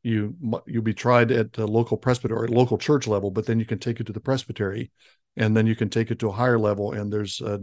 You 0.02 0.36
you'll 0.66 0.84
be 0.84 0.94
tried 0.94 1.32
at 1.32 1.58
a 1.58 1.66
local 1.66 1.98
presbytery, 1.98 2.38
or 2.38 2.44
at 2.44 2.50
local 2.50 2.78
church 2.78 3.08
level, 3.08 3.32
but 3.32 3.46
then 3.46 3.60
you 3.60 3.66
can 3.66 3.80
take 3.80 4.00
it 4.00 4.06
to 4.08 4.14
the 4.14 4.20
presbytery, 4.20 4.92
and 5.38 5.56
then 5.56 5.66
you 5.66 5.76
can 5.76 5.90
take 5.90 6.12
it 6.12 6.20
to 6.20 6.30
a 6.30 6.34
higher 6.34 6.60
level. 6.60 6.92
And 6.92 7.12
there's 7.12 7.42
a 7.42 7.62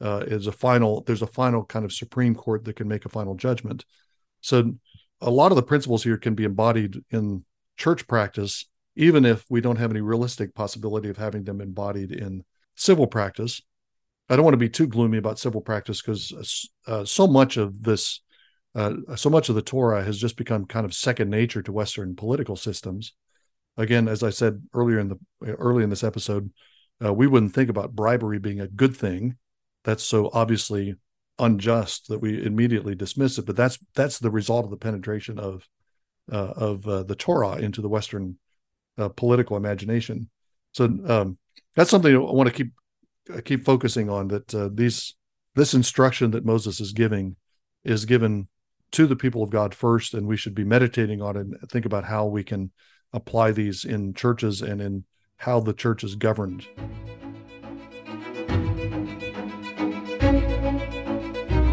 uh, 0.00 0.24
is 0.26 0.46
a 0.46 0.52
final 0.52 1.02
there's 1.02 1.22
a 1.22 1.26
final 1.26 1.64
kind 1.64 1.84
of 1.84 1.92
supreme 1.92 2.34
court 2.34 2.64
that 2.64 2.76
can 2.76 2.88
make 2.88 3.04
a 3.04 3.10
final 3.10 3.34
judgment. 3.34 3.84
So 4.40 4.72
a 5.20 5.30
lot 5.30 5.52
of 5.52 5.56
the 5.56 5.62
principles 5.62 6.02
here 6.02 6.16
can 6.16 6.34
be 6.34 6.44
embodied 6.44 7.02
in 7.10 7.44
church 7.76 8.06
practice 8.06 8.66
even 8.96 9.24
if 9.24 9.44
we 9.48 9.60
don't 9.60 9.76
have 9.76 9.90
any 9.90 10.00
realistic 10.00 10.54
possibility 10.54 11.08
of 11.08 11.16
having 11.16 11.44
them 11.44 11.60
embodied 11.60 12.12
in 12.12 12.44
civil 12.74 13.06
practice. 13.06 13.62
I 14.28 14.36
don't 14.36 14.44
want 14.44 14.54
to 14.54 14.58
be 14.58 14.68
too 14.68 14.86
gloomy 14.86 15.18
about 15.18 15.38
civil 15.38 15.60
practice 15.60 16.02
because 16.02 16.68
uh, 16.86 17.04
so 17.04 17.26
much 17.26 17.56
of 17.56 17.82
this 17.82 18.20
uh, 18.74 18.94
so 19.16 19.28
much 19.28 19.48
of 19.48 19.56
the 19.56 19.62
torah 19.62 20.04
has 20.04 20.18
just 20.18 20.36
become 20.36 20.64
kind 20.64 20.86
of 20.86 20.94
second 20.94 21.28
nature 21.28 21.62
to 21.62 21.72
western 21.72 22.14
political 22.14 22.56
systems. 22.56 23.12
Again 23.76 24.08
as 24.08 24.22
i 24.22 24.30
said 24.30 24.62
earlier 24.74 24.98
in 24.98 25.08
the 25.08 25.18
early 25.46 25.82
in 25.82 25.90
this 25.90 26.04
episode 26.04 26.50
uh, 27.04 27.12
we 27.12 27.26
wouldn't 27.26 27.54
think 27.54 27.70
about 27.70 27.94
bribery 27.94 28.38
being 28.38 28.60
a 28.60 28.68
good 28.68 28.96
thing 28.96 29.36
that's 29.84 30.04
so 30.04 30.30
obviously 30.32 30.94
unjust 31.38 32.08
that 32.08 32.20
we 32.20 32.44
immediately 32.44 32.94
dismiss 32.94 33.38
it. 33.38 33.46
But 33.46 33.56
that's 33.56 33.78
that's 33.94 34.18
the 34.18 34.30
result 34.30 34.64
of 34.64 34.70
the 34.70 34.76
penetration 34.76 35.38
of 35.38 35.66
uh, 36.30 36.52
of 36.56 36.86
uh, 36.86 37.02
the 37.02 37.16
Torah 37.16 37.56
into 37.56 37.80
the 37.80 37.88
Western 37.88 38.36
uh, 38.98 39.08
political 39.08 39.56
imagination. 39.56 40.28
So 40.72 40.84
um, 41.06 41.38
that's 41.74 41.90
something 41.90 42.14
I 42.14 42.18
want 42.18 42.48
to 42.48 42.54
keep 42.54 42.72
keep 43.44 43.64
focusing 43.64 44.08
on. 44.08 44.28
That 44.28 44.54
uh, 44.54 44.68
these 44.72 45.14
this 45.54 45.74
instruction 45.74 46.30
that 46.32 46.44
Moses 46.44 46.80
is 46.80 46.92
giving 46.92 47.36
is 47.84 48.04
given 48.04 48.48
to 48.92 49.06
the 49.06 49.16
people 49.16 49.42
of 49.42 49.50
God 49.50 49.74
first, 49.74 50.14
and 50.14 50.26
we 50.26 50.36
should 50.36 50.54
be 50.54 50.64
meditating 50.64 51.22
on 51.22 51.36
it 51.36 51.40
and 51.40 51.70
think 51.70 51.86
about 51.86 52.04
how 52.04 52.26
we 52.26 52.44
can 52.44 52.70
apply 53.12 53.52
these 53.52 53.84
in 53.84 54.14
churches 54.14 54.62
and 54.62 54.80
in 54.80 55.04
how 55.36 55.60
the 55.60 55.72
church 55.72 56.04
is 56.04 56.14
governed. 56.14 56.66